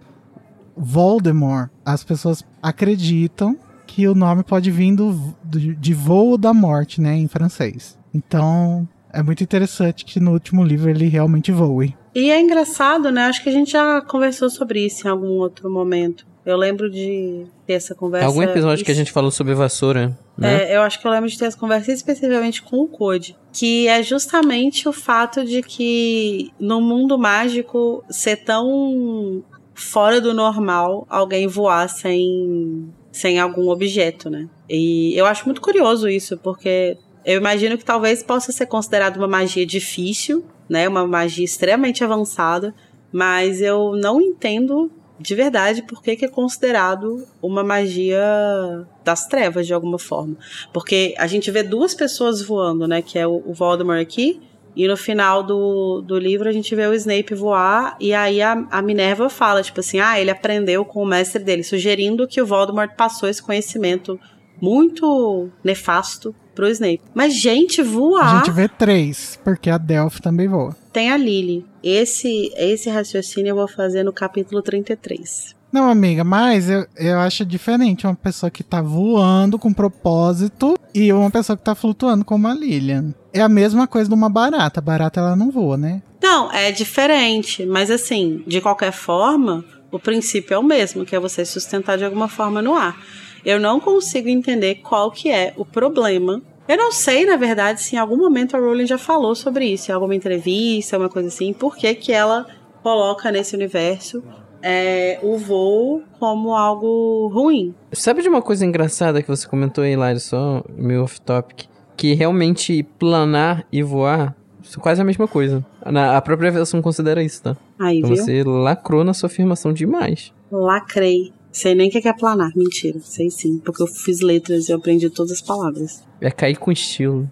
Voldemort, 0.76 1.70
as 1.84 2.02
pessoas 2.02 2.44
acreditam 2.62 3.56
que 3.86 4.08
o 4.08 4.14
nome 4.14 4.42
pode 4.42 4.70
vir 4.70 4.94
do, 4.94 5.12
do- 5.44 5.74
de 5.74 5.94
voo 5.94 6.36
da 6.36 6.52
morte, 6.52 7.00
né, 7.00 7.14
em 7.16 7.28
francês. 7.28 7.96
Então, 8.12 8.88
é 9.12 9.22
muito 9.22 9.42
interessante 9.44 10.04
que 10.04 10.18
no 10.18 10.32
último 10.32 10.64
livro 10.64 10.90
ele 10.90 11.06
realmente 11.06 11.52
voe. 11.52 11.94
E 12.14 12.30
é 12.30 12.40
engraçado, 12.40 13.10
né? 13.10 13.26
Acho 13.26 13.42
que 13.42 13.48
a 13.48 13.52
gente 13.52 13.70
já 13.72 14.00
conversou 14.00 14.48
sobre 14.50 14.84
isso 14.84 15.06
em 15.06 15.10
algum 15.10 15.38
outro 15.38 15.70
momento. 15.70 16.26
Eu 16.46 16.56
lembro 16.56 16.90
de 16.90 17.44
ter 17.66 17.74
essa 17.74 17.94
conversa. 17.94 18.26
Algum 18.26 18.42
episódio 18.42 18.84
que 18.84 18.90
a 18.90 18.94
gente 18.94 19.10
falou 19.12 19.30
sobre 19.30 19.54
vassoura, 19.54 20.16
né? 20.36 20.72
É, 20.72 20.76
eu 20.76 20.82
acho 20.82 21.00
que 21.00 21.06
eu 21.06 21.10
lembro 21.10 21.28
de 21.28 21.38
ter 21.38 21.46
essa 21.46 21.58
conversa 21.58 21.92
especificamente 21.92 22.62
com 22.62 22.78
o 22.78 22.88
Code. 22.88 23.36
Que 23.52 23.86
é 23.88 24.02
justamente 24.02 24.88
o 24.88 24.92
fato 24.92 25.44
de 25.44 25.62
que 25.62 26.52
no 26.58 26.80
mundo 26.80 27.18
mágico 27.18 28.04
ser 28.10 28.36
tão 28.36 29.44
fora 29.74 30.20
do 30.20 30.34
normal 30.34 31.06
alguém 31.08 31.46
voar 31.46 31.88
sem, 31.88 32.92
sem 33.12 33.38
algum 33.38 33.68
objeto, 33.68 34.28
né? 34.28 34.48
E 34.68 35.16
eu 35.16 35.26
acho 35.26 35.44
muito 35.44 35.60
curioso 35.60 36.08
isso, 36.08 36.36
porque 36.38 36.96
eu 37.24 37.38
imagino 37.38 37.78
que 37.78 37.84
talvez 37.84 38.22
possa 38.22 38.52
ser 38.52 38.66
considerado 38.66 39.16
uma 39.16 39.28
magia 39.28 39.64
difícil, 39.64 40.44
né? 40.68 40.88
Uma 40.88 41.06
magia 41.06 41.44
extremamente 41.44 42.02
avançada. 42.02 42.74
Mas 43.12 43.60
eu 43.60 43.94
não 43.94 44.20
entendo 44.20 44.90
de 45.18 45.34
verdade 45.34 45.82
por 45.82 46.02
que, 46.02 46.24
é 46.24 46.28
considerado 46.28 47.26
uma 47.40 47.62
magia 47.62 48.86
das 49.04 49.26
trevas 49.26 49.66
de 49.66 49.74
alguma 49.74 49.98
forma. 49.98 50.36
Porque 50.72 51.14
a 51.18 51.26
gente 51.26 51.50
vê 51.50 51.62
duas 51.62 51.94
pessoas 51.94 52.42
voando, 52.42 52.86
né? 52.88 53.00
Que 53.00 53.18
é 53.18 53.26
o, 53.26 53.42
o 53.46 53.52
Voldemort 53.52 54.00
aqui. 54.00 54.40
E 54.76 54.88
no 54.88 54.96
final 54.96 55.42
do, 55.42 56.00
do 56.00 56.18
livro 56.18 56.48
a 56.48 56.52
gente 56.52 56.74
vê 56.74 56.86
o 56.86 56.94
Snape 56.94 57.34
voar. 57.34 57.96
E 58.00 58.12
aí 58.12 58.42
a, 58.42 58.66
a 58.70 58.82
Minerva 58.82 59.28
fala, 59.28 59.62
tipo 59.62 59.80
assim, 59.80 60.00
ah, 60.00 60.18
ele 60.20 60.30
aprendeu 60.30 60.84
com 60.84 61.02
o 61.02 61.06
mestre 61.06 61.42
dele, 61.42 61.62
sugerindo 61.62 62.26
que 62.26 62.42
o 62.42 62.46
Voldemort 62.46 62.90
passou 62.96 63.28
esse 63.28 63.42
conhecimento 63.42 64.18
muito 64.60 65.50
nefasto 65.62 66.34
pro 66.54 66.68
Snape. 66.68 67.02
Mas, 67.14 67.34
gente, 67.34 67.82
voar. 67.82 68.36
A 68.36 68.36
gente 68.38 68.50
vê 68.50 68.68
três, 68.68 69.38
porque 69.42 69.68
a 69.68 69.78
Delphi 69.78 70.22
também 70.22 70.48
voa. 70.48 70.76
Tem 70.92 71.10
a 71.10 71.16
Lily. 71.16 71.66
Esse, 71.82 72.52
esse 72.56 72.88
raciocínio 72.88 73.50
eu 73.50 73.56
vou 73.56 73.68
fazer 73.68 74.04
no 74.04 74.12
capítulo 74.12 74.62
33. 74.62 75.54
Não, 75.74 75.90
amiga, 75.90 76.22
mas 76.22 76.70
eu, 76.70 76.86
eu 76.96 77.18
acho 77.18 77.44
diferente 77.44 78.06
uma 78.06 78.14
pessoa 78.14 78.48
que 78.48 78.62
tá 78.62 78.80
voando 78.80 79.58
com 79.58 79.72
propósito 79.72 80.78
e 80.94 81.12
uma 81.12 81.32
pessoa 81.32 81.56
que 81.56 81.64
tá 81.64 81.74
flutuando 81.74 82.24
como 82.24 82.46
a 82.46 82.54
Lilian. 82.54 83.12
É 83.32 83.40
a 83.40 83.48
mesma 83.48 83.88
coisa 83.88 84.08
de 84.08 84.14
uma 84.14 84.30
barata. 84.30 84.78
A 84.78 84.82
barata 84.82 85.18
ela 85.18 85.34
não 85.34 85.50
voa, 85.50 85.76
né? 85.76 86.00
Não, 86.22 86.50
é 86.52 86.70
diferente, 86.70 87.66
mas 87.66 87.90
assim, 87.90 88.44
de 88.46 88.60
qualquer 88.60 88.92
forma, 88.92 89.64
o 89.90 89.98
princípio 89.98 90.54
é 90.54 90.58
o 90.58 90.62
mesmo, 90.62 91.04
que 91.04 91.16
é 91.16 91.18
você 91.18 91.44
sustentar 91.44 91.98
de 91.98 92.04
alguma 92.04 92.28
forma 92.28 92.62
no 92.62 92.74
ar. 92.74 92.96
Eu 93.44 93.60
não 93.60 93.78
consigo 93.80 94.28
entender 94.28 94.76
qual 94.76 95.10
que 95.10 95.30
é 95.30 95.52
o 95.56 95.64
problema. 95.64 96.40
Eu 96.66 96.76
não 96.78 96.90
sei, 96.90 97.26
na 97.26 97.36
verdade, 97.36 97.82
se 97.82 97.94
em 97.94 97.98
algum 97.98 98.16
momento 98.16 98.56
a 98.56 98.60
Rowling 98.60 98.86
já 98.86 98.96
falou 98.96 99.34
sobre 99.34 99.66
isso, 99.66 99.90
em 99.90 99.94
alguma 99.94 100.14
entrevista, 100.14 100.96
uma 100.96 101.10
coisa 101.10 101.28
assim, 101.28 101.52
por 101.52 101.76
que 101.76 101.94
que 101.94 102.12
ela 102.12 102.46
coloca 102.82 103.30
nesse 103.30 103.54
universo 103.54 104.22
é, 104.62 105.18
o 105.22 105.36
voo 105.36 106.02
como 106.18 106.56
algo 106.56 107.28
ruim. 107.28 107.74
Sabe 107.92 108.22
de 108.22 108.28
uma 108.30 108.40
coisa 108.40 108.64
engraçada 108.64 109.20
que 109.22 109.28
você 109.28 109.46
comentou 109.46 109.84
aí, 109.84 109.94
Lari, 109.94 110.18
só 110.18 110.64
meio 110.74 111.02
off-topic? 111.02 111.66
Que 111.96 112.14
realmente 112.14 112.82
planar 112.98 113.66
e 113.70 113.82
voar 113.82 114.34
são 114.62 114.82
quase 114.82 115.02
a 115.02 115.04
mesma 115.04 115.28
coisa. 115.28 115.64
Na, 115.84 116.16
a 116.16 116.22
própria 116.22 116.50
versão 116.50 116.80
considera 116.80 117.22
isso, 117.22 117.42
tá? 117.42 117.56
Aí, 117.78 117.98
Então 117.98 118.14
viu? 118.14 118.24
você 118.24 118.42
lacrou 118.42 119.04
na 119.04 119.12
sua 119.12 119.26
afirmação 119.26 119.72
demais. 119.72 120.32
Lacrei. 120.50 121.32
Sei 121.54 121.72
nem 121.74 121.88
o 121.88 121.90
que 121.90 122.06
é 122.08 122.12
planar. 122.12 122.50
Mentira. 122.56 122.98
Sei 123.00 123.30
sim. 123.30 123.58
Porque 123.58 123.80
eu 123.80 123.86
fiz 123.86 124.20
letras 124.20 124.68
e 124.68 124.72
eu 124.72 124.76
aprendi 124.76 125.08
todas 125.08 125.30
as 125.32 125.40
palavras. 125.40 126.02
É 126.20 126.28
cair 126.30 126.56
com 126.56 126.72
estilo. 126.72 127.30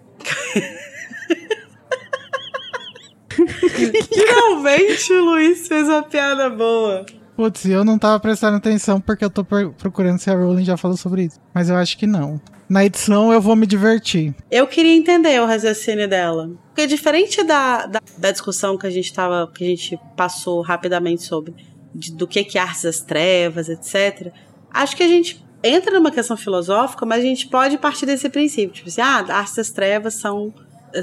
Finalmente 4.13 5.13
o 5.13 5.25
Luiz 5.25 5.67
fez 5.67 5.87
uma 5.87 6.03
piada 6.03 6.49
boa. 6.49 7.05
Putz, 7.35 7.65
eu 7.65 7.83
não 7.83 7.97
tava 7.97 8.19
prestando 8.19 8.57
atenção 8.57 9.01
porque 9.01 9.25
eu 9.25 9.29
tô 9.29 9.43
pro- 9.43 9.73
procurando 9.73 10.19
se 10.19 10.29
a 10.29 10.35
Rowling 10.35 10.63
já 10.63 10.77
falou 10.77 10.95
sobre 10.95 11.23
isso. 11.23 11.39
Mas 11.53 11.69
eu 11.69 11.75
acho 11.75 11.97
que 11.97 12.05
não. 12.05 12.39
Na 12.69 12.85
edição 12.85 13.33
eu 13.33 13.41
vou 13.41 13.55
me 13.55 13.65
divertir. 13.67 14.33
Eu 14.49 14.67
queria 14.67 14.95
entender 14.95 15.41
o 15.41 15.45
raciocínio 15.45 16.07
dela. 16.07 16.49
Porque 16.67 16.87
diferente 16.87 17.43
da, 17.43 17.87
da, 17.87 17.99
da 18.17 18.31
discussão 18.31 18.77
que 18.77 18.85
a 18.87 18.89
gente 18.89 19.11
tava, 19.11 19.51
que 19.53 19.63
a 19.63 19.67
gente 19.67 19.99
passou 20.15 20.61
rapidamente 20.61 21.23
sobre 21.23 21.53
de- 21.93 22.11
do 22.13 22.27
que 22.27 22.43
que 22.43 22.57
é 22.57 22.61
artes 22.61 22.83
das 22.83 23.01
trevas, 23.01 23.69
etc. 23.69 24.31
Acho 24.71 24.95
que 24.95 25.03
a 25.03 25.07
gente 25.07 25.43
entra 25.63 25.93
numa 25.97 26.11
questão 26.11 26.35
filosófica, 26.35 27.05
mas 27.05 27.19
a 27.23 27.25
gente 27.27 27.47
pode 27.47 27.77
partir 27.77 28.05
desse 28.05 28.29
princípio, 28.29 28.73
tipo 28.73 28.89
assim, 28.89 29.01
ah, 29.01 29.23
artes 29.29 29.55
das 29.55 29.69
trevas 29.71 30.13
são 30.15 30.53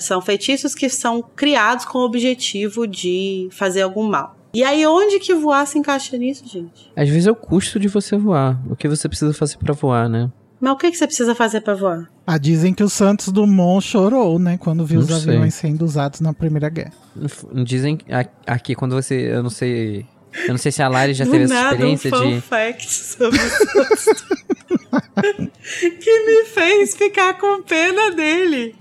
são 0.01 0.21
feitiços 0.21 0.73
que 0.73 0.89
são 0.89 1.21
criados 1.21 1.85
com 1.85 1.99
o 1.99 2.05
objetivo 2.05 2.87
de 2.87 3.49
fazer 3.51 3.83
algum 3.83 4.09
mal. 4.09 4.37
E 4.55 4.63
aí 4.63 4.87
onde 4.87 5.19
que 5.19 5.35
voar 5.35 5.67
se 5.67 5.79
encaixa 5.81 6.17
nisso, 6.17 6.45
gente? 6.47 6.93
Às 6.95 7.09
vezes 7.09 7.27
é 7.27 7.31
o 7.33 7.35
custo 7.35 7.79
de 7.81 7.89
você 7.89 8.17
voar. 8.17 8.61
O 8.71 8.77
que 8.77 8.87
você 8.89 9.09
precisa 9.09 9.35
fazer 9.35 9.57
pra 9.59 9.75
voar, 9.75 10.09
né? 10.09 10.31
Mas 10.61 10.73
o 10.73 10.77
que 10.77 10.91
que 10.93 10.97
você 10.97 11.07
precisa 11.09 11.35
fazer 11.35 11.63
pra 11.63 11.75
voar? 11.75 12.09
Ah, 12.25 12.39
dizem 12.39 12.73
que 12.73 12.85
o 12.85 12.89
Santos 12.89 13.33
Dumont 13.33 13.85
chorou, 13.85 14.39
né? 14.39 14.57
Quando 14.59 14.85
viu 14.87 15.01
Não 15.01 15.09
os 15.09 15.23
sei. 15.23 15.33
aviões 15.35 15.55
sendo 15.55 15.85
usados 15.85 16.21
na 16.21 16.33
Primeira 16.33 16.69
Guerra. 16.69 16.93
Dizem 17.65 17.99
aqui 18.47 18.75
quando 18.77 18.95
você. 18.95 19.15
Eu 19.33 19.43
não 19.43 19.51
sei. 19.51 20.07
Eu 20.45 20.51
não 20.51 20.59
sei 20.59 20.73
se 20.73 20.83
a 20.83 20.89
Lari 20.89 21.15
já 21.15 21.25
Do 21.25 21.31
teve 21.31 21.45
essa 21.45 21.55
experiência 21.55 22.15
um 22.15 22.19
fun 22.19 22.35
de. 22.35 22.41
fact 22.41 22.89
sobre 22.89 23.39
que 26.01 26.27
me 26.27 26.45
fez 26.47 26.97
ficar 26.97 27.35
com 27.35 27.63
pena 27.63 28.11
dele. 28.13 28.75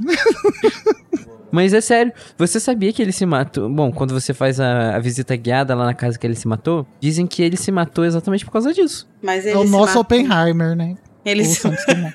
Mas 1.51 1.73
é 1.73 1.81
sério, 1.81 2.13
você 2.37 2.59
sabia 2.59 2.93
que 2.93 3.01
ele 3.01 3.11
se 3.11 3.25
matou? 3.25 3.69
Bom, 3.69 3.91
quando 3.91 4.13
você 4.13 4.33
faz 4.33 4.59
a, 4.59 4.95
a 4.95 4.99
visita 4.99 5.35
guiada 5.35 5.73
lá 5.73 5.85
na 5.85 5.93
casa 5.93 6.17
que 6.17 6.25
ele 6.25 6.35
se 6.35 6.47
matou, 6.47 6.85
dizem 6.99 7.25
que 7.25 7.41
ele 7.41 7.57
se 7.57 7.71
matou 7.71 8.05
exatamente 8.05 8.45
por 8.45 8.51
causa 8.51 8.71
disso. 8.71 9.07
Mas 9.21 9.45
ele 9.45 9.55
É 9.55 9.57
o 9.57 9.65
se 9.65 9.71
nosso 9.71 9.97
matou. 9.97 10.01
Oppenheimer, 10.01 10.75
né? 10.75 10.95
Ele 11.25 11.41
o 11.41 11.45
se... 11.45 11.63
Dumont. 11.63 12.13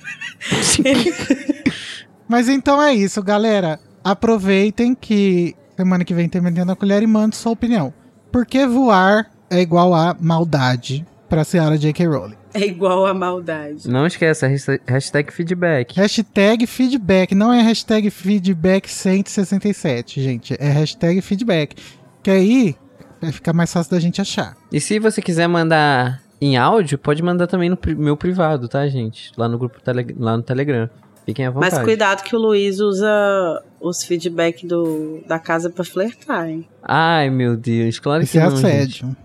Mas 2.28 2.48
então 2.48 2.80
é 2.80 2.94
isso, 2.94 3.22
galera. 3.22 3.78
Aproveitem 4.02 4.94
que 4.94 5.54
semana 5.76 6.04
que 6.04 6.14
vem 6.14 6.28
tem 6.28 6.40
Vendendo 6.40 6.72
a 6.72 6.76
Colher 6.76 7.02
e 7.02 7.06
mande 7.06 7.36
sua 7.36 7.52
opinião. 7.52 7.92
Por 8.34 8.44
que 8.44 8.66
voar 8.66 9.30
é 9.48 9.60
igual 9.60 9.94
a 9.94 10.16
maldade 10.20 11.06
pra 11.28 11.44
senhora 11.44 11.78
J.K. 11.78 12.04
Rowling? 12.04 12.34
É 12.52 12.66
igual 12.66 13.06
a 13.06 13.14
maldade. 13.14 13.88
Não 13.88 14.04
esqueça, 14.08 14.48
hashtag- 14.48 14.82
hashtag 14.88 15.32
feedback. 15.32 15.94
Hashtag 15.96 16.66
feedback, 16.66 17.32
não 17.32 17.52
é 17.52 17.62
hashtag 17.62 18.10
feedback 18.10 18.90
167, 18.90 20.20
gente. 20.20 20.56
É 20.58 20.68
hashtag 20.68 21.20
feedback. 21.20 21.76
Que 22.24 22.30
aí 22.32 22.76
vai 23.22 23.30
ficar 23.30 23.52
mais 23.52 23.72
fácil 23.72 23.92
da 23.92 24.00
gente 24.00 24.20
achar. 24.20 24.56
E 24.72 24.80
se 24.80 24.98
você 24.98 25.22
quiser 25.22 25.46
mandar 25.46 26.20
em 26.40 26.56
áudio, 26.56 26.98
pode 26.98 27.22
mandar 27.22 27.46
também 27.46 27.70
no 27.70 27.78
meu 27.96 28.16
privado, 28.16 28.66
tá, 28.66 28.84
gente? 28.88 29.30
Lá 29.36 29.48
no 29.48 29.56
grupo 29.56 29.80
tele, 29.80 30.12
lá 30.18 30.36
no 30.36 30.42
Telegram. 30.42 30.90
Fiquem 31.26 31.46
à 31.46 31.50
vontade. 31.50 31.74
Mas 31.76 31.82
cuidado 31.84 32.22
que 32.22 32.36
o 32.36 32.38
Luiz 32.38 32.80
usa 32.80 33.62
os 33.80 34.02
feedback 34.04 34.66
do, 34.66 35.20
da 35.26 35.38
casa 35.38 35.70
pra 35.70 35.84
flertar, 35.84 36.48
hein? 36.48 36.66
Ai, 36.82 37.30
meu 37.30 37.56
Deus, 37.56 37.98
claro 37.98 38.22
Isso 38.22 38.32
que 38.32 38.38
é 38.38 38.42
não, 38.44 38.56
gente. 38.56 38.64
assédio. 38.66 39.16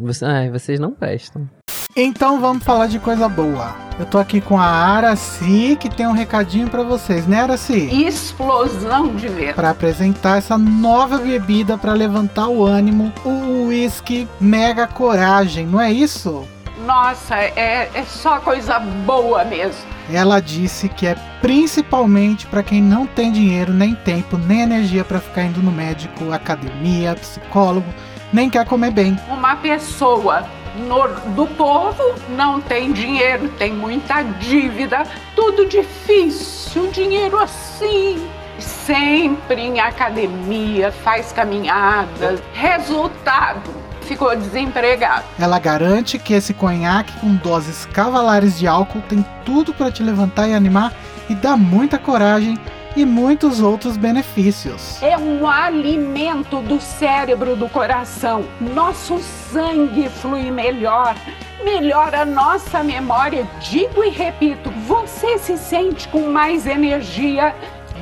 Você- 0.00 0.24
ai, 0.24 0.50
vocês 0.50 0.78
não 0.80 0.92
prestam. 0.92 1.48
Então 1.96 2.40
vamos 2.40 2.64
falar 2.64 2.86
de 2.88 2.98
coisa 2.98 3.28
boa. 3.28 3.74
Eu 4.00 4.06
tô 4.06 4.18
aqui 4.18 4.40
com 4.40 4.58
a 4.58 4.64
Araci, 4.64 5.76
que 5.78 5.88
tem 5.88 6.06
um 6.08 6.12
recadinho 6.12 6.68
pra 6.68 6.82
vocês, 6.82 7.26
né, 7.26 7.42
Araci? 7.42 7.88
Explosão 8.04 9.14
de 9.14 9.28
medo. 9.28 9.54
Para 9.54 9.70
apresentar 9.70 10.38
essa 10.38 10.58
nova 10.58 11.18
bebida 11.18 11.78
pra 11.78 11.92
levantar 11.92 12.48
o 12.48 12.64
ânimo, 12.64 13.12
o 13.24 13.66
whisky 13.68 14.26
Mega 14.40 14.86
Coragem, 14.88 15.66
não 15.66 15.80
é 15.80 15.92
isso? 15.92 16.44
Nossa, 16.84 17.36
é, 17.36 17.88
é 17.94 18.04
só 18.04 18.38
coisa 18.40 18.78
boa 18.78 19.44
mesmo. 19.44 19.82
Ela 20.12 20.40
disse 20.40 20.88
que 20.88 21.06
é 21.06 21.16
principalmente 21.40 22.46
pra 22.46 22.62
quem 22.62 22.82
não 22.82 23.06
tem 23.06 23.32
dinheiro, 23.32 23.72
nem 23.72 23.94
tempo, 23.94 24.36
nem 24.36 24.60
energia 24.60 25.02
pra 25.04 25.18
ficar 25.18 25.44
indo 25.44 25.62
no 25.62 25.72
médico, 25.72 26.30
academia, 26.32 27.14
psicólogo, 27.14 27.86
nem 28.32 28.50
quer 28.50 28.66
comer 28.66 28.90
bem. 28.90 29.18
Uma 29.28 29.56
pessoa 29.56 30.44
no- 30.76 31.08
do 31.34 31.46
povo 31.46 32.02
não 32.36 32.60
tem 32.60 32.92
dinheiro, 32.92 33.48
tem 33.58 33.72
muita 33.72 34.22
dívida, 34.22 35.04
tudo 35.34 35.66
difícil, 35.66 36.88
dinheiro 36.90 37.38
assim. 37.38 38.28
Sempre 38.58 39.62
em 39.62 39.80
academia, 39.80 40.92
faz 40.92 41.32
caminhadas. 41.32 42.40
Resultado, 42.52 43.70
ficou 44.04 44.34
desempregado. 44.36 45.24
Ela 45.38 45.58
garante 45.58 46.18
que 46.18 46.34
esse 46.34 46.54
conhaque 46.54 47.12
com 47.20 47.34
doses 47.34 47.86
cavalares 47.86 48.58
de 48.58 48.66
álcool 48.66 49.02
tem 49.08 49.24
tudo 49.44 49.74
pra 49.74 49.90
te 49.90 50.02
levantar 50.02 50.48
e 50.48 50.54
animar 50.54 50.92
e 51.28 51.34
dá 51.34 51.56
muita 51.56 51.98
coragem 51.98 52.58
e 52.96 53.04
muitos 53.04 53.60
outros 53.60 53.96
benefícios. 53.96 55.02
É 55.02 55.18
um 55.18 55.48
alimento 55.48 56.60
do 56.60 56.80
cérebro, 56.80 57.56
do 57.56 57.68
coração. 57.68 58.44
Nosso 58.60 59.18
sangue 59.18 60.08
flui 60.08 60.50
melhor, 60.50 61.16
melhora 61.64 62.20
a 62.20 62.24
nossa 62.24 62.82
memória. 62.84 63.46
Digo 63.60 64.04
e 64.04 64.10
repito, 64.10 64.70
você 64.86 65.38
se 65.38 65.58
sente 65.58 66.06
com 66.08 66.30
mais 66.30 66.66
energia, 66.66 67.54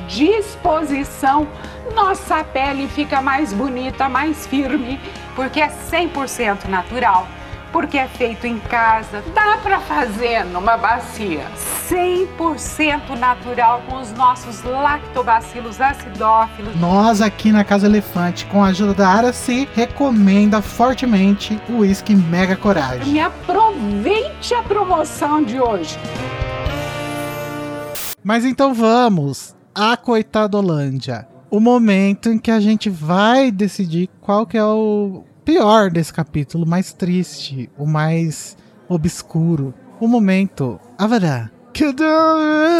disposição. 0.07 1.47
Nossa 1.95 2.43
pele 2.43 2.87
fica 2.87 3.21
mais 3.21 3.53
bonita, 3.53 4.07
mais 4.07 4.47
firme, 4.47 4.99
porque 5.35 5.59
é 5.59 5.67
100% 5.67 6.67
natural. 6.67 7.27
Porque 7.71 7.97
é 7.97 8.07
feito 8.07 8.45
em 8.45 8.59
casa, 8.59 9.23
dá 9.33 9.57
para 9.57 9.79
fazer 9.79 10.45
numa 10.45 10.77
bacia 10.77 11.47
100% 11.89 13.17
natural 13.17 13.81
com 13.87 13.99
os 13.99 14.11
nossos 14.11 14.61
lactobacilos 14.61 15.81
acidófilos. 15.81 16.75
Nós 16.79 17.19
aqui 17.19 17.51
na 17.51 17.63
Casa 17.63 17.87
Elefante, 17.87 18.45
com 18.45 18.63
a 18.63 18.67
ajuda 18.67 18.93
da 18.93 19.09
Araci, 19.09 19.67
recomenda 19.73 20.61
fortemente 20.61 21.59
o 21.67 21.79
whisky 21.79 22.15
Mega 22.15 22.55
Coragem. 22.55 23.11
Me 23.11 23.19
aproveite 23.19 24.53
a 24.53 24.61
promoção 24.61 25.43
de 25.43 25.59
hoje. 25.59 25.97
Mas 28.23 28.45
então 28.45 28.71
vamos 28.71 29.55
à 29.73 29.97
Coitadolândia. 29.97 31.32
O 31.53 31.59
momento 31.59 32.29
em 32.29 32.39
que 32.39 32.49
a 32.49 32.59
gente 32.59 32.89
vai 32.89 33.51
decidir 33.51 34.09
qual 34.19 34.43
que 34.43 34.57
é 34.57 34.65
o 34.65 35.23
pior 35.45 35.91
desse 35.91 36.11
capítulo, 36.11 36.65
o 36.65 36.67
mais 36.67 36.93
triste, 36.93 37.69
o 37.77 37.85
mais 37.85 38.57
obscuro. 38.89 39.71
O 39.99 40.07
momento. 40.07 40.79
Avada. 40.97 41.51
Kedavra! 41.71 42.79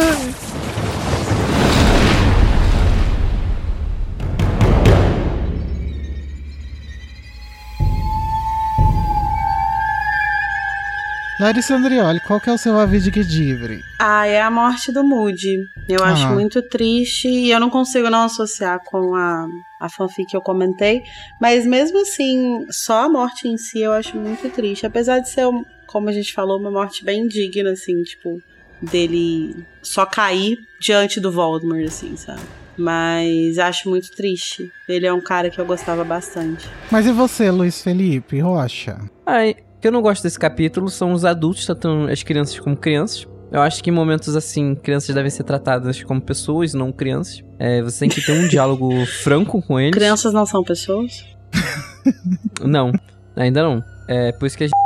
Larissa 11.40 11.74
Andrioli, 11.74 12.20
qual 12.20 12.40
que 12.40 12.48
é 12.48 12.52
o 12.52 12.58
seu 12.58 12.78
aviso 12.78 13.06
de 13.06 13.10
Kedivre? 13.10 13.82
Ah, 13.98 14.24
é 14.26 14.40
a 14.40 14.50
morte 14.50 14.92
do 14.92 15.02
Moody. 15.02 15.58
Eu 15.88 16.04
acho 16.04 16.26
Ah. 16.26 16.30
muito 16.30 16.62
triste 16.62 17.28
e 17.28 17.50
eu 17.50 17.58
não 17.58 17.68
consigo 17.68 18.08
não 18.08 18.22
associar 18.22 18.80
com 18.84 19.14
a, 19.16 19.46
a 19.80 19.88
fanfic 19.88 20.30
que 20.30 20.36
eu 20.36 20.40
comentei. 20.40 21.02
Mas 21.40 21.66
mesmo 21.66 22.00
assim, 22.02 22.64
só 22.70 23.04
a 23.04 23.08
morte 23.08 23.48
em 23.48 23.56
si 23.58 23.80
eu 23.80 23.92
acho 23.92 24.16
muito 24.16 24.48
triste. 24.50 24.86
Apesar 24.86 25.18
de 25.18 25.28
ser, 25.28 25.44
como 25.88 26.08
a 26.08 26.12
gente 26.12 26.32
falou, 26.32 26.58
uma 26.58 26.70
morte 26.70 27.04
bem 27.04 27.26
digna, 27.26 27.72
assim, 27.72 28.00
tipo, 28.04 28.40
dele 28.80 29.56
só 29.82 30.06
cair 30.06 30.56
diante 30.80 31.18
do 31.18 31.32
Voldemort, 31.32 31.84
assim, 31.84 32.16
sabe? 32.16 32.42
Mas 32.78 33.58
acho 33.58 33.88
muito 33.88 34.10
triste. 34.12 34.70
Ele 34.88 35.06
é 35.06 35.12
um 35.12 35.20
cara 35.20 35.50
que 35.50 35.60
eu 35.60 35.66
gostava 35.66 36.04
bastante. 36.04 36.68
Mas 36.92 37.06
e 37.06 37.12
você, 37.12 37.50
Luiz 37.50 37.82
Felipe 37.82 38.38
Rocha? 38.40 38.98
Ai, 39.26 39.56
que 39.84 39.88
eu 39.88 39.92
não 39.92 40.00
gosto 40.00 40.22
desse 40.22 40.38
capítulo 40.38 40.88
são 40.88 41.12
os 41.12 41.26
adultos 41.26 41.66
tratando 41.66 42.10
as 42.10 42.22
crianças 42.22 42.58
como 42.58 42.74
crianças. 42.74 43.28
Eu 43.52 43.60
acho 43.60 43.84
que 43.84 43.90
em 43.90 43.92
momentos 43.92 44.34
assim, 44.34 44.74
crianças 44.74 45.14
devem 45.14 45.30
ser 45.30 45.44
tratadas 45.44 46.02
como 46.02 46.22
pessoas, 46.22 46.72
não 46.72 46.90
crianças. 46.90 47.44
É, 47.58 47.82
você 47.82 48.00
tem 48.00 48.08
que 48.08 48.24
ter 48.24 48.32
um 48.32 48.48
diálogo 48.48 49.04
franco 49.22 49.60
com 49.60 49.78
eles. 49.78 49.94
Crianças 49.94 50.32
não 50.32 50.46
são 50.46 50.64
pessoas? 50.64 51.26
Não, 52.64 52.92
ainda 53.36 53.62
não. 53.62 53.82
É 54.08 54.32
por 54.32 54.46
isso 54.46 54.56
que 54.56 54.64
a 54.64 54.66
gente. 54.68 54.76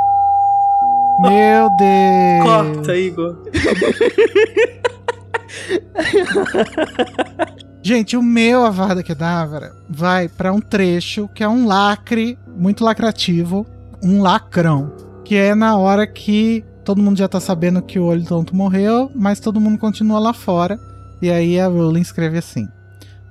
Meu 1.21 1.69
Deus! 1.79 2.45
Corta, 2.45 2.97
Igor. 2.97 3.37
Gente, 7.83 8.17
o 8.17 8.23
meu 8.23 8.65
Avada 8.65 9.03
Kedavra 9.03 9.71
vai 9.89 10.29
pra 10.29 10.53
um 10.53 10.61
trecho 10.61 11.29
que 11.35 11.45
é 11.45 11.49
um 11.49 11.67
lacre 11.67 12.37
muito 12.57 12.85
lacrativo, 12.85 13.65
um 14.03 14.23
lacrão, 14.23 14.93
que 15.25 15.35
é 15.35 15.55
na 15.55 15.77
hora 15.77 16.07
que 16.07 16.65
todo 16.85 17.03
mundo 17.03 17.19
já 17.19 17.29
tá 17.29 17.41
sabendo 17.41 17.83
que 17.83 17.99
o 17.99 18.05
olho 18.05 18.25
tonto 18.25 18.57
morreu, 18.57 19.11
mas 19.15 19.41
todo 19.41 19.61
mundo 19.61 19.79
continua 19.79 20.19
lá 20.19 20.33
fora. 20.33 20.79
E 21.21 21.31
aí 21.31 21.59
a 21.59 21.67
Rowling 21.67 22.01
escreve 22.01 22.39
assim: 22.39 22.67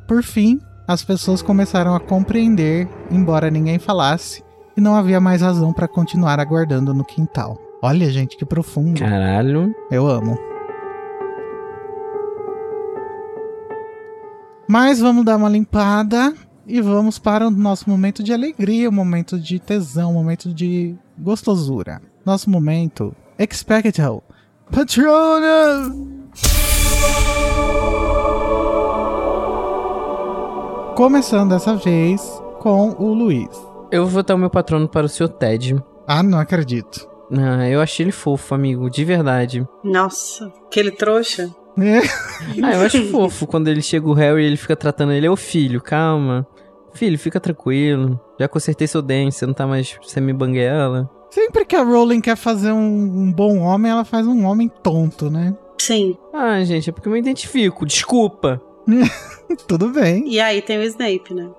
Por 0.07 0.21
fim, 0.21 0.59
as 0.87 1.03
pessoas 1.03 1.41
começaram 1.41 1.95
a 1.95 1.99
compreender, 1.99 2.87
embora 3.09 3.49
ninguém 3.49 3.79
falasse, 3.79 4.43
e 4.75 4.81
não 4.81 4.95
havia 4.95 5.19
mais 5.19 5.41
razão 5.41 5.73
pra 5.73 5.87
continuar 5.87 6.39
aguardando 6.39 6.93
no 6.93 7.03
quintal. 7.03 7.57
Olha, 7.81 8.09
gente, 8.11 8.37
que 8.37 8.45
profundo. 8.45 8.99
Caralho. 8.99 9.73
Eu 9.91 10.07
amo. 10.07 10.37
Mas 14.67 14.99
vamos 14.99 15.23
dar 15.23 15.37
uma 15.37 15.47
limpada 15.47 16.33
e 16.67 16.81
vamos 16.81 17.17
para 17.17 17.47
o 17.47 17.51
nosso 17.51 17.89
momento 17.89 18.21
de 18.21 18.33
alegria, 18.33 18.89
o 18.89 18.91
momento 18.91 19.39
de 19.39 19.57
tesão, 19.57 20.11
o 20.11 20.13
momento 20.13 20.53
de 20.53 20.95
gostosura. 21.17 22.01
Nosso 22.25 22.49
momento 22.49 23.15
Expecto 23.39 24.21
Patrona! 24.69 25.95
Começando 30.95 31.51
dessa 31.51 31.75
vez 31.75 32.21
com 32.59 32.89
o 32.99 33.13
Luiz. 33.13 33.47
Eu 33.89 34.05
vou 34.05 34.21
botar 34.21 34.35
o 34.35 34.37
meu 34.37 34.49
patrono 34.49 34.89
para 34.89 35.05
o 35.05 35.09
seu 35.09 35.29
Ted. 35.29 35.81
Ah, 36.05 36.21
não 36.21 36.39
acredito. 36.39 37.07
Ah, 37.31 37.69
eu 37.69 37.79
achei 37.79 38.03
ele 38.03 38.11
fofo, 38.11 38.53
amigo, 38.53 38.89
de 38.89 39.05
verdade. 39.05 39.65
Nossa, 39.83 40.51
aquele 40.65 40.91
trouxa. 40.91 41.49
Ah, 42.63 42.73
eu 42.73 42.81
acho 42.81 43.05
fofo 43.11 43.45
quando 43.45 43.67
ele 43.67 43.81
chega 43.81 44.07
o 44.07 44.13
Harry 44.13 44.41
e 44.41 44.45
ele 44.47 44.57
fica 44.57 44.75
tratando 44.75 45.11
ele. 45.11 45.29
Ô 45.29 45.35
filho, 45.35 45.79
calma. 45.79 46.45
Filho, 46.97 47.19
fica 47.19 47.39
tranquilo. 47.39 48.19
Já 48.39 48.47
consertei 48.47 48.87
seu 48.87 49.03
dente, 49.03 49.35
você 49.35 49.45
não 49.45 49.53
tá 49.53 49.67
mais 49.67 49.95
semi-banguela. 50.01 51.07
Sempre 51.29 51.63
que 51.63 51.75
a 51.75 51.83
Rowling 51.83 52.21
quer 52.21 52.35
fazer 52.35 52.71
um, 52.71 52.79
um 52.79 53.31
bom 53.31 53.59
homem, 53.59 53.91
ela 53.91 54.03
faz 54.03 54.25
um 54.25 54.45
homem 54.45 54.67
tonto, 54.81 55.29
né? 55.29 55.55
Sim. 55.77 56.17
Ah, 56.33 56.63
gente, 56.63 56.89
é 56.89 56.93
porque 56.93 57.07
eu 57.07 57.13
me 57.13 57.19
identifico. 57.19 57.85
Desculpa. 57.85 58.59
Tudo 59.67 59.89
bem. 59.89 60.27
E 60.27 60.39
aí 60.39 60.59
tem 60.59 60.79
o 60.79 60.83
Snape, 60.83 61.35
né? 61.35 61.51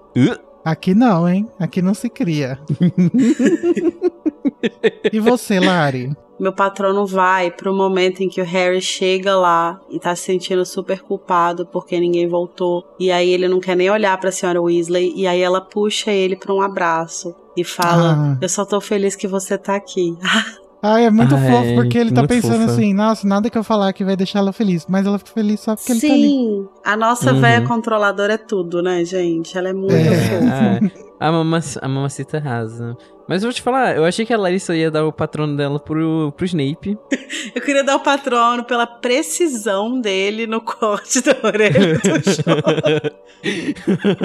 Aqui 0.65 0.93
não, 0.93 1.29
hein? 1.29 1.49
Aqui 1.59 1.81
não 1.81 1.95
se 1.95 2.11
cria. 2.11 2.59
e 5.13 5.21
você, 5.21 5.61
Lari? 5.61 6.17
Meu 6.39 6.53
patrono 6.53 7.05
vai 7.07 7.51
pro 7.51 7.75
momento 7.75 8.23
em 8.23 8.29
que 8.29 8.41
o 8.41 8.45
Harry 8.45 8.81
chega 8.81 9.35
lá 9.37 9.81
e 9.91 9.99
tá 9.99 10.15
se 10.15 10.23
sentindo 10.23 10.65
super 10.65 11.01
culpado 11.01 11.67
porque 11.67 11.99
ninguém 11.99 12.29
voltou. 12.29 12.85
E 12.99 13.11
aí 13.11 13.31
ele 13.31 13.49
não 13.49 13.59
quer 13.61 13.77
nem 13.77 13.91
olhar 13.91 14.17
pra 14.21 14.31
senhora 14.31 14.61
Weasley. 14.63 15.13
E 15.17 15.27
aí 15.27 15.41
ela 15.41 15.61
puxa 15.61 16.11
ele 16.13 16.37
pra 16.37 16.55
um 16.55 16.61
abraço 16.61 17.35
e 17.57 17.65
fala: 17.65 18.35
Ah. 18.35 18.39
Eu 18.41 18.49
só 18.49 18.65
tô 18.65 18.81
feliz 18.81 19.17
que 19.17 19.27
você 19.27 19.59
tá 19.59 19.75
aqui. 19.75 20.17
Ai, 20.81 21.07
é 21.07 21.11
muito 21.11 21.35
Ai, 21.35 21.51
fofo, 21.51 21.75
porque 21.75 21.99
ele 21.99 22.13
tá 22.13 22.25
pensando 22.25 22.61
fofa. 22.61 22.73
assim, 22.73 22.95
nossa, 22.95 23.27
nada 23.27 23.51
que 23.51 23.59
eu 23.59 23.65
falar 23.65 23.93
que 23.93 24.05
vai 24.05 24.15
deixar 24.17 24.39
ela 24.39 24.53
feliz. 24.53 24.87
Mas 24.89 25.05
ela 25.09 25.19
fica 25.19 25.33
feliz 25.33 25.59
só 25.59 25.75
porque 25.75 25.91
ele 25.91 26.01
tá 26.01 26.07
ali. 26.07 26.23
Sim, 26.23 26.69
a 26.85 26.97
nossa 26.97 27.33
Uhum. 27.33 27.41
véia 27.41 27.63
controladora 27.63 28.35
é 28.35 28.39
tudo, 28.39 28.81
né, 28.81 29.05
gente? 29.05 29.59
Ela 29.59 29.71
é 29.71 29.73
muito 29.73 29.93
É. 29.93 30.79
fofa. 30.81 31.08
A, 31.21 31.33
mama, 31.33 31.59
a 31.83 31.89
mamacita 31.89 32.39
rasa. 32.39 32.97
Mas 33.29 33.43
eu 33.43 33.49
vou 33.49 33.53
te 33.55 33.61
falar, 33.61 33.97
eu 33.97 34.05
achei 34.05 34.25
que 34.25 34.33
a 34.33 34.39
Larissa 34.39 34.75
ia 34.75 34.91
dar 34.91 35.05
o 35.05 35.13
patrono 35.13 35.55
dela 35.57 35.79
pro, 35.79 36.33
pro 36.37 36.47
Snape. 36.47 36.97
Eu 37.55 37.61
queria 37.61 37.85
dar 37.85 37.97
o 37.97 38.01
patrono 38.01 38.65
pela 38.65 38.87
precisão 38.87 40.01
dele 40.01 40.47
no 40.47 40.61
corte 40.63 41.21
da 41.21 41.37
orelha 41.47 41.99
do. 41.99 42.01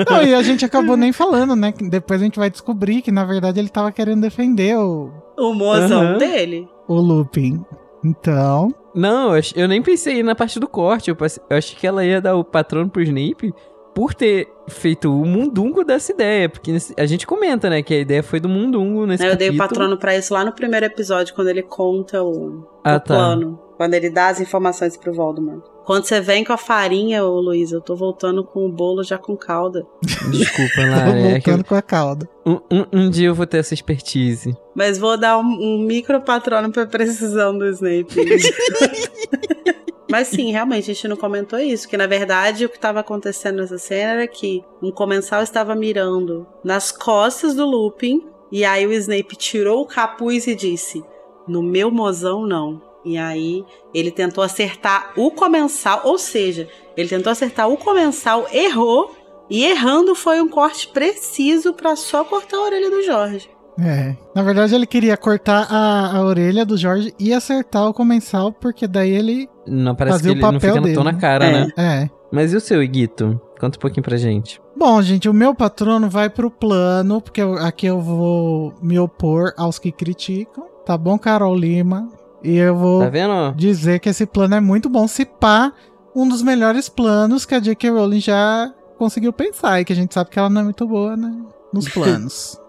Não, 0.10 0.24
e 0.24 0.34
a 0.34 0.41
gente 0.41 0.66
acabou 0.66 0.96
nem 0.98 1.12
falando, 1.12 1.56
né? 1.56 1.72
que 1.72 1.88
Depois 1.89 2.22
a 2.22 2.24
gente 2.24 2.39
vai 2.39 2.50
descobrir 2.50 3.02
que, 3.02 3.12
na 3.12 3.26
verdade, 3.26 3.60
ele 3.60 3.70
tava 3.70 3.91
querendo 3.91 4.22
defender 4.22 4.78
o, 4.78 5.12
O 5.38 5.54
mozão 5.54 6.02
Aham. 6.02 6.18
dele. 6.18 6.68
o 6.88 6.96
Lupin. 6.96 7.64
Então, 8.06 8.74
Não, 8.94 9.32
eu, 9.56 9.68
nem 9.68 9.82
pensei 9.82 10.22
na 10.24 10.36
parte 10.36 10.60
do 10.60 10.68
corte. 10.68 11.10
Eu, 11.10 11.16
passe- 11.16 11.41
eu 11.50 11.58
achei 11.58 11.78
que 11.78 11.88
ela 11.88 12.06
ia 12.06 12.22
dar 12.22 12.36
o 12.36 12.44
patrono 12.44 12.89
pro 12.89 13.02
Snape 13.02 13.54
por 13.94 14.14
ter 14.14 14.48
feito 14.68 15.12
o 15.12 15.26
mundungo 15.26 15.84
dessa 15.84 16.12
ideia. 16.12 16.48
Porque 16.50 16.76
a 16.98 17.06
gente 17.06 17.28
comenta, 17.28 17.70
né, 17.70 17.82
que 17.84 17.94
a 17.94 18.00
ideia 18.00 18.24
foi 18.24 18.39
do 18.39 18.50
mundungo 18.50 19.06
nesse 19.06 19.26
Eu 19.26 19.36
dei 19.36 19.50
o 19.50 19.58
patrono 19.58 19.98
pra 19.98 20.16
isso 20.18 20.34
lá 20.34 20.44
no 20.46 20.52
primeiro 20.52 20.86
episódio, 20.86 21.34
quando 21.36 21.50
ele 21.50 21.62
conta 21.64 22.24
o, 22.24 22.66
Ah, 22.84 22.96
o 22.96 23.00
tá. 23.00 23.02
plano. 23.02 23.60
Quando 23.78 23.96
ele 23.96 24.10
dá 24.10 24.28
as 24.30 24.39
informações 24.39 24.96
pro 24.96 25.12
Voldemort. 25.14 25.62
Quando 25.84 26.06
você 26.06 26.22
vem 26.22 26.46
com 26.46 26.54
a 26.54 26.58
farinha, 26.58 27.26
ô 27.26 27.41
Luiz, 27.41 27.74
eu 27.74 27.82
tô 27.82 27.94
voltando 27.96 28.41
com 28.44 28.66
o 28.66 28.72
bolo 28.72 29.04
já 29.04 29.18
com 29.18 29.36
calda. 29.36 29.86
Desculpa, 30.32 30.72
tô 30.76 30.82
Lara. 30.82 31.10
É 31.20 31.39
que 31.41 31.50
eu- 31.50 31.54
voltando 31.56 31.64
com 31.68 31.76
a 31.76 31.82
cauda. 31.82 32.30
um, 32.46 32.54
um- 32.72 32.86
um 32.94 33.10
dia 33.10 33.28
eu 33.28 33.36
vou 33.36 33.46
ter 33.46 33.58
essa 33.58 33.74
expertise. 33.74 34.56
Mas 34.74 34.98
vou 34.98 35.18
dar 35.18 35.38
um, 35.38 35.44
um 35.44 35.80
micro 35.86 36.22
patrono 36.22 36.72
pra 36.72 36.86
precisão 36.86 37.58
do 37.58 37.68
Snape. 37.68 38.08
Mas 40.14 40.28
sim, 40.28 40.51
realmente, 40.51 40.91
a 40.91 40.93
gente 40.93 41.07
não 41.07 41.18
comentou 41.18 41.57
isso. 41.57 41.89
Que 41.89 41.97
na 41.97 42.05
verdade 42.05 42.66
o 42.66 42.70
que 42.70 42.76
estava 42.76 42.99
acontecendo 42.99 43.55
nessa 43.55 43.80
cena 43.80 44.11
era 44.11 44.28
que 44.28 44.63
um 44.79 44.92
comensal 44.92 45.42
estava 45.42 45.74
mirando 45.74 46.46
nas 46.63 46.92
costas 46.92 47.55
do 47.55 47.66
Lupin. 47.66 48.24
E 48.51 48.63
aí 48.63 48.86
o 48.86 48.93
Snape 48.93 49.36
tirou 49.36 49.82
o 49.82 49.88
capuz 49.88 50.46
e 50.46 50.54
disse: 50.54 51.04
No 51.47 51.63
meu 51.63 51.89
mozão, 51.89 52.46
não. 52.46 52.79
E 53.04 53.17
aí 53.17 53.66
ele 53.92 54.12
tentou 54.12 54.43
acertar 54.43 55.13
o 55.17 55.32
comensal, 55.32 56.01
ou 56.04 56.20
seja, 56.20 56.70
ele 56.96 57.09
tentou 57.09 57.32
acertar 57.32 57.67
o 57.67 57.75
comensal, 57.75 58.46
errou. 58.54 59.16
E 59.50 59.66
errando 59.66 60.13
foi 60.13 60.39
um 60.39 60.47
corte 60.47 60.89
preciso 60.89 61.74
pra 61.74 61.96
só 61.96 62.24
cortar 62.24 62.58
a 62.58 62.62
orelha 62.62 62.92
do 62.92 63.01
Jorge. 63.01 63.50
É. 63.79 64.16
Na 64.36 64.43
verdade, 64.43 64.75
ele 64.75 64.86
queria 64.86 65.17
cortar 65.17 65.67
a, 65.70 66.16
a 66.17 66.24
orelha 66.24 66.66
do 66.66 66.78
Jorge 66.78 67.13
e 67.20 67.33
acertar 67.33 67.87
o 67.87 67.93
comensal, 67.93 68.51
porque 68.51 68.87
daí 68.87 69.12
ele. 69.12 69.50
Não 69.67 69.95
parece 69.95 70.17
Fazer 70.20 70.29
que 70.29 70.29
o 70.29 70.37
ele 70.37 70.41
não 70.41 70.54
papel 70.54 70.75
fica 70.83 70.93
tão 70.93 71.04
na 71.04 71.13
cara, 71.13 71.45
É. 71.45 71.51
né? 71.51 71.67
É. 71.78 72.09
Mas 72.32 72.54
e 72.54 72.58
o 72.58 72.62
seu, 72.62 72.82
Iguito? 72.83 73.39
Conta 73.59 73.78
um 73.78 73.82
pouquinho 73.82 74.04
pra 74.04 74.17
gente. 74.17 74.59
Bom, 74.78 75.01
gente, 75.01 75.29
o 75.29 75.33
meu 75.33 75.54
patrono 75.55 76.09
vai 76.09 76.29
pro 76.29 76.50
plano, 76.51 77.21
porque 77.21 77.41
eu- 77.41 77.54
aqui 77.55 77.86
eu 77.86 78.01
vou 78.01 78.74
me 78.82 78.97
opor 79.00 79.54
aos 79.58 79.79
que 79.79 79.91
criticam. 79.91 80.66
Tá 80.86 80.97
bom, 80.97 81.17
Carol 81.17 81.55
Lima? 81.55 82.09
E 82.43 82.58
eu 82.58 82.75
vou 82.75 83.00
Tá 83.01 83.09
vendo? 83.09 83.54
dizer 83.55 84.00
que 84.00 84.09
esse 84.09 84.25
plano 84.25 84.55
é 84.55 84.59
muito 84.59 84.89
bom. 84.89 85.08
Se 85.08 85.24
pá, 85.25 85.71
um 86.16 86.28
dos 86.28 86.41
melhores 86.41 86.89
planos 86.89 87.45
que 87.45 87.55
a 87.55 87.59
J.K. 87.59 87.89
Rowling 87.91 88.20
já 88.20 88.70
conseguiu 88.97 89.32
pensar. 89.32 89.79
E 89.79 89.86
que 89.86 89.93
a 89.93 89.95
gente 89.95 90.13
sabe 90.13 90.29
que 90.29 90.37
ela 90.37 90.50
não 90.50 90.62
é 90.62 90.63
muito 90.66 90.86
boa, 90.87 91.16
né? 91.16 91.32
Nos 91.71 91.87
planos. 91.93 92.59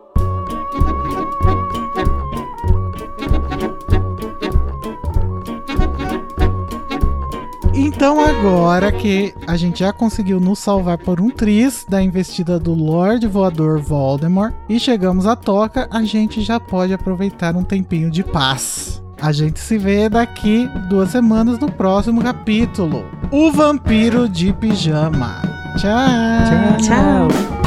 Então 8.05 8.20
agora 8.20 8.93
que 8.93 9.35
a 9.47 9.56
gente 9.56 9.81
já 9.81 9.93
conseguiu 9.93 10.39
nos 10.39 10.59
salvar 10.59 10.98
por 10.98 11.20
um 11.20 11.31
tris 11.31 11.86
da 11.89 12.02
investida 12.02 12.59
do 12.59 12.74
Lord 12.74 13.27
Voador 13.27 13.81
Voldemort 13.81 14.52
e 14.69 14.78
chegamos 14.78 15.27
à 15.27 15.35
toca, 15.35 15.89
a 15.90 16.02
gente 16.02 16.43
já 16.43 16.61
pode 16.61 16.93
aproveitar 16.93 17.56
um 17.56 17.65
tempinho 17.65 18.11
de 18.11 18.23
paz. 18.23 19.02
A 19.20 19.32
gente 19.32 19.59
se 19.59 19.78
vê 19.78 20.09
daqui 20.11 20.69
duas 20.90 21.12
semanas 21.12 21.59
no 21.59 21.73
próximo 21.73 22.23
capítulo. 22.23 23.06
O 23.32 23.51
Vampiro 23.51 24.28
de 24.28 24.52
Pijama. 24.52 25.40
Tchau. 25.78 26.77
Tchau. 26.78 27.64